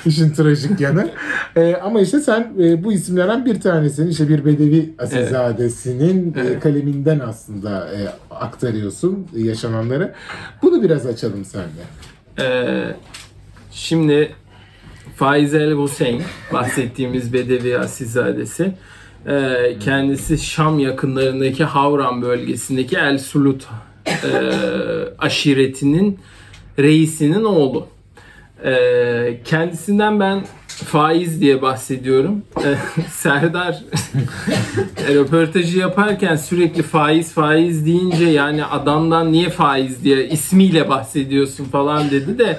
İşin 0.07 0.31
trajik 0.33 0.81
yanı. 0.81 1.11
E, 1.57 1.75
ama 1.75 2.01
işte 2.01 2.21
sen 2.21 2.53
e, 2.61 2.85
bu 2.85 2.93
isimlerden 2.93 3.47
bir 3.47 3.61
tanesini 3.61 4.11
işte 4.11 4.29
bir 4.29 4.45
Bedevi 4.45 4.95
Asilzadesi'nin 4.99 6.35
evet. 6.37 6.57
e, 6.57 6.59
kaleminden 6.59 7.19
aslında 7.19 7.89
e, 7.95 8.09
aktarıyorsun 8.31 9.27
yaşananları. 9.37 10.15
Bunu 10.63 10.83
biraz 10.83 11.07
açalım 11.07 11.45
seninle. 11.45 11.85
Ee, 12.41 12.97
şimdi 13.73 14.35
Faizel 15.17 15.83
Hüseyin 15.83 16.23
bahsettiğimiz 16.53 17.33
Bedevi 17.33 17.79
Asilzadesi 17.79 18.75
e, 19.27 19.57
kendisi 19.81 20.39
Şam 20.39 20.79
yakınlarındaki 20.79 21.65
Havran 21.65 22.23
bölgesindeki 22.23 22.97
El 22.97 23.19
Sulut 23.19 23.67
e, 24.07 24.31
aşiretinin 25.19 26.19
reisinin 26.79 27.45
oğlu. 27.45 27.94
E, 28.65 29.41
kendisinden 29.45 30.21
ben 30.21 30.45
faiz 30.75 31.41
diye 31.41 31.63
bahsediyorum. 31.63 32.43
Ee, 32.65 32.75
Serdar 33.11 33.83
röportajı 35.15 35.79
yaparken 35.79 36.37
sürekli 36.37 36.83
faiz 36.83 37.33
faiz 37.33 37.87
deyince 37.87 38.25
yani 38.25 38.65
adamdan 38.65 39.33
niye 39.33 39.51
faiz 39.51 40.05
diye 40.05 40.29
ismiyle 40.29 40.89
bahsediyorsun 40.89 41.65
falan 41.65 42.11
dedi 42.11 42.39
de 42.39 42.59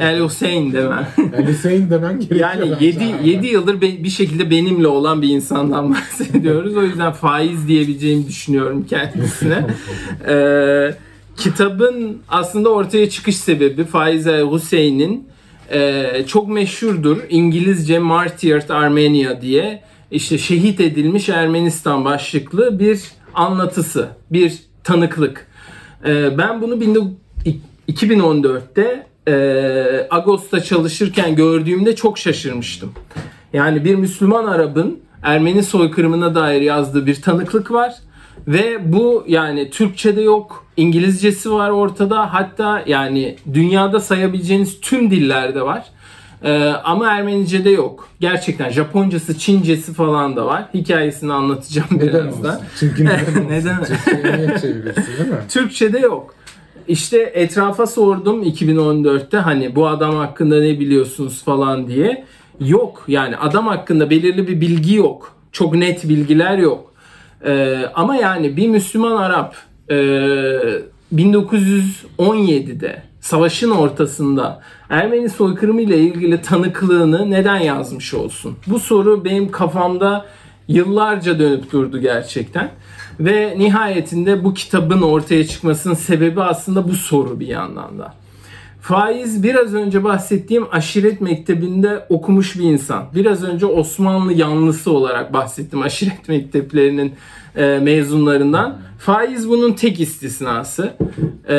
El 0.00 0.24
Hüseyin 0.24 0.72
demen. 0.72 1.06
El 1.38 1.48
Hüseyin 1.48 1.90
demen 1.90 2.20
gerekiyor. 2.20 2.40
Yani 2.40 2.84
7 2.84 3.04
7 3.24 3.46
yıldır 3.46 3.80
bir 3.80 4.10
şekilde 4.10 4.50
benimle 4.50 4.88
olan 4.88 5.22
bir 5.22 5.28
insandan 5.28 5.94
bahsediyoruz. 5.94 6.76
O 6.76 6.82
yüzden 6.82 7.12
faiz 7.12 7.68
diyebileceğimi 7.68 8.28
düşünüyorum 8.28 8.86
kendisine. 8.90 9.66
Ee, 10.28 10.94
kitabın 11.36 12.18
aslında 12.28 12.68
ortaya 12.68 13.10
çıkış 13.10 13.36
sebebi 13.36 13.84
Faiz 13.84 14.26
El 14.26 14.50
Hüseyin'in 14.52 15.28
e, 15.70 16.24
çok 16.26 16.48
meşhurdur. 16.48 17.18
İngilizce 17.28 17.98
Martyred 17.98 18.68
Armenia 18.68 19.40
diye 19.40 19.82
işte 20.10 20.38
şehit 20.38 20.80
edilmiş 20.80 21.28
Ermenistan 21.28 22.04
başlıklı 22.04 22.78
bir 22.78 23.00
anlatısı, 23.34 24.08
bir 24.30 24.58
tanıklık. 24.84 25.46
E, 26.06 26.38
ben 26.38 26.62
bunu 26.62 26.74
2014'te 27.88 29.06
e, 29.28 30.06
Ağustos'ta 30.10 30.60
çalışırken 30.60 31.36
gördüğümde 31.36 31.96
çok 31.96 32.18
şaşırmıştım. 32.18 32.92
Yani 33.52 33.84
bir 33.84 33.94
Müslüman 33.94 34.44
Arap'ın 34.44 34.98
Ermeni 35.22 35.62
soykırımına 35.62 36.34
dair 36.34 36.60
yazdığı 36.60 37.06
bir 37.06 37.22
tanıklık 37.22 37.70
var 37.70 37.94
ve 38.48 38.92
bu 38.92 39.24
yani 39.28 39.70
Türkçe'de 39.70 40.20
yok, 40.22 40.66
İngilizcesi 40.76 41.52
var 41.52 41.70
ortada. 41.70 42.34
Hatta 42.34 42.82
yani 42.86 43.36
dünyada 43.54 44.00
sayabileceğiniz 44.00 44.80
tüm 44.80 45.10
dillerde 45.10 45.62
var. 45.62 45.84
Ee, 46.44 46.72
ama 46.84 47.10
Ermenice'de 47.10 47.70
yok. 47.70 48.08
Gerçekten 48.20 48.70
Japoncası, 48.70 49.38
Çincesi 49.38 49.94
falan 49.94 50.36
da 50.36 50.46
var. 50.46 50.64
Hikayesini 50.74 51.32
anlatacağım 51.32 51.88
neden 51.90 52.08
birazdan. 52.08 52.54
Olsun? 52.54 52.66
Çünkü 52.80 53.04
neden, 53.04 53.48
neden? 53.48 53.84
Türkçe'ye 53.84 54.24
değil 54.24 55.28
mi? 55.28 55.36
Türkçe'de 55.48 55.98
yok. 55.98 56.34
İşte 56.88 57.18
etrafa 57.34 57.86
sordum 57.86 58.42
2014'te 58.42 59.36
hani 59.36 59.76
bu 59.76 59.86
adam 59.88 60.14
hakkında 60.14 60.60
ne 60.60 60.80
biliyorsunuz 60.80 61.44
falan 61.44 61.88
diye. 61.88 62.24
Yok 62.60 63.04
yani 63.08 63.36
adam 63.36 63.66
hakkında 63.66 64.10
belirli 64.10 64.48
bir 64.48 64.60
bilgi 64.60 64.94
yok. 64.94 65.36
Çok 65.52 65.74
net 65.74 66.08
bilgiler 66.08 66.58
yok. 66.58 66.93
Ee, 67.44 67.90
ama 67.94 68.16
yani 68.16 68.56
bir 68.56 68.68
Müslüman 68.68 69.16
Arap 69.16 69.56
e, 69.90 69.94
1917'de 71.14 73.02
savaşın 73.20 73.70
ortasında 73.70 74.60
Ermeni 74.88 75.28
soykırımı 75.28 75.80
ile 75.80 75.98
ilgili 75.98 76.42
tanıklığını 76.42 77.30
neden 77.30 77.56
yazmış 77.56 78.14
olsun? 78.14 78.56
Bu 78.66 78.78
soru 78.78 79.24
benim 79.24 79.50
kafamda 79.50 80.26
yıllarca 80.68 81.38
dönüp 81.38 81.72
durdu 81.72 81.98
gerçekten. 82.00 82.70
Ve 83.20 83.54
nihayetinde 83.58 84.44
bu 84.44 84.54
kitabın 84.54 85.02
ortaya 85.02 85.46
çıkmasının 85.46 85.94
sebebi 85.94 86.42
aslında 86.42 86.88
bu 86.88 86.94
soru 86.94 87.40
bir 87.40 87.46
yandan 87.46 87.98
da. 87.98 88.14
Faiz 88.84 89.42
biraz 89.42 89.74
önce 89.74 90.04
bahsettiğim 90.04 90.64
aşiret 90.72 91.20
mektebinde 91.20 92.06
okumuş 92.08 92.58
bir 92.58 92.64
insan. 92.64 93.04
Biraz 93.14 93.42
önce 93.44 93.66
Osmanlı 93.66 94.32
yanlısı 94.32 94.90
olarak 94.90 95.32
bahsettim 95.32 95.82
aşiret 95.82 96.28
mekteplerinin 96.28 97.12
e, 97.56 97.78
mezunlarından. 97.82 98.78
Faiz 98.98 99.48
bunun 99.48 99.72
tek 99.72 100.00
istisnası. 100.00 100.92
E, 101.48 101.56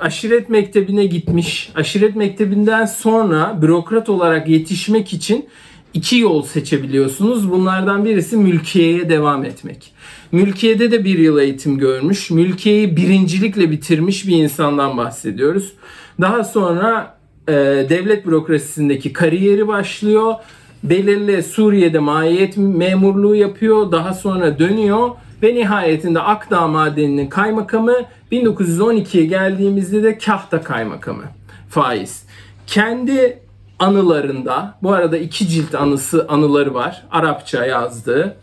aşiret 0.00 0.48
mektebine 0.48 1.06
gitmiş. 1.06 1.72
Aşiret 1.74 2.16
mektebinden 2.16 2.86
sonra 2.86 3.58
bürokrat 3.62 4.08
olarak 4.08 4.48
yetişmek 4.48 5.12
için 5.12 5.46
iki 5.94 6.18
yol 6.18 6.42
seçebiliyorsunuz. 6.42 7.50
Bunlardan 7.50 8.04
birisi 8.04 8.36
mülkiyeye 8.36 9.08
devam 9.08 9.44
etmek. 9.44 9.92
Mülkiyede 10.32 10.90
de 10.90 11.04
bir 11.04 11.18
yıl 11.18 11.38
eğitim 11.38 11.78
görmüş. 11.78 12.30
Mülkiyeyi 12.30 12.96
birincilikle 12.96 13.70
bitirmiş 13.70 14.26
bir 14.26 14.36
insandan 14.36 14.96
bahsediyoruz. 14.96 15.72
Daha 16.20 16.44
sonra 16.44 17.14
e, 17.48 17.52
devlet 17.88 18.26
bürokrasisindeki 18.26 19.12
kariyeri 19.12 19.68
başlıyor. 19.68 20.34
Belirli 20.82 21.42
Suriye'de 21.42 21.98
mahiyet 21.98 22.56
memurluğu 22.56 23.34
yapıyor. 23.34 23.92
Daha 23.92 24.14
sonra 24.14 24.58
dönüyor 24.58 25.10
ve 25.42 25.54
nihayetinde 25.54 26.20
Akdağ 26.20 26.68
Madeni'nin 26.68 27.28
kaymakamı 27.28 27.96
1912'ye 28.32 29.26
geldiğimizde 29.26 30.02
de 30.02 30.18
Kahta 30.18 30.62
kaymakamı 30.62 31.24
faiz. 31.68 32.24
Kendi 32.66 33.38
anılarında 33.78 34.74
bu 34.82 34.92
arada 34.92 35.16
iki 35.16 35.48
cilt 35.48 35.74
anısı 35.74 36.26
anıları 36.28 36.74
var. 36.74 37.04
Arapça 37.10 37.66
yazdığı. 37.66 38.36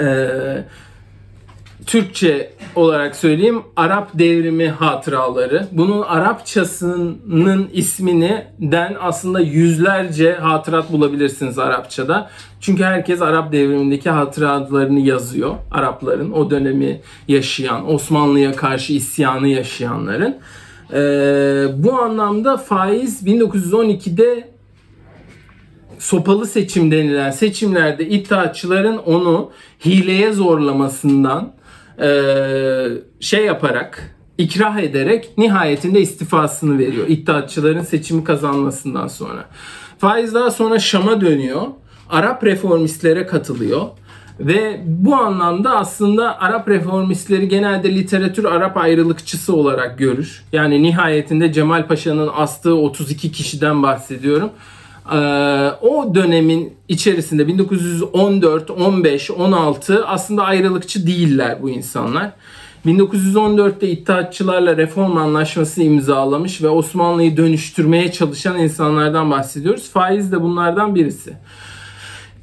Ee, 0.00 0.64
Türkçe 1.86 2.50
olarak 2.74 3.16
söyleyeyim 3.16 3.62
Arap 3.76 4.10
devrimi 4.14 4.68
hatıraları. 4.68 5.68
Bunun 5.72 6.02
Arapçasının 6.02 7.68
ismini 7.72 8.44
den 8.58 8.96
aslında 9.00 9.40
yüzlerce 9.40 10.34
hatırat 10.34 10.92
bulabilirsiniz 10.92 11.58
Arapçada. 11.58 12.30
Çünkü 12.60 12.84
herkes 12.84 13.22
Arap 13.22 13.52
devrimindeki 13.52 14.10
hatıratlarını 14.10 15.00
yazıyor. 15.00 15.54
Arapların 15.70 16.32
o 16.32 16.50
dönemi 16.50 17.00
yaşayan, 17.28 17.90
Osmanlı'ya 17.92 18.52
karşı 18.52 18.92
isyanı 18.92 19.48
yaşayanların. 19.48 20.36
Ee, 20.92 21.66
bu 21.76 21.92
anlamda 21.92 22.56
faiz 22.56 23.22
1912'de 23.26 24.48
sopalı 25.98 26.46
seçim 26.46 26.90
denilen 26.90 27.30
seçimlerde 27.30 28.08
iddiaçıların 28.08 28.96
onu 28.96 29.50
hileye 29.84 30.32
zorlamasından 30.32 31.52
şey 33.20 33.44
yaparak 33.44 34.16
ikrah 34.38 34.78
ederek 34.78 35.30
nihayetinde 35.38 36.00
istifasını 36.00 36.78
veriyor. 36.78 37.08
İttihatçıların 37.08 37.82
seçimi 37.82 38.24
kazanmasından 38.24 39.08
sonra. 39.08 39.44
Faiz 39.98 40.34
daha 40.34 40.50
sonra 40.50 40.78
Şam'a 40.78 41.20
dönüyor. 41.20 41.62
Arap 42.10 42.44
reformistlere 42.44 43.26
katılıyor. 43.26 43.86
Ve 44.40 44.80
bu 44.86 45.14
anlamda 45.14 45.76
aslında 45.76 46.40
Arap 46.40 46.68
reformistleri 46.68 47.48
genelde 47.48 47.94
literatür 47.94 48.44
Arap 48.44 48.76
ayrılıkçısı 48.76 49.56
olarak 49.56 49.98
görür. 49.98 50.44
Yani 50.52 50.82
nihayetinde 50.82 51.52
Cemal 51.52 51.86
Paşa'nın 51.86 52.30
astığı 52.34 52.74
32 52.74 53.32
kişiden 53.32 53.82
bahsediyorum. 53.82 54.50
Ee, 55.06 55.16
o 55.80 56.14
dönemin 56.14 56.72
içerisinde 56.88 57.46
1914, 57.46 58.70
15, 58.70 59.30
16 59.30 60.06
aslında 60.06 60.44
ayrılıkçı 60.44 61.06
değiller 61.06 61.62
bu 61.62 61.70
insanlar. 61.70 62.32
1914'te 62.86 63.90
İttihatçılarla 63.90 64.76
reform 64.76 65.16
anlaşması 65.16 65.82
imzalamış 65.82 66.62
ve 66.62 66.68
Osmanlı'yı 66.68 67.36
dönüştürmeye 67.36 68.12
çalışan 68.12 68.58
insanlardan 68.58 69.30
bahsediyoruz. 69.30 69.90
Faiz 69.90 70.32
de 70.32 70.42
bunlardan 70.42 70.94
birisi. 70.94 71.32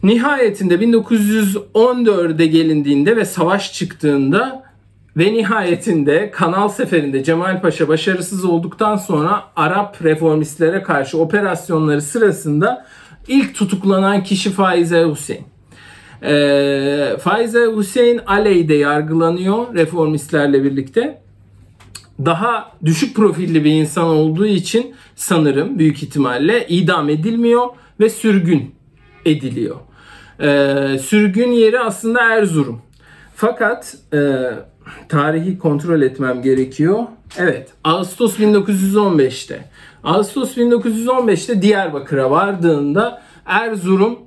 Nihayetinde 0.04 0.76
1914'e 0.76 2.46
gelindiğinde 2.46 3.16
ve 3.16 3.26
savaş 3.26 3.74
çıktığında 3.74 4.69
ve 5.18 5.34
nihayetinde 5.34 6.32
Kanal 6.32 6.70
Seferi'nde 6.70 7.24
Cemal 7.24 7.62
Paşa 7.62 7.88
başarısız 7.88 8.46
olduktan 8.46 8.96
sonra 8.96 9.44
Arap 9.56 10.04
reformistlere 10.04 10.84
karşı 10.84 11.18
operasyonları 11.18 12.02
sırasında 12.02 12.86
ilk 13.28 13.56
tutuklanan 13.56 14.24
kişi 14.24 14.50
Faize 14.50 15.06
Hüseyin. 15.12 15.46
E, 16.24 17.18
Faize 17.20 17.66
Hüseyin 17.78 18.22
aleyde 18.28 18.74
yargılanıyor 18.74 19.76
reformistlerle 19.76 20.64
birlikte. 20.64 21.22
Daha 22.26 22.72
düşük 22.86 23.16
profilli 23.16 23.64
bir 23.64 23.72
insan 23.72 24.06
olduğu 24.06 24.46
için 24.46 24.96
sanırım 25.16 25.80
büyük 25.80 26.04
ihtimalle 26.04 26.68
idam 26.68 27.10
edilmiyor 27.10 27.68
ve 28.00 28.10
sürgün 28.10 28.76
ediliyor. 29.26 29.76
E, 30.40 30.98
sürgün 30.98 31.52
yeri 31.52 31.80
aslında 31.80 32.36
Erzurum. 32.36 32.82
Fakat 33.36 33.96
e, 34.14 34.18
tarihi 35.10 35.58
kontrol 35.60 36.02
etmem 36.02 36.42
gerekiyor. 36.42 37.04
Evet, 37.38 37.70
Ağustos 37.84 38.40
1915'te. 38.40 39.60
Ağustos 40.04 40.58
1915'te 40.58 41.62
Diyarbakır'a 41.62 42.32
vardığında 42.32 43.22
Erzurum 43.46 44.20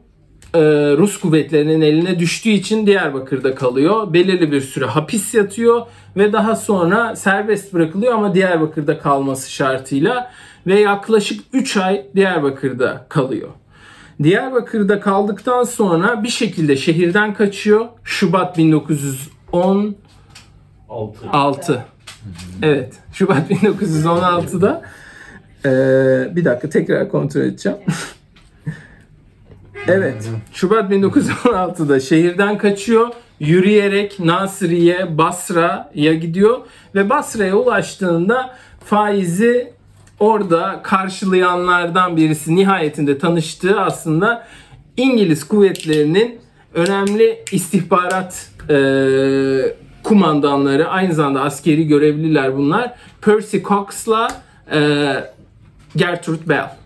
e, 0.55 0.61
Rus 0.97 1.21
kuvvetlerinin 1.21 1.81
eline 1.81 2.19
düştüğü 2.19 2.51
için 2.51 2.87
Diyarbakır'da 2.87 3.55
kalıyor. 3.55 4.13
Belirli 4.13 4.53
bir 4.53 4.61
süre 4.61 4.85
hapis 4.85 5.35
yatıyor 5.35 5.83
ve 6.17 6.33
daha 6.33 6.57
sonra 6.57 7.17
serbest 7.17 7.75
bırakılıyor 7.75 8.15
ama 8.15 8.35
Diyarbakır'da 8.35 8.99
kalması 8.99 9.53
şartıyla 9.53 10.33
ve 10.67 10.81
yaklaşık 10.81 11.45
3 11.53 11.77
ay 11.77 12.07
Diyarbakır'da 12.17 13.07
kalıyor. 13.09 13.49
Diyarbakır'da 14.23 15.01
kaldıktan 15.01 15.65
sonra 15.65 16.23
bir 16.23 16.29
şekilde 16.29 16.77
şehirden 16.77 17.35
kaçıyor. 17.35 17.87
Şubat 18.05 18.59
1910 18.59 19.97
6. 20.93 21.29
6. 21.33 21.85
Evet. 22.63 22.95
Şubat 23.13 23.51
1916'da 23.51 24.83
ee, 25.65 26.37
bir 26.37 26.45
dakika 26.45 26.69
tekrar 26.69 27.09
kontrol 27.09 27.41
edeceğim. 27.41 27.79
evet. 29.89 30.31
Şubat 30.53 30.93
1916'da 30.93 32.01
şehirden 32.01 32.59
kaçıyor. 32.59 33.09
Yürüyerek 33.41 34.21
Nasriye, 34.21 35.19
Basra'ya 35.19 36.15
gidiyor 36.15 36.61
ve 36.95 37.11
Basra'ya 37.11 37.57
ulaştığında 37.57 38.57
faizi 38.85 39.73
orada 40.21 40.81
karşılayanlardan 40.83 42.17
birisi 42.17 42.57
nihayetinde 42.57 43.19
tanıştığı 43.19 43.81
aslında 43.81 44.47
İngiliz 44.97 45.45
kuvvetlerinin 45.45 46.41
önemli 46.75 47.45
istihbarat 47.53 48.51
e, 48.69 48.77
kumandanları 50.03 50.89
aynı 50.89 51.15
zamanda 51.15 51.43
askeri 51.43 51.87
görevliler 51.87 52.57
bunlar. 52.57 52.95
Percy 53.21 53.59
Cox'la 53.59 54.29
e, 54.73 55.09
Gertrude 55.97 56.49
Bell. 56.49 56.77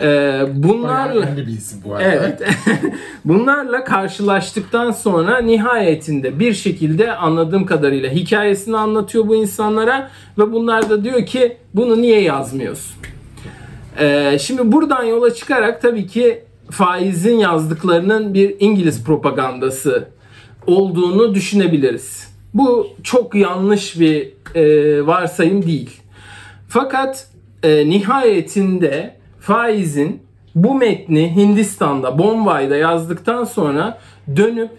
E, 0.00 0.40
bunlarla 0.54 1.36
bir 1.36 1.46
isim 1.46 1.80
bu 1.84 1.94
arada. 1.94 2.04
Evet. 2.04 2.42
Bunlarla 3.24 3.84
karşılaştıktan 3.84 4.90
sonra 4.90 5.38
nihayetinde 5.38 6.38
bir 6.38 6.54
şekilde 6.54 7.12
anladığım 7.12 7.66
kadarıyla 7.66 8.10
hikayesini 8.10 8.76
anlatıyor 8.76 9.28
bu 9.28 9.34
insanlara 9.34 10.10
ve 10.38 10.52
bunlar 10.52 10.90
da 10.90 11.04
diyor 11.04 11.26
ki 11.26 11.56
bunu 11.74 12.02
niye 12.02 12.20
yazmıyorsun? 12.22 12.96
Ee, 13.98 14.38
şimdi 14.40 14.72
buradan 14.72 15.04
yola 15.04 15.34
çıkarak 15.34 15.82
tabii 15.82 16.06
ki 16.06 16.42
faizin 16.70 17.36
yazdıklarının 17.38 18.34
bir 18.34 18.56
İngiliz 18.60 19.04
propagandası 19.04 20.08
olduğunu 20.66 21.34
düşünebiliriz. 21.34 22.27
Bu 22.54 22.88
çok 23.02 23.34
yanlış 23.34 24.00
bir 24.00 24.32
e, 24.54 25.06
varsayım 25.06 25.66
değil. 25.66 26.00
Fakat 26.68 27.28
e, 27.62 27.88
nihayetinde 27.88 29.16
faizin 29.40 30.22
bu 30.54 30.74
metni 30.74 31.36
Hindistan'da, 31.36 32.18
Bombay'da 32.18 32.76
yazdıktan 32.76 33.44
sonra 33.44 33.98
dönüp 34.36 34.70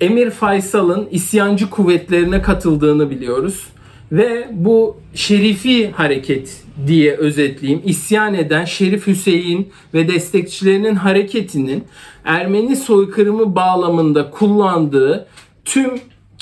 Emir 0.00 0.30
Faysal'ın 0.30 1.08
isyancı 1.10 1.70
kuvvetlerine 1.70 2.42
katıldığını 2.42 3.10
biliyoruz. 3.10 3.66
Ve 4.12 4.48
bu 4.52 4.96
Şerifi 5.14 5.90
hareket 5.90 6.62
diye 6.86 7.16
özetleyeyim. 7.16 7.82
İsyan 7.84 8.34
eden 8.34 8.64
Şerif 8.64 9.06
Hüseyin 9.06 9.72
ve 9.94 10.08
destekçilerinin 10.08 10.94
hareketinin 10.94 11.84
Ermeni 12.24 12.76
soykırımı 12.76 13.56
bağlamında 13.56 14.30
kullandığı 14.30 15.26
tüm 15.64 15.90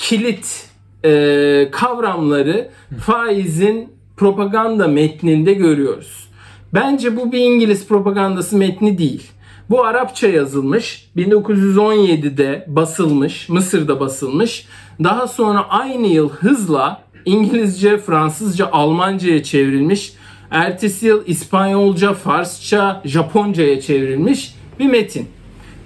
kilit 0.01 0.69
e, 1.05 1.67
kavramları 1.71 2.69
faizin 2.99 3.89
propaganda 4.17 4.87
metninde 4.87 5.53
görüyoruz. 5.53 6.29
Bence 6.73 7.17
bu 7.17 7.31
bir 7.31 7.39
İngiliz 7.39 7.87
propagandası 7.87 8.57
metni 8.57 8.97
değil. 8.97 9.31
Bu 9.69 9.85
Arapça 9.85 10.27
yazılmış, 10.27 11.09
1917'de 11.17 12.65
basılmış, 12.67 13.49
Mısır'da 13.49 13.99
basılmış. 13.99 14.65
Daha 15.03 15.27
sonra 15.27 15.69
aynı 15.69 16.07
yıl 16.07 16.29
hızla 16.29 17.03
İngilizce, 17.25 17.97
Fransızca, 17.97 18.71
Almanca'ya 18.71 19.43
çevrilmiş. 19.43 20.13
Ertesi 20.51 21.05
yıl 21.05 21.23
İspanyolca, 21.27 22.13
Farsça, 22.13 23.01
Japonca'ya 23.05 23.81
çevrilmiş 23.81 24.55
bir 24.79 24.85
metin. 24.85 25.27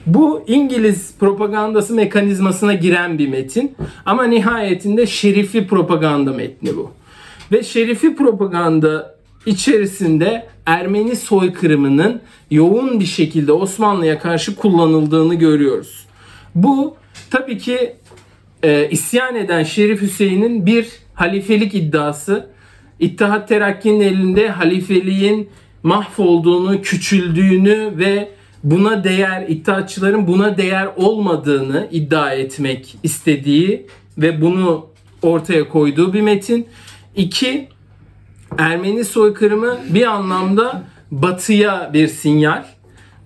Bu 0.05 0.43
İngiliz 0.47 1.15
propagandası 1.19 1.93
mekanizmasına 1.93 2.73
giren 2.73 3.17
bir 3.17 3.27
metin. 3.27 3.75
Ama 4.05 4.23
nihayetinde 4.23 5.07
şerifi 5.07 5.67
propaganda 5.67 6.33
metni 6.33 6.77
bu. 6.77 6.91
Ve 7.51 7.63
şerifi 7.63 8.15
propaganda 8.15 9.15
içerisinde 9.45 10.47
Ermeni 10.65 11.15
soykırımının 11.15 12.21
yoğun 12.51 12.99
bir 12.99 13.05
şekilde 13.05 13.51
Osmanlı'ya 13.51 14.19
karşı 14.19 14.55
kullanıldığını 14.55 15.35
görüyoruz. 15.35 16.05
Bu 16.55 16.95
tabii 17.31 17.57
ki 17.57 17.95
e, 18.63 18.89
isyan 18.89 19.35
eden 19.35 19.63
Şerif 19.63 20.01
Hüseyin'in 20.01 20.65
bir 20.65 20.87
halifelik 21.13 21.75
iddiası. 21.75 22.49
İttihat 22.99 23.47
Terakki'nin 23.47 23.99
elinde 23.99 24.49
halifeliğin 24.49 25.49
mahvolduğunu, 25.83 26.81
küçüldüğünü 26.81 27.93
ve 27.97 28.29
buna 28.65 29.03
değer, 29.03 29.45
iddiaçıların 29.47 30.27
buna 30.27 30.57
değer 30.57 30.89
olmadığını 30.95 31.87
iddia 31.91 32.31
etmek 32.31 32.97
istediği 33.03 33.87
ve 34.17 34.41
bunu 34.41 34.85
ortaya 35.21 35.69
koyduğu 35.69 36.13
bir 36.13 36.21
metin. 36.21 36.67
İki, 37.15 37.67
Ermeni 38.57 39.05
soykırımı 39.05 39.77
bir 39.89 40.05
anlamda 40.05 40.83
batıya 41.11 41.89
bir 41.93 42.07
sinyal. 42.07 42.65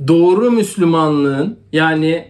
Doğru 0.08 0.52
Müslümanlığın 0.52 1.60
yani 1.74 2.26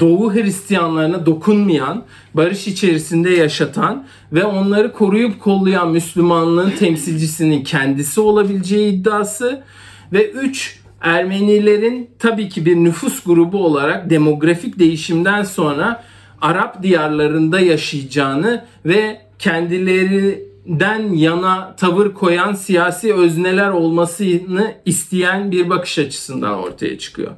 Doğu 0.00 0.34
Hristiyanlarına 0.34 1.26
dokunmayan, 1.26 2.04
barış 2.34 2.68
içerisinde 2.68 3.30
yaşatan 3.30 4.06
ve 4.32 4.44
onları 4.44 4.92
koruyup 4.92 5.40
kollayan 5.40 5.90
Müslümanlığın 5.90 6.70
temsilcisinin 6.70 7.64
kendisi 7.64 8.20
olabileceği 8.20 8.92
iddiası 8.92 9.62
ve 10.12 10.30
3 10.30 10.77
Ermenilerin 11.00 12.10
tabii 12.18 12.48
ki 12.48 12.66
bir 12.66 12.76
nüfus 12.76 13.24
grubu 13.24 13.64
olarak 13.64 14.10
demografik 14.10 14.78
değişimden 14.78 15.42
sonra 15.42 16.04
Arap 16.40 16.82
diyarlarında 16.82 17.60
yaşayacağını 17.60 18.64
ve 18.86 19.20
kendilerinden 19.38 21.12
yana 21.12 21.76
tavır 21.76 22.14
koyan 22.14 22.52
siyasi 22.52 23.14
özneler 23.14 23.68
olmasını 23.68 24.74
isteyen 24.84 25.50
bir 25.50 25.70
bakış 25.70 25.98
açısından 25.98 26.58
ortaya 26.58 26.98
çıkıyor. 26.98 27.32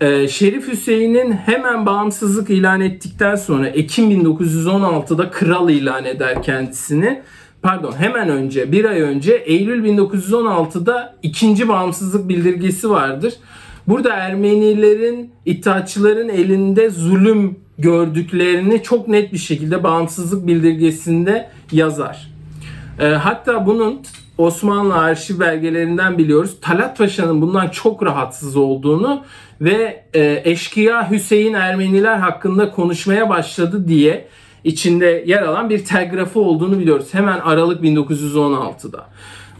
Ee, 0.00 0.28
Şerif 0.28 0.68
Hüseyin'in 0.68 1.32
hemen 1.32 1.86
bağımsızlık 1.86 2.50
ilan 2.50 2.80
ettikten 2.80 3.36
sonra 3.36 3.68
Ekim 3.68 4.10
1916'da 4.10 5.30
kral 5.30 5.70
ilan 5.70 6.04
eder 6.04 6.42
kendisini. 6.42 7.22
Pardon 7.66 7.92
hemen 7.92 8.28
önce 8.28 8.72
bir 8.72 8.84
ay 8.84 9.00
önce 9.00 9.32
Eylül 9.32 9.84
1916'da 9.84 11.14
ikinci 11.22 11.68
bağımsızlık 11.68 12.28
bildirgesi 12.28 12.90
vardır. 12.90 13.34
Burada 13.88 14.12
Ermenilerin, 14.12 15.30
İttihatçıların 15.44 16.28
elinde 16.28 16.90
zulüm 16.90 17.58
gördüklerini 17.78 18.82
çok 18.82 19.08
net 19.08 19.32
bir 19.32 19.38
şekilde 19.38 19.84
bağımsızlık 19.84 20.46
bildirgesinde 20.46 21.50
yazar. 21.72 22.30
E, 23.00 23.06
hatta 23.06 23.66
bunun 23.66 24.00
Osmanlı 24.38 24.94
arşiv 24.94 25.40
belgelerinden 25.40 26.18
biliyoruz. 26.18 26.56
Talat 26.60 26.98
Paşa'nın 26.98 27.42
bundan 27.42 27.68
çok 27.68 28.02
rahatsız 28.02 28.56
olduğunu 28.56 29.22
ve 29.60 30.04
e, 30.14 30.42
eşkıya 30.44 31.10
Hüseyin 31.10 31.54
Ermeniler 31.54 32.16
hakkında 32.16 32.70
konuşmaya 32.70 33.28
başladı 33.28 33.88
diye 33.88 34.28
içinde 34.66 35.24
yer 35.26 35.42
alan 35.42 35.70
bir 35.70 35.84
telgrafı 35.84 36.40
olduğunu 36.40 36.78
biliyoruz. 36.78 37.08
Hemen 37.12 37.38
Aralık 37.38 37.84
1916'da. 37.84 39.06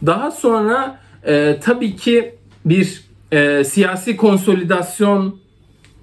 Daha 0.05 0.31
sonra 0.31 0.99
e, 1.27 1.57
tabii 1.63 1.95
ki 1.95 2.35
bir 2.65 3.01
e, 3.31 3.63
siyasi 3.63 4.17
konsolidasyon 4.17 5.39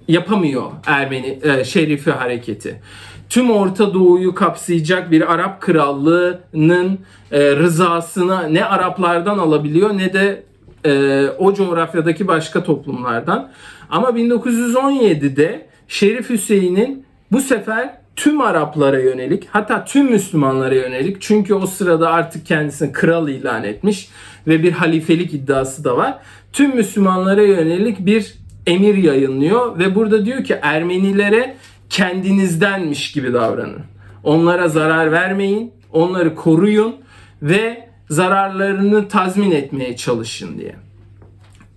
yapamıyor 0.07 0.71
Ermeni 0.85 1.39
e, 1.43 1.63
Şerifi 1.63 2.11
hareketi. 2.11 2.81
Tüm 3.29 3.51
Orta 3.51 3.93
Doğu'yu 3.93 4.35
kapsayacak 4.35 5.11
bir 5.11 5.33
Arap 5.33 5.61
krallığının 5.61 6.99
e, 7.31 7.55
rızasını 7.55 8.53
ne 8.53 8.65
Araplardan 8.65 9.37
alabiliyor 9.37 9.97
ne 9.97 10.13
de 10.13 10.43
e, 10.85 11.25
o 11.37 11.53
coğrafyadaki 11.53 12.27
başka 12.27 12.63
toplumlardan. 12.63 13.51
Ama 13.89 14.09
1917'de 14.09 15.65
Şerif 15.87 16.29
Hüseyin'in 16.29 17.05
bu 17.31 17.41
sefer 17.41 18.04
tüm 18.15 18.41
Araplara 18.41 18.99
yönelik 18.99 19.47
hatta 19.51 19.85
tüm 19.85 20.11
Müslümanlara 20.11 20.75
yönelik 20.75 21.21
çünkü 21.21 21.53
o 21.53 21.67
sırada 21.67 22.09
artık 22.09 22.45
kendisini 22.45 22.91
kral 22.91 23.29
ilan 23.29 23.63
etmiş 23.63 24.09
ve 24.47 24.63
bir 24.63 24.71
halifelik 24.71 25.33
iddiası 25.33 25.83
da 25.83 25.97
var. 25.97 26.17
Tüm 26.53 26.75
Müslümanlara 26.75 27.41
yönelik 27.41 28.05
bir 28.05 28.35
emir 28.67 28.95
yayınlıyor 28.95 29.79
ve 29.79 29.95
burada 29.95 30.25
diyor 30.25 30.43
ki 30.43 30.57
Ermenilere 30.61 31.55
kendinizdenmiş 31.89 33.11
gibi 33.11 33.33
davranın. 33.33 33.81
Onlara 34.23 34.67
zarar 34.67 35.11
vermeyin, 35.11 35.71
onları 35.91 36.35
koruyun 36.35 36.95
ve 37.41 37.89
zararlarını 38.09 39.07
tazmin 39.07 39.51
etmeye 39.51 39.95
çalışın 39.95 40.57
diye. 40.57 40.75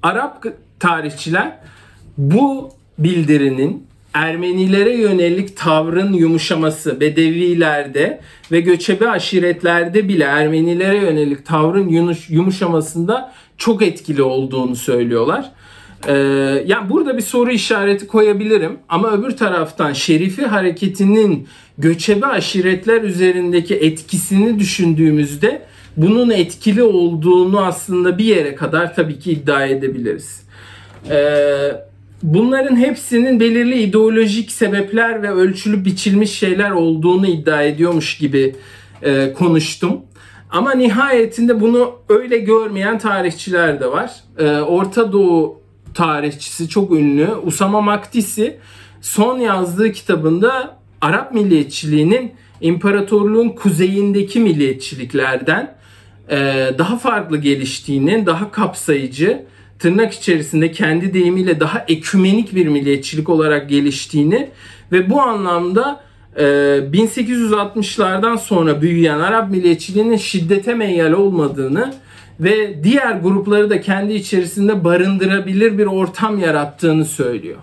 Arap 0.03 0.45
tarihçiler 0.81 1.59
bu 2.19 2.71
bildirinin 2.99 3.88
Ermenilere 4.15 4.97
yönelik 4.97 5.57
tavrın 5.57 6.13
yumuşaması 6.13 7.01
Bedevilerde 7.01 8.21
ve 8.53 8.61
göçebe 8.61 9.09
aşiretlerde 9.09 10.09
bile 10.09 10.25
Ermenilere 10.25 10.97
yönelik 10.97 11.47
tavrın 11.47 11.89
yumuşamasında 12.29 13.33
çok 13.59 13.83
etkili 13.83 14.23
olduğunu 14.23 14.77
söylüyorlar. 14.77 15.53
Ee, 16.09 16.13
yani 16.67 16.91
burada 16.91 17.17
bir 17.17 17.23
soru 17.23 17.51
işareti 17.51 18.07
koyabilirim 18.07 18.79
ama 18.89 19.13
öbür 19.13 19.31
taraftan 19.31 19.93
Şerifi 19.93 20.47
hareketinin 20.47 21.49
göçebe 21.79 22.27
aşiretler 22.27 23.03
üzerindeki 23.03 23.75
etkisini 23.75 24.59
düşündüğümüzde 24.59 25.63
bunun 25.97 26.31
etkili 26.31 26.83
olduğunu 26.83 27.61
aslında 27.61 28.19
bir 28.19 28.25
yere 28.25 28.55
kadar 28.55 28.95
tabii 28.95 29.19
ki 29.19 29.33
iddia 29.33 29.67
edebiliriz. 29.67 30.43
Ee, 31.11 31.88
bunların 32.23 32.77
hepsinin 32.77 33.41
belirli 33.41 33.83
ideolojik 33.83 34.53
sebepler 34.53 35.23
ve 35.23 35.31
ölçülü 35.31 35.85
biçilmiş 35.85 36.33
şeyler 36.39 36.71
olduğunu 36.71 37.27
iddia 37.27 37.63
ediyormuş 37.63 38.19
gibi 38.19 38.57
e, 39.03 39.33
konuştum. 39.33 40.01
Ama 40.51 40.75
nihayetinde 40.75 41.61
bunu 41.61 41.95
öyle 42.09 42.39
görmeyen 42.39 42.99
tarihçiler 42.99 43.81
de 43.81 43.93
var. 43.93 44.13
E, 44.39 44.51
Orta 44.51 45.13
Doğu 45.13 45.61
tarihçisi 45.95 46.69
çok 46.69 46.93
ünlü 46.93 47.29
Usama 47.45 47.81
Maktisi 47.81 48.59
son 49.01 49.39
yazdığı 49.39 49.93
kitabında 49.93 50.79
Arap 51.01 51.35
milliyetçiliğinin 51.35 52.33
imparatorluğun 52.61 53.49
kuzeyindeki 53.49 54.41
milliyetçiliklerden 54.41 55.75
e, 56.31 56.37
daha 56.79 56.99
farklı 56.99 57.39
geliştiğini, 57.39 58.27
daha 58.27 58.51
kapsayıcı, 58.51 59.47
tırnak 59.79 60.13
içerisinde 60.13 60.73
kendi 60.73 61.15
deyimiyle 61.15 61.61
daha 61.61 61.85
ekümenik 61.89 62.55
bir 62.55 62.67
milliyetçilik 62.67 63.29
olarak 63.29 63.69
geliştiğini 63.69 64.49
ve 64.93 65.11
bu 65.11 65.21
anlamda 65.21 66.01
1860'lardan 66.37 68.35
e, 68.35 68.39
sonra 68.39 68.83
büyüyen 68.83 69.19
Arap 69.19 69.51
milliyetçiliğinin 69.51 70.17
şiddete 70.17 70.75
meyyal 70.75 71.13
olmadığını 71.13 71.95
ve 72.41 72.85
diğer 72.85 73.13
grupları 73.13 73.71
da 73.71 73.81
kendi 73.81 74.13
içerisinde 74.13 74.85
barındırabilir 74.85 75.79
bir 75.79 75.87
ortam 75.87 76.39
yarattığını 76.39 77.05
söylüyor. 77.05 77.59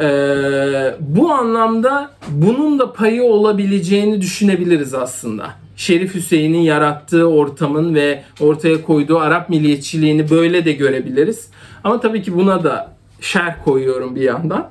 Ee, 0.00 0.94
bu 1.00 1.32
anlamda 1.32 2.10
bunun 2.28 2.78
da 2.78 2.92
payı 2.92 3.22
olabileceğini 3.22 4.20
düşünebiliriz 4.20 4.94
aslında. 4.94 5.46
Şerif 5.76 6.14
Hüseyin'in 6.14 6.58
yarattığı 6.58 7.26
ortamın 7.28 7.94
ve 7.94 8.22
ortaya 8.40 8.82
koyduğu 8.82 9.18
Arap 9.18 9.48
milliyetçiliğini 9.48 10.30
böyle 10.30 10.64
de 10.64 10.72
görebiliriz. 10.72 11.50
Ama 11.84 12.00
tabii 12.00 12.22
ki 12.22 12.34
buna 12.34 12.64
da 12.64 12.92
şerh 13.20 13.64
koyuyorum 13.64 14.16
bir 14.16 14.22
yandan. 14.22 14.68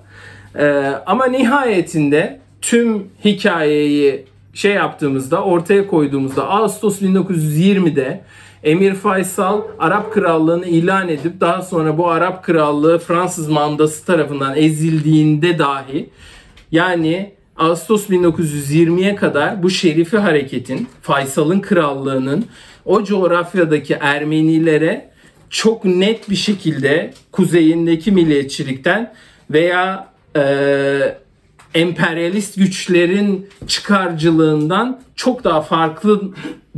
Ee, 0.59 0.91
ama 1.05 1.25
nihayetinde 1.25 2.39
tüm 2.61 3.03
hikayeyi 3.25 4.25
şey 4.53 4.73
yaptığımızda, 4.73 5.43
ortaya 5.43 5.87
koyduğumuzda 5.87 6.49
Ağustos 6.49 7.01
1920'de 7.01 8.21
Emir 8.65 8.93
Faysal 8.93 9.61
Arap 9.79 10.13
Krallığını 10.13 10.65
ilan 10.65 11.09
edip 11.09 11.41
daha 11.41 11.61
sonra 11.61 11.97
bu 11.97 12.09
Arap 12.09 12.43
Krallığı 12.43 12.99
Fransız 12.99 13.49
mandası 13.49 14.05
tarafından 14.05 14.57
ezildiğinde 14.57 15.59
dahi 15.59 16.09
yani 16.71 17.33
Ağustos 17.57 18.09
1920'ye 18.09 19.15
kadar 19.15 19.63
bu 19.63 19.69
şerifi 19.69 20.17
hareketin, 20.17 20.87
Faysal'ın 21.01 21.59
krallığının 21.59 22.45
o 22.85 23.03
coğrafyadaki 23.03 23.93
Ermenilere 23.93 25.09
çok 25.49 25.85
net 25.85 26.29
bir 26.29 26.35
şekilde 26.35 27.13
kuzeyindeki 27.31 28.11
milliyetçilikten 28.11 29.13
veya 29.51 30.07
e, 30.35 31.17
emperyalist 31.73 32.57
güçlerin 32.57 33.49
çıkarcılığından 33.67 35.01
çok 35.15 35.43
daha 35.43 35.61
farklı 35.61 36.21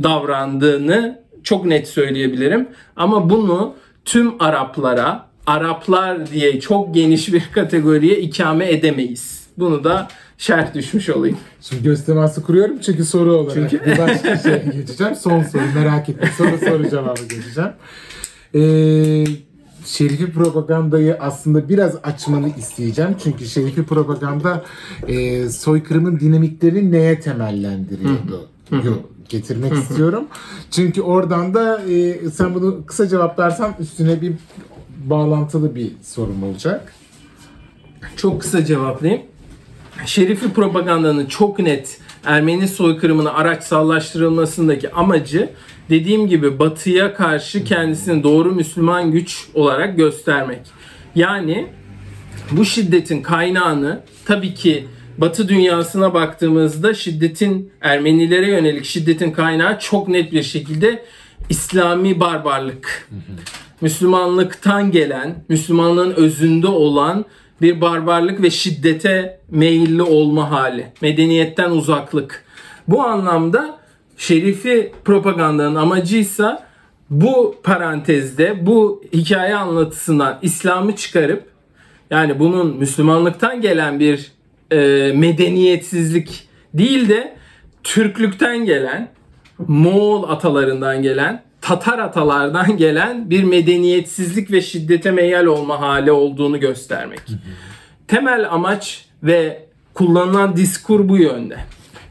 davrandığını 0.02 1.27
çok 1.48 1.64
net 1.64 1.88
söyleyebilirim. 1.88 2.68
Ama 2.96 3.30
bunu 3.30 3.74
tüm 4.04 4.42
Araplara, 4.42 5.26
Araplar 5.46 6.30
diye 6.30 6.60
çok 6.60 6.94
geniş 6.94 7.32
bir 7.32 7.42
kategoriye 7.54 8.20
ikame 8.20 8.70
edemeyiz. 8.70 9.46
Bunu 9.58 9.84
da 9.84 10.08
şerh 10.38 10.74
düşmüş 10.74 11.08
olayım. 11.08 11.38
Şimdi 11.60 11.82
göz 11.82 12.04
teması 12.04 12.42
kuruyorum 12.42 12.78
çünkü 12.78 13.04
soru 13.04 13.32
olarak 13.32 13.54
çünkü... 13.54 13.86
bir 13.86 13.98
başka 13.98 14.36
şey 14.36 14.62
geçeceğim. 14.72 15.14
Son 15.14 15.42
soru 15.42 15.62
merak 15.74 16.08
ettim. 16.08 16.28
Sonra 16.38 16.58
soru 16.58 16.90
cevabı 16.90 17.22
geçeceğim. 17.22 17.70
Ee, 18.54 19.24
Şerifi 19.86 20.32
propagandayı 20.32 21.16
aslında 21.20 21.68
biraz 21.68 21.96
açmanı 22.02 22.48
isteyeceğim. 22.58 23.16
Çünkü 23.22 23.46
Şerifi 23.46 23.84
propaganda 23.84 24.64
e, 25.08 25.48
soykırımın 25.48 26.20
dinamikleri 26.20 26.92
neye 26.92 27.20
temellendiriyordu? 27.20 28.48
Yok 28.72 29.17
getirmek 29.28 29.72
istiyorum. 29.72 30.24
Çünkü 30.70 31.02
oradan 31.02 31.54
da 31.54 31.82
e, 31.82 32.30
sen 32.30 32.54
bunu 32.54 32.86
kısa 32.86 33.08
cevaplarsan 33.08 33.74
üstüne 33.80 34.20
bir 34.20 34.32
bağlantılı 35.04 35.74
bir 35.74 35.92
sorum 36.02 36.42
olacak. 36.42 36.92
Çok 38.16 38.40
kısa 38.40 38.64
cevaplayayım. 38.64 39.22
Şerifi 40.06 40.52
propagandanın 40.52 41.26
çok 41.26 41.58
net 41.58 42.00
Ermeni 42.24 42.68
soykırımını 42.68 43.34
araçsallaştırılmasındaki 43.34 44.92
amacı 44.92 45.50
dediğim 45.90 46.28
gibi 46.28 46.58
batıya 46.58 47.14
karşı 47.14 47.64
kendisini 47.64 48.22
doğru 48.22 48.52
Müslüman 48.52 49.10
güç 49.12 49.48
olarak 49.54 49.96
göstermek. 49.96 50.60
Yani 51.14 51.66
bu 52.50 52.64
şiddetin 52.64 53.22
kaynağını 53.22 54.00
tabii 54.24 54.54
ki 54.54 54.86
Batı 55.18 55.48
dünyasına 55.48 56.14
baktığımızda 56.14 56.94
şiddetin 56.94 57.72
Ermenilere 57.80 58.50
yönelik 58.50 58.84
şiddetin 58.84 59.32
kaynağı 59.32 59.78
çok 59.78 60.08
net 60.08 60.32
bir 60.32 60.42
şekilde 60.42 61.04
İslami 61.48 62.20
barbarlık. 62.20 63.08
Müslümanlıktan 63.80 64.90
gelen, 64.90 65.44
Müslümanlığın 65.48 66.12
özünde 66.12 66.66
olan 66.66 67.24
bir 67.62 67.80
barbarlık 67.80 68.42
ve 68.42 68.50
şiddete 68.50 69.40
meyilli 69.50 70.02
olma 70.02 70.50
hali. 70.50 70.86
Medeniyetten 71.02 71.70
uzaklık. 71.70 72.44
Bu 72.88 73.02
anlamda 73.02 73.78
şerifi 74.16 74.92
propagandanın 75.04 75.74
amacıysa 75.74 76.66
bu 77.10 77.56
parantezde 77.62 78.66
bu 78.66 79.02
hikaye 79.12 79.56
anlatısından 79.56 80.38
İslam'ı 80.42 80.96
çıkarıp 80.96 81.42
yani 82.10 82.38
bunun 82.38 82.76
Müslümanlıktan 82.76 83.60
gelen 83.60 84.00
bir 84.00 84.37
e, 84.72 85.12
medeniyetsizlik 85.16 86.48
değil 86.74 87.08
de 87.08 87.36
Türklükten 87.82 88.64
gelen, 88.64 89.08
Moğol 89.58 90.28
atalarından 90.28 91.02
gelen, 91.02 91.42
Tatar 91.60 91.98
atalardan 91.98 92.76
gelen 92.76 93.30
bir 93.30 93.44
medeniyetsizlik 93.44 94.50
ve 94.50 94.62
şiddete 94.62 95.10
meyal 95.10 95.46
olma 95.46 95.80
hali 95.80 96.12
olduğunu 96.12 96.60
göstermek. 96.60 97.20
Temel 98.08 98.52
amaç 98.52 99.06
ve 99.22 99.66
kullanılan 99.94 100.56
diskur 100.56 101.08
bu 101.08 101.16
yönde. 101.16 101.56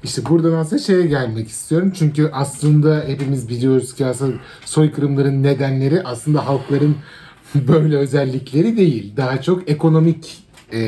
İşte 0.04 0.26
buradan 0.30 0.52
aslında 0.52 0.82
şeye 0.82 1.06
gelmek 1.06 1.48
istiyorum. 1.48 1.94
Çünkü 1.96 2.30
aslında 2.34 3.04
hepimiz 3.08 3.50
biliyoruz 3.50 3.96
ki 3.96 4.06
aslında 4.06 4.38
soykırımların 4.66 5.44
nedenleri 5.44 6.04
aslında 6.04 6.48
halkların 6.48 6.96
böyle 7.56 7.98
özellikleri 7.98 8.78
değil. 8.78 9.14
Daha 9.18 9.42
çok 9.42 9.70
ekonomik 9.70 10.47
e, 10.74 10.82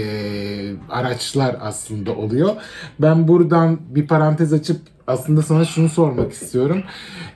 araçlar 0.89 1.57
aslında 1.61 2.15
oluyor. 2.15 2.55
Ben 2.99 3.27
buradan 3.27 3.79
bir 3.89 4.07
parantez 4.07 4.53
açıp 4.53 4.81
aslında 5.07 5.41
sana 5.41 5.65
şunu 5.65 5.89
sormak 5.89 6.31
istiyorum. 6.31 6.83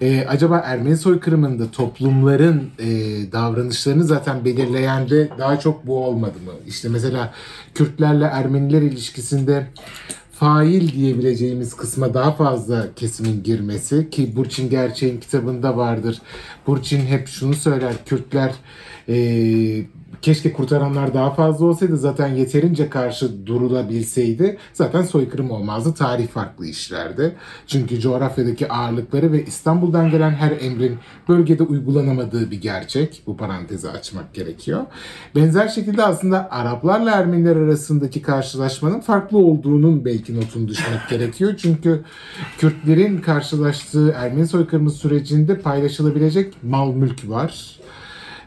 E, 0.01 0.25
acaba 0.25 0.57
Ermeni 0.57 0.97
soykırımında 0.97 1.71
toplumların 1.71 2.69
e, 2.79 2.87
davranışlarını 3.31 4.03
zaten 4.03 4.45
belirleyen 4.45 5.09
de 5.09 5.29
daha 5.39 5.59
çok 5.59 5.87
bu 5.87 6.05
olmadı 6.05 6.37
mı? 6.45 6.51
İşte 6.67 6.89
mesela 6.89 7.33
Kürtlerle 7.73 8.25
Ermeniler 8.25 8.81
ilişkisinde 8.81 9.67
fail 10.31 10.91
diyebileceğimiz 10.91 11.73
kısma 11.73 12.13
daha 12.13 12.31
fazla 12.31 12.87
kesimin 12.95 13.43
girmesi 13.43 14.09
ki 14.09 14.35
Burçin 14.35 14.69
Gerçeğin 14.69 15.19
kitabında 15.19 15.77
vardır. 15.77 16.21
Burçin 16.67 17.05
hep 17.05 17.27
şunu 17.27 17.53
söyler 17.53 17.93
Kürtler 18.05 18.53
e, 19.09 19.15
keşke 20.21 20.53
kurtaranlar 20.53 21.13
daha 21.13 21.31
fazla 21.31 21.65
olsaydı 21.65 21.97
zaten 21.97 22.27
yeterince 22.27 22.89
karşı 22.89 23.45
durulabilseydi 23.45 24.57
zaten 24.73 25.01
soykırım 25.01 25.51
olmazdı. 25.51 25.93
Tarih 25.93 26.27
farklı 26.27 26.67
işlerdi. 26.67 27.35
Çünkü 27.67 27.99
coğrafyadaki 27.99 28.71
ağırlıkları 28.71 29.31
ve 29.31 29.45
İstanbul'dan 29.45 30.11
gelen 30.11 30.31
her 30.31 30.51
emrin 30.51 30.97
bölgede 31.29 31.63
uygulanamadığı 31.63 32.51
bir 32.51 32.61
gerçek. 32.61 33.23
Bu 33.27 33.37
parantezi 33.37 33.89
açmak 33.89 34.33
gerekiyor. 34.33 34.83
Benzer 35.35 35.67
şekilde 35.67 36.03
aslında 36.03 36.51
Araplarla 36.51 37.11
Ermeniler 37.11 37.55
arasındaki 37.55 38.21
karşılaşmanın 38.21 38.99
farklı 38.99 39.37
olduğunun 39.37 40.05
belki 40.05 40.35
notunu 40.35 40.67
düşmek 40.67 41.09
gerekiyor. 41.09 41.53
Çünkü 41.57 42.03
Kürtlerin 42.57 43.17
karşılaştığı 43.17 44.11
Ermeni 44.17 44.47
soykırımı 44.47 44.91
sürecinde 44.91 45.59
paylaşılabilecek 45.59 46.63
mal 46.63 46.93
mülk 46.93 47.29
var 47.29 47.82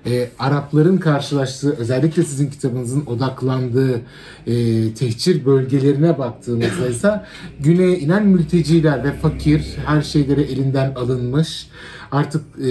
e, 0.06 0.30
Arapların 0.38 0.98
karşılaştığı 0.98 1.76
özellikle 1.76 2.22
sizin 2.24 2.50
kitabınızın 2.50 3.06
odaklandığı 3.06 4.00
e, 4.46 4.94
tehcir 4.94 5.44
bölgelerine 5.44 6.18
baktığımızda 6.18 6.88
ise 6.90 7.22
güneye 7.60 7.98
inen 7.98 8.26
mülteciler 8.26 9.04
ve 9.04 9.12
fakir 9.12 9.76
her 9.86 10.02
şeyleri 10.02 10.40
elinden 10.40 10.94
alınmış 10.94 11.68
artık 12.12 12.42
e, 12.58 12.70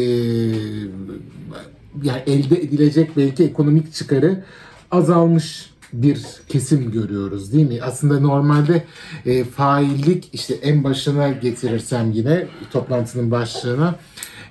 yani 2.04 2.22
elde 2.28 2.62
edilecek 2.62 3.18
belki 3.18 3.44
ekonomik 3.44 3.94
çıkarı 3.94 4.44
azalmış 4.92 5.70
bir 5.94 6.26
kesim 6.48 6.92
görüyoruz 6.92 7.54
değil 7.54 7.68
mi? 7.68 7.80
Aslında 7.82 8.20
normalde 8.20 8.84
e, 9.26 9.44
faillik 9.44 10.30
işte 10.34 10.54
en 10.54 10.84
başına 10.84 11.30
getirirsem 11.30 12.12
yine 12.12 12.48
toplantının 12.72 13.32
başlığına 13.32 13.96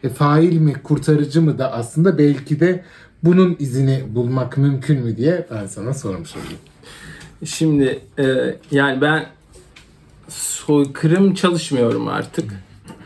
e, 0.04 0.08
fail 0.08 0.58
mi 0.58 0.72
kurtarıcı 0.82 1.42
mı 1.42 1.58
da 1.58 1.72
aslında 1.72 2.18
belki 2.18 2.60
de 2.60 2.84
bunun 3.22 3.56
izini 3.58 4.02
bulmak 4.08 4.58
mümkün 4.58 5.00
mü 5.00 5.16
diye 5.16 5.46
ben 5.50 5.66
sana 5.66 5.94
sormuş 5.94 6.30
olayım. 6.36 6.58
Şimdi 7.44 8.00
e, 8.18 8.24
yani 8.70 9.00
ben 9.00 9.26
soykırım 10.28 11.34
çalışmıyorum 11.34 12.08
artık. 12.08 12.52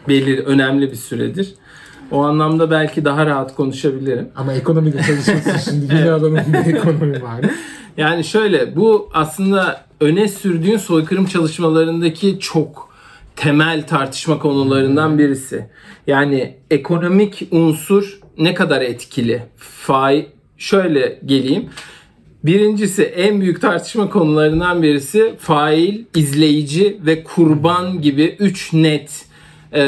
Belli 0.08 0.40
önemli 0.40 0.90
bir 0.90 0.96
süredir. 0.96 1.54
O 2.10 2.24
anlamda 2.24 2.70
belki 2.70 3.04
daha 3.04 3.26
rahat 3.26 3.54
konuşabilirim. 3.54 4.28
Ama 4.36 4.52
ekonomide 4.52 5.02
çalışıyorsun 5.02 5.56
şimdi 5.70 5.90
dünya 5.90 6.14
alanında 6.14 6.58
ekonomi 6.58 7.22
var. 7.22 7.40
Yani 7.96 8.24
şöyle 8.24 8.76
bu 8.76 9.10
aslında 9.14 9.84
öne 10.00 10.28
sürdüğün 10.28 10.76
soykırım 10.76 11.26
çalışmalarındaki 11.26 12.38
çok 12.40 12.87
temel 13.38 13.86
tartışma 13.86 14.38
konularından 14.38 15.18
birisi. 15.18 15.66
Yani 16.06 16.54
ekonomik 16.70 17.48
unsur 17.50 18.20
ne 18.38 18.54
kadar 18.54 18.82
etkili? 18.82 19.42
Fai 19.56 20.26
şöyle 20.56 21.18
geleyim. 21.26 21.68
Birincisi 22.44 23.02
en 23.02 23.40
büyük 23.40 23.60
tartışma 23.60 24.10
konularından 24.10 24.82
birisi 24.82 25.34
fail, 25.38 26.04
izleyici 26.16 26.98
ve 27.06 27.24
kurban 27.24 28.00
gibi 28.02 28.36
üç 28.38 28.72
net 28.72 29.24
e, 29.72 29.82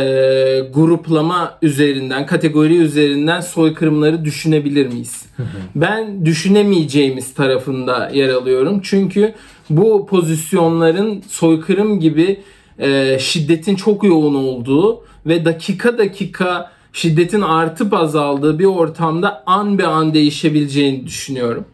gruplama 0.74 1.58
üzerinden, 1.62 2.26
kategori 2.26 2.76
üzerinden 2.76 3.40
soykırımları 3.40 4.24
düşünebilir 4.24 4.86
miyiz? 4.86 5.26
ben 5.74 6.26
düşünemeyeceğimiz 6.26 7.34
tarafında 7.34 8.10
yer 8.14 8.28
alıyorum. 8.28 8.80
Çünkü 8.82 9.34
bu 9.70 10.06
pozisyonların 10.06 11.22
soykırım 11.28 12.00
gibi 12.00 12.40
e, 12.80 13.18
şiddetin 13.18 13.76
çok 13.76 14.04
yoğun 14.04 14.34
olduğu 14.34 15.04
ve 15.26 15.44
dakika 15.44 15.98
dakika 15.98 16.70
şiddetin 16.92 17.40
artıp 17.40 17.94
azaldığı 17.94 18.58
bir 18.58 18.64
ortamda 18.64 19.42
an 19.46 19.78
be 19.78 19.86
an 19.86 20.14
değişebileceğini 20.14 21.06
düşünüyorum. 21.06 21.64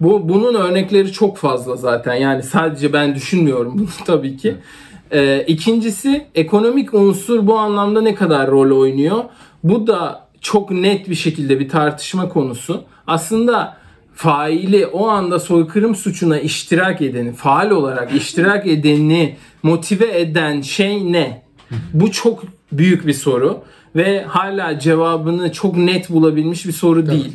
Bu 0.00 0.28
bunun 0.28 0.54
örnekleri 0.54 1.12
çok 1.12 1.36
fazla 1.36 1.76
zaten. 1.76 2.14
Yani 2.14 2.42
sadece 2.42 2.92
ben 2.92 3.14
düşünmüyorum 3.14 3.78
bunu 3.78 3.88
tabii 4.06 4.36
ki. 4.36 4.56
Ee, 5.12 5.44
ikincisi 5.46 6.26
ekonomik 6.34 6.94
unsur 6.94 7.46
bu 7.46 7.58
anlamda 7.58 8.02
ne 8.02 8.14
kadar 8.14 8.50
rol 8.50 8.80
oynuyor? 8.80 9.24
Bu 9.64 9.86
da 9.86 10.26
çok 10.40 10.70
net 10.70 11.08
bir 11.08 11.14
şekilde 11.14 11.60
bir 11.60 11.68
tartışma 11.68 12.28
konusu. 12.28 12.84
Aslında 13.06 13.76
faili 14.14 14.86
o 14.86 15.08
anda 15.08 15.38
soykırım 15.38 15.94
suçuna 15.94 16.38
iştirak 16.38 17.02
edeni, 17.02 17.32
faal 17.32 17.70
olarak 17.70 18.14
iştirak 18.14 18.66
edeni 18.66 19.36
motive 19.62 20.20
eden 20.20 20.60
şey 20.60 21.12
ne? 21.12 21.42
Bu 21.92 22.10
çok 22.10 22.42
büyük 22.72 23.06
bir 23.06 23.12
soru 23.12 23.60
ve 23.96 24.24
hala 24.24 24.78
cevabını 24.78 25.52
çok 25.52 25.76
net 25.76 26.10
bulabilmiş 26.10 26.66
bir 26.66 26.72
soru 26.72 27.06
değil. 27.06 27.32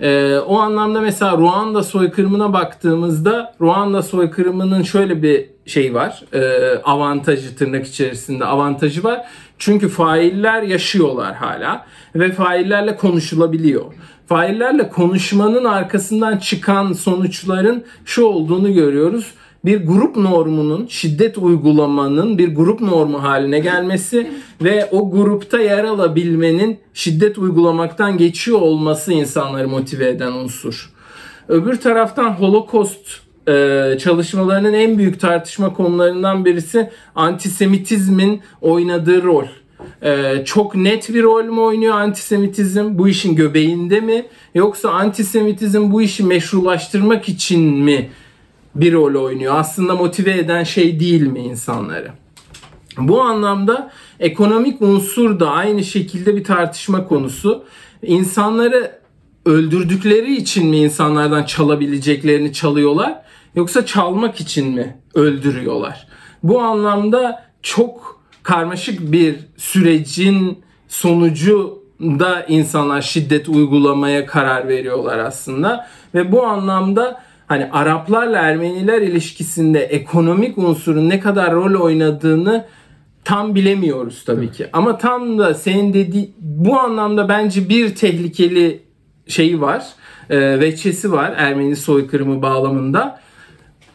Ee, 0.00 0.38
o 0.46 0.58
anlamda 0.58 1.00
mesela 1.00 1.36
Ruanda 1.36 1.82
soykırımına 1.82 2.52
baktığımızda 2.52 3.54
Ruanda 3.60 4.02
soykırımının 4.02 4.82
şöyle 4.82 5.22
bir 5.22 5.46
şey 5.66 5.94
var. 5.94 6.22
E, 6.32 6.42
avantajı 6.84 7.56
tırnak 7.56 7.86
içerisinde 7.86 8.44
avantajı 8.44 9.04
var. 9.04 9.26
Çünkü 9.58 9.88
failler 9.88 10.62
yaşıyorlar 10.62 11.34
hala 11.34 11.86
ve 12.14 12.32
faillerle 12.32 12.96
konuşulabiliyor. 12.96 13.84
Faillerle 14.26 14.88
konuşmanın 14.88 15.64
arkasından 15.64 16.38
çıkan 16.38 16.92
sonuçların 16.92 17.84
şu 18.04 18.24
olduğunu 18.24 18.74
görüyoruz 18.74 19.34
bir 19.64 19.86
grup 19.86 20.16
normunun 20.16 20.86
şiddet 20.86 21.38
uygulamanın 21.38 22.38
bir 22.38 22.54
grup 22.54 22.80
normu 22.80 23.22
haline 23.22 23.58
gelmesi 23.58 24.30
ve 24.62 24.88
o 24.90 25.10
grupta 25.10 25.60
yer 25.60 25.84
alabilmenin 25.84 26.78
şiddet 26.94 27.38
uygulamaktan 27.38 28.18
geçiyor 28.18 28.60
olması 28.60 29.12
insanları 29.12 29.68
motive 29.68 30.08
eden 30.08 30.32
unsur. 30.32 30.92
Öbür 31.48 31.76
taraftan 31.76 32.30
Holocaust 32.30 33.20
e, 33.48 33.96
çalışmalarının 33.98 34.72
en 34.72 34.98
büyük 34.98 35.20
tartışma 35.20 35.72
konularından 35.72 36.44
birisi 36.44 36.90
antisemitizmin 37.14 38.42
oynadığı 38.60 39.22
rol. 39.22 39.46
Ee, 40.02 40.42
çok 40.44 40.74
net 40.74 41.14
bir 41.14 41.22
rol 41.22 41.44
mü 41.44 41.60
oynuyor 41.60 41.94
antisemitizm? 41.94 42.98
Bu 42.98 43.08
işin 43.08 43.36
göbeğinde 43.36 44.00
mi? 44.00 44.26
Yoksa 44.54 44.90
antisemitizm 44.90 45.92
bu 45.92 46.02
işi 46.02 46.24
meşrulaştırmak 46.24 47.28
için 47.28 47.60
mi 47.60 48.10
bir 48.74 48.92
rol 48.92 49.24
oynuyor? 49.24 49.54
Aslında 49.56 49.94
motive 49.94 50.38
eden 50.38 50.64
şey 50.64 51.00
değil 51.00 51.22
mi 51.22 51.40
insanları? 51.40 52.10
Bu 52.98 53.22
anlamda 53.22 53.90
ekonomik 54.20 54.82
unsur 54.82 55.40
da 55.40 55.50
aynı 55.50 55.84
şekilde 55.84 56.36
bir 56.36 56.44
tartışma 56.44 57.06
konusu. 57.06 57.64
İnsanları 58.02 58.98
öldürdükleri 59.44 60.36
için 60.36 60.66
mi 60.66 60.78
insanlardan 60.78 61.44
çalabileceklerini 61.44 62.52
çalıyorlar 62.52 63.22
yoksa 63.54 63.86
çalmak 63.86 64.40
için 64.40 64.68
mi 64.68 64.96
öldürüyorlar? 65.14 66.06
Bu 66.42 66.60
anlamda 66.60 67.46
çok 67.62 68.15
karmaşık 68.46 69.12
bir 69.12 69.34
sürecin 69.56 70.58
sonucu 70.88 71.82
da 72.00 72.44
insanlar 72.48 73.02
şiddet 73.02 73.48
uygulamaya 73.48 74.26
karar 74.26 74.68
veriyorlar 74.68 75.18
aslında 75.18 75.86
ve 76.14 76.32
bu 76.32 76.46
anlamda 76.46 77.22
hani 77.46 77.68
Araplarla 77.72 78.38
Ermeniler 78.38 79.02
ilişkisinde 79.02 79.80
ekonomik 79.80 80.58
unsurun 80.58 81.08
ne 81.08 81.20
kadar 81.20 81.52
rol 81.52 81.80
oynadığını 81.80 82.66
tam 83.24 83.54
bilemiyoruz 83.54 84.24
tabii 84.24 84.52
ki. 84.52 84.66
Ama 84.72 84.98
tam 84.98 85.38
da 85.38 85.54
senin 85.54 85.94
dediği 85.94 86.32
bu 86.38 86.80
anlamda 86.80 87.28
bence 87.28 87.68
bir 87.68 87.94
tehlikeli 87.94 88.82
şeyi 89.28 89.60
var. 89.60 89.86
E, 90.30 90.60
veçesi 90.60 91.12
var 91.12 91.34
Ermeni 91.36 91.76
soykırımı 91.76 92.42
bağlamında. 92.42 93.20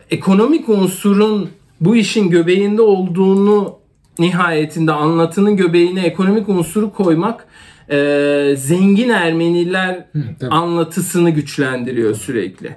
Ekonomik 0.10 0.70
unsurun 0.70 1.50
bu 1.82 1.96
işin 1.96 2.30
göbeğinde 2.30 2.82
olduğunu 2.82 3.81
nihayetinde 4.22 4.92
anlatının 4.92 5.56
göbeğine 5.56 6.06
ekonomik 6.06 6.50
unsuru 6.50 6.94
koymak 6.94 7.48
e, 7.90 8.56
zengin 8.58 9.10
Ermeniler 9.10 10.06
tabii. 10.40 10.52
anlatısını 10.52 11.30
güçlendiriyor 11.30 12.16
sürekli. 12.16 12.76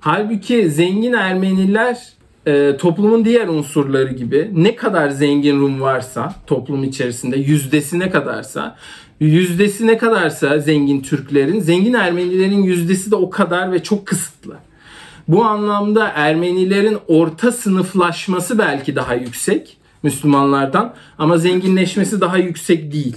Halbuki 0.00 0.70
zengin 0.70 1.12
Ermeniler 1.12 1.98
e, 2.46 2.76
toplumun 2.76 3.24
diğer 3.24 3.48
unsurları 3.48 4.12
gibi 4.12 4.50
ne 4.54 4.76
kadar 4.76 5.08
zengin 5.08 5.60
Rum 5.60 5.80
varsa 5.80 6.34
toplum 6.46 6.84
içerisinde 6.84 7.36
yüzdesi 7.36 7.98
ne 7.98 8.10
kadarsa 8.10 8.76
yüzdesi 9.20 9.86
ne 9.86 9.98
kadarsa 9.98 10.58
zengin 10.58 11.00
Türklerin 11.00 11.60
zengin 11.60 11.94
Ermenilerin 11.94 12.62
yüzdesi 12.62 13.10
de 13.10 13.16
o 13.16 13.30
kadar 13.30 13.72
ve 13.72 13.82
çok 13.82 14.06
kısıtlı. 14.06 14.56
Bu 15.28 15.44
anlamda 15.44 16.08
Ermenilerin 16.14 16.98
orta 17.08 17.52
sınıflaşması 17.52 18.58
belki 18.58 18.96
daha 18.96 19.14
yüksek 19.14 19.76
Müslümanlardan 20.04 20.94
ama 21.18 21.38
zenginleşmesi 21.38 22.20
daha 22.20 22.38
yüksek 22.38 22.92
değil. 22.92 23.16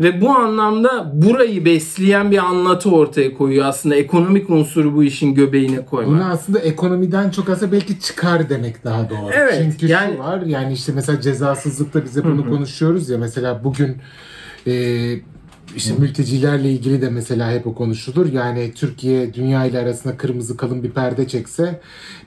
Ve 0.00 0.20
bu 0.20 0.30
anlamda 0.30 1.10
burayı 1.14 1.64
besleyen 1.64 2.30
bir 2.30 2.38
anlatı 2.38 2.90
ortaya 2.90 3.34
koyuyor 3.34 3.66
aslında 3.66 3.94
ekonomik 3.94 4.50
unsuru 4.50 4.94
bu 4.94 5.04
işin 5.04 5.34
göbeğine 5.34 5.86
koymak. 5.86 6.14
Bunu 6.14 6.24
aslında 6.24 6.58
ekonomiden 6.58 7.30
çok 7.30 7.48
aslında 7.48 7.72
belki 7.72 8.00
çıkar 8.00 8.48
demek 8.48 8.84
daha 8.84 9.10
doğru. 9.10 9.30
Evet, 9.32 9.54
Çünkü 9.58 9.86
yani- 9.86 10.16
şu 10.16 10.18
var 10.18 10.40
yani 10.40 10.72
işte 10.72 10.92
mesela 10.94 11.20
cezasızlıkta 11.20 12.04
bize 12.04 12.24
bunu 12.24 12.48
konuşuyoruz 12.48 13.10
ya 13.10 13.18
mesela 13.18 13.64
bugün 13.64 13.96
e, 14.66 14.72
işte 15.78 15.94
mültecilerle 15.98 16.72
ilgili 16.72 17.02
de 17.02 17.10
mesela 17.10 17.50
hep 17.50 17.66
o 17.66 17.74
konuşulur. 17.74 18.32
Yani 18.32 18.72
Türkiye 18.74 19.34
dünya 19.34 19.64
ile 19.64 19.78
arasında 19.78 20.16
kırmızı 20.16 20.56
kalın 20.56 20.82
bir 20.82 20.90
perde 20.90 21.28
çekse 21.28 21.80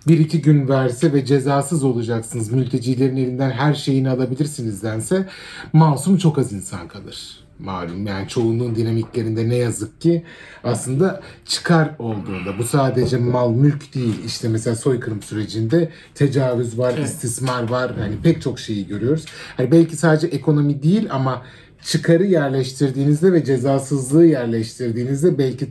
bir 0.08 0.20
iki 0.20 0.42
gün 0.42 0.68
verse 0.68 1.14
ve 1.14 1.26
cezasız 1.26 1.84
olacaksınız. 1.84 2.52
Mültecilerin 2.52 3.18
elinden 3.18 3.52
her 3.52 3.74
şeyini 3.74 4.10
alabilirsiniz 4.10 4.84
dense 4.84 5.30
masum 5.74 6.18
çok 6.18 6.38
az 6.38 6.54
insan 6.54 6.88
kalır 6.88 7.42
malum 7.64 8.08
yani 8.08 8.28
çoğunluğun 8.28 8.76
dinamiklerinde 8.76 9.50
ne 9.50 9.56
yazık 9.56 10.02
ki 10.02 10.24
aslında 10.64 11.22
çıkar 11.46 11.90
olduğunda 12.00 12.58
bu 12.58 12.64
sadece 12.64 13.18
mal 13.18 13.52
mülk 13.52 13.96
değil 13.96 14.16
işte 14.26 14.50
mesela 14.50 14.76
soykırım 14.76 15.22
sürecinde 15.22 15.92
tecavüz 16.16 16.78
var 16.78 16.98
istismar 16.98 17.70
var 17.70 17.92
hani 18.00 18.16
pek 18.24 18.42
çok 18.42 18.60
şeyi 18.60 18.88
görüyoruz. 18.88 19.26
Hani 19.58 19.72
belki 19.72 19.96
sadece 19.96 20.28
ekonomi 20.28 20.84
değil 20.84 21.08
ama 21.12 21.42
çıkarı 21.84 22.26
yerleştirdiğinizde 22.26 23.34
ve 23.34 23.44
cezasızlığı 23.44 24.26
yerleştirdiğinizde 24.26 25.38
belki 25.38 25.68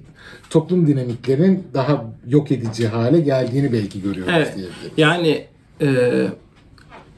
toplum 0.51 0.87
dinamiklerinin 0.87 1.65
daha 1.75 2.05
yok 2.29 2.53
edici 2.53 2.89
hale 2.89 3.21
geldiğini 3.21 3.73
belki 3.73 4.03
görüyoruz 4.03 4.33
Evet. 4.37 4.57
diyebiliriz. 4.57 4.91
Yani 4.97 5.45
e, 5.81 5.89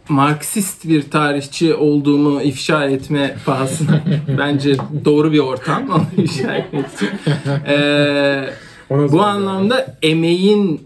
Marksist 0.08 0.88
bir 0.88 1.10
tarihçi 1.10 1.74
olduğumu 1.74 2.42
ifşa 2.42 2.84
etme 2.84 3.36
pahasına 3.46 4.02
bence 4.38 4.76
doğru 5.04 5.32
bir 5.32 5.38
ortam 5.38 5.90
onu 5.90 6.06
ifşa 6.24 6.54
etmek 6.54 6.86
için. 6.86 7.08
E, 7.66 8.48
bu 8.90 9.22
anlamda 9.22 9.98
emeğin 10.02 10.80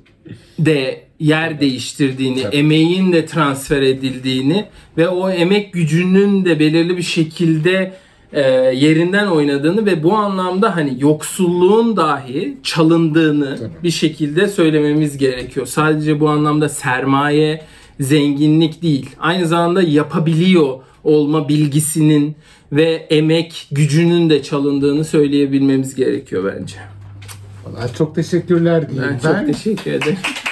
de 0.59 1.06
yer 1.21 1.61
değiştirdiğini, 1.61 2.43
Tabii. 2.43 2.57
emeğin 2.57 3.13
de 3.13 3.27
transfer 3.27 3.83
edildiğini 3.83 4.65
ve 4.97 5.09
o 5.09 5.31
emek 5.31 5.73
gücünün 5.73 6.45
de 6.45 6.61
belirli 6.61 6.97
bir 6.97 7.03
şekilde 7.03 7.95
e, 8.33 8.41
yerinden 8.75 9.27
oynadığını 9.27 9.87
ve 9.87 10.03
bu 10.03 10.15
anlamda 10.15 10.77
hani 10.77 10.97
yoksulluğun 10.99 11.97
dahi 11.97 12.57
çalındığını 12.63 13.57
Tabii. 13.57 13.71
bir 13.83 13.91
şekilde 13.91 14.49
söylememiz 14.49 15.19
gerekiyor. 15.19 15.67
Sadece 15.67 16.21
bu 16.21 16.29
anlamda 16.29 16.69
sermaye, 16.69 17.63
zenginlik 18.01 18.83
değil. 18.83 19.11
Aynı 19.19 19.47
zamanda 19.47 19.83
yapabiliyor 19.83 20.79
olma 21.05 21.49
bilgisinin 21.49 22.37
ve 22.73 23.07
emek 23.11 23.69
gücünün 23.73 24.31
de 24.31 24.43
çalındığını 24.43 25.05
söyleyebilmemiz 25.05 25.95
gerekiyor 25.95 26.53
bence. 26.57 26.77
Vallahi 27.65 27.95
çok 27.99 28.15
teşekkürler 28.15 28.91
diyeyim 28.91 29.19
Ben 29.25 29.33
ben. 29.33 29.39
çok 29.39 29.55
teşekkür 29.55 29.91
ederim. 29.93 30.19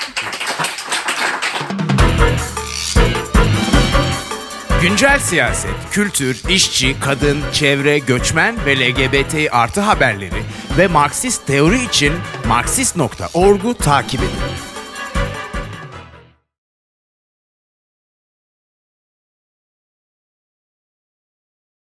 Güncel 4.89 5.18
siyaset, 5.18 5.74
kültür, 5.91 6.43
işçi, 6.49 7.01
kadın, 7.01 7.39
çevre, 7.53 7.99
göçmen 7.99 8.57
ve 8.66 8.76
LGBT 8.76 9.35
artı 9.51 9.80
haberleri 9.80 10.43
ve 10.78 10.87
Marksist 10.87 11.47
teori 11.47 11.85
için 11.85 12.12
Marksist.org'u 12.49 13.74
takip 13.74 14.20
edin. 14.20 14.63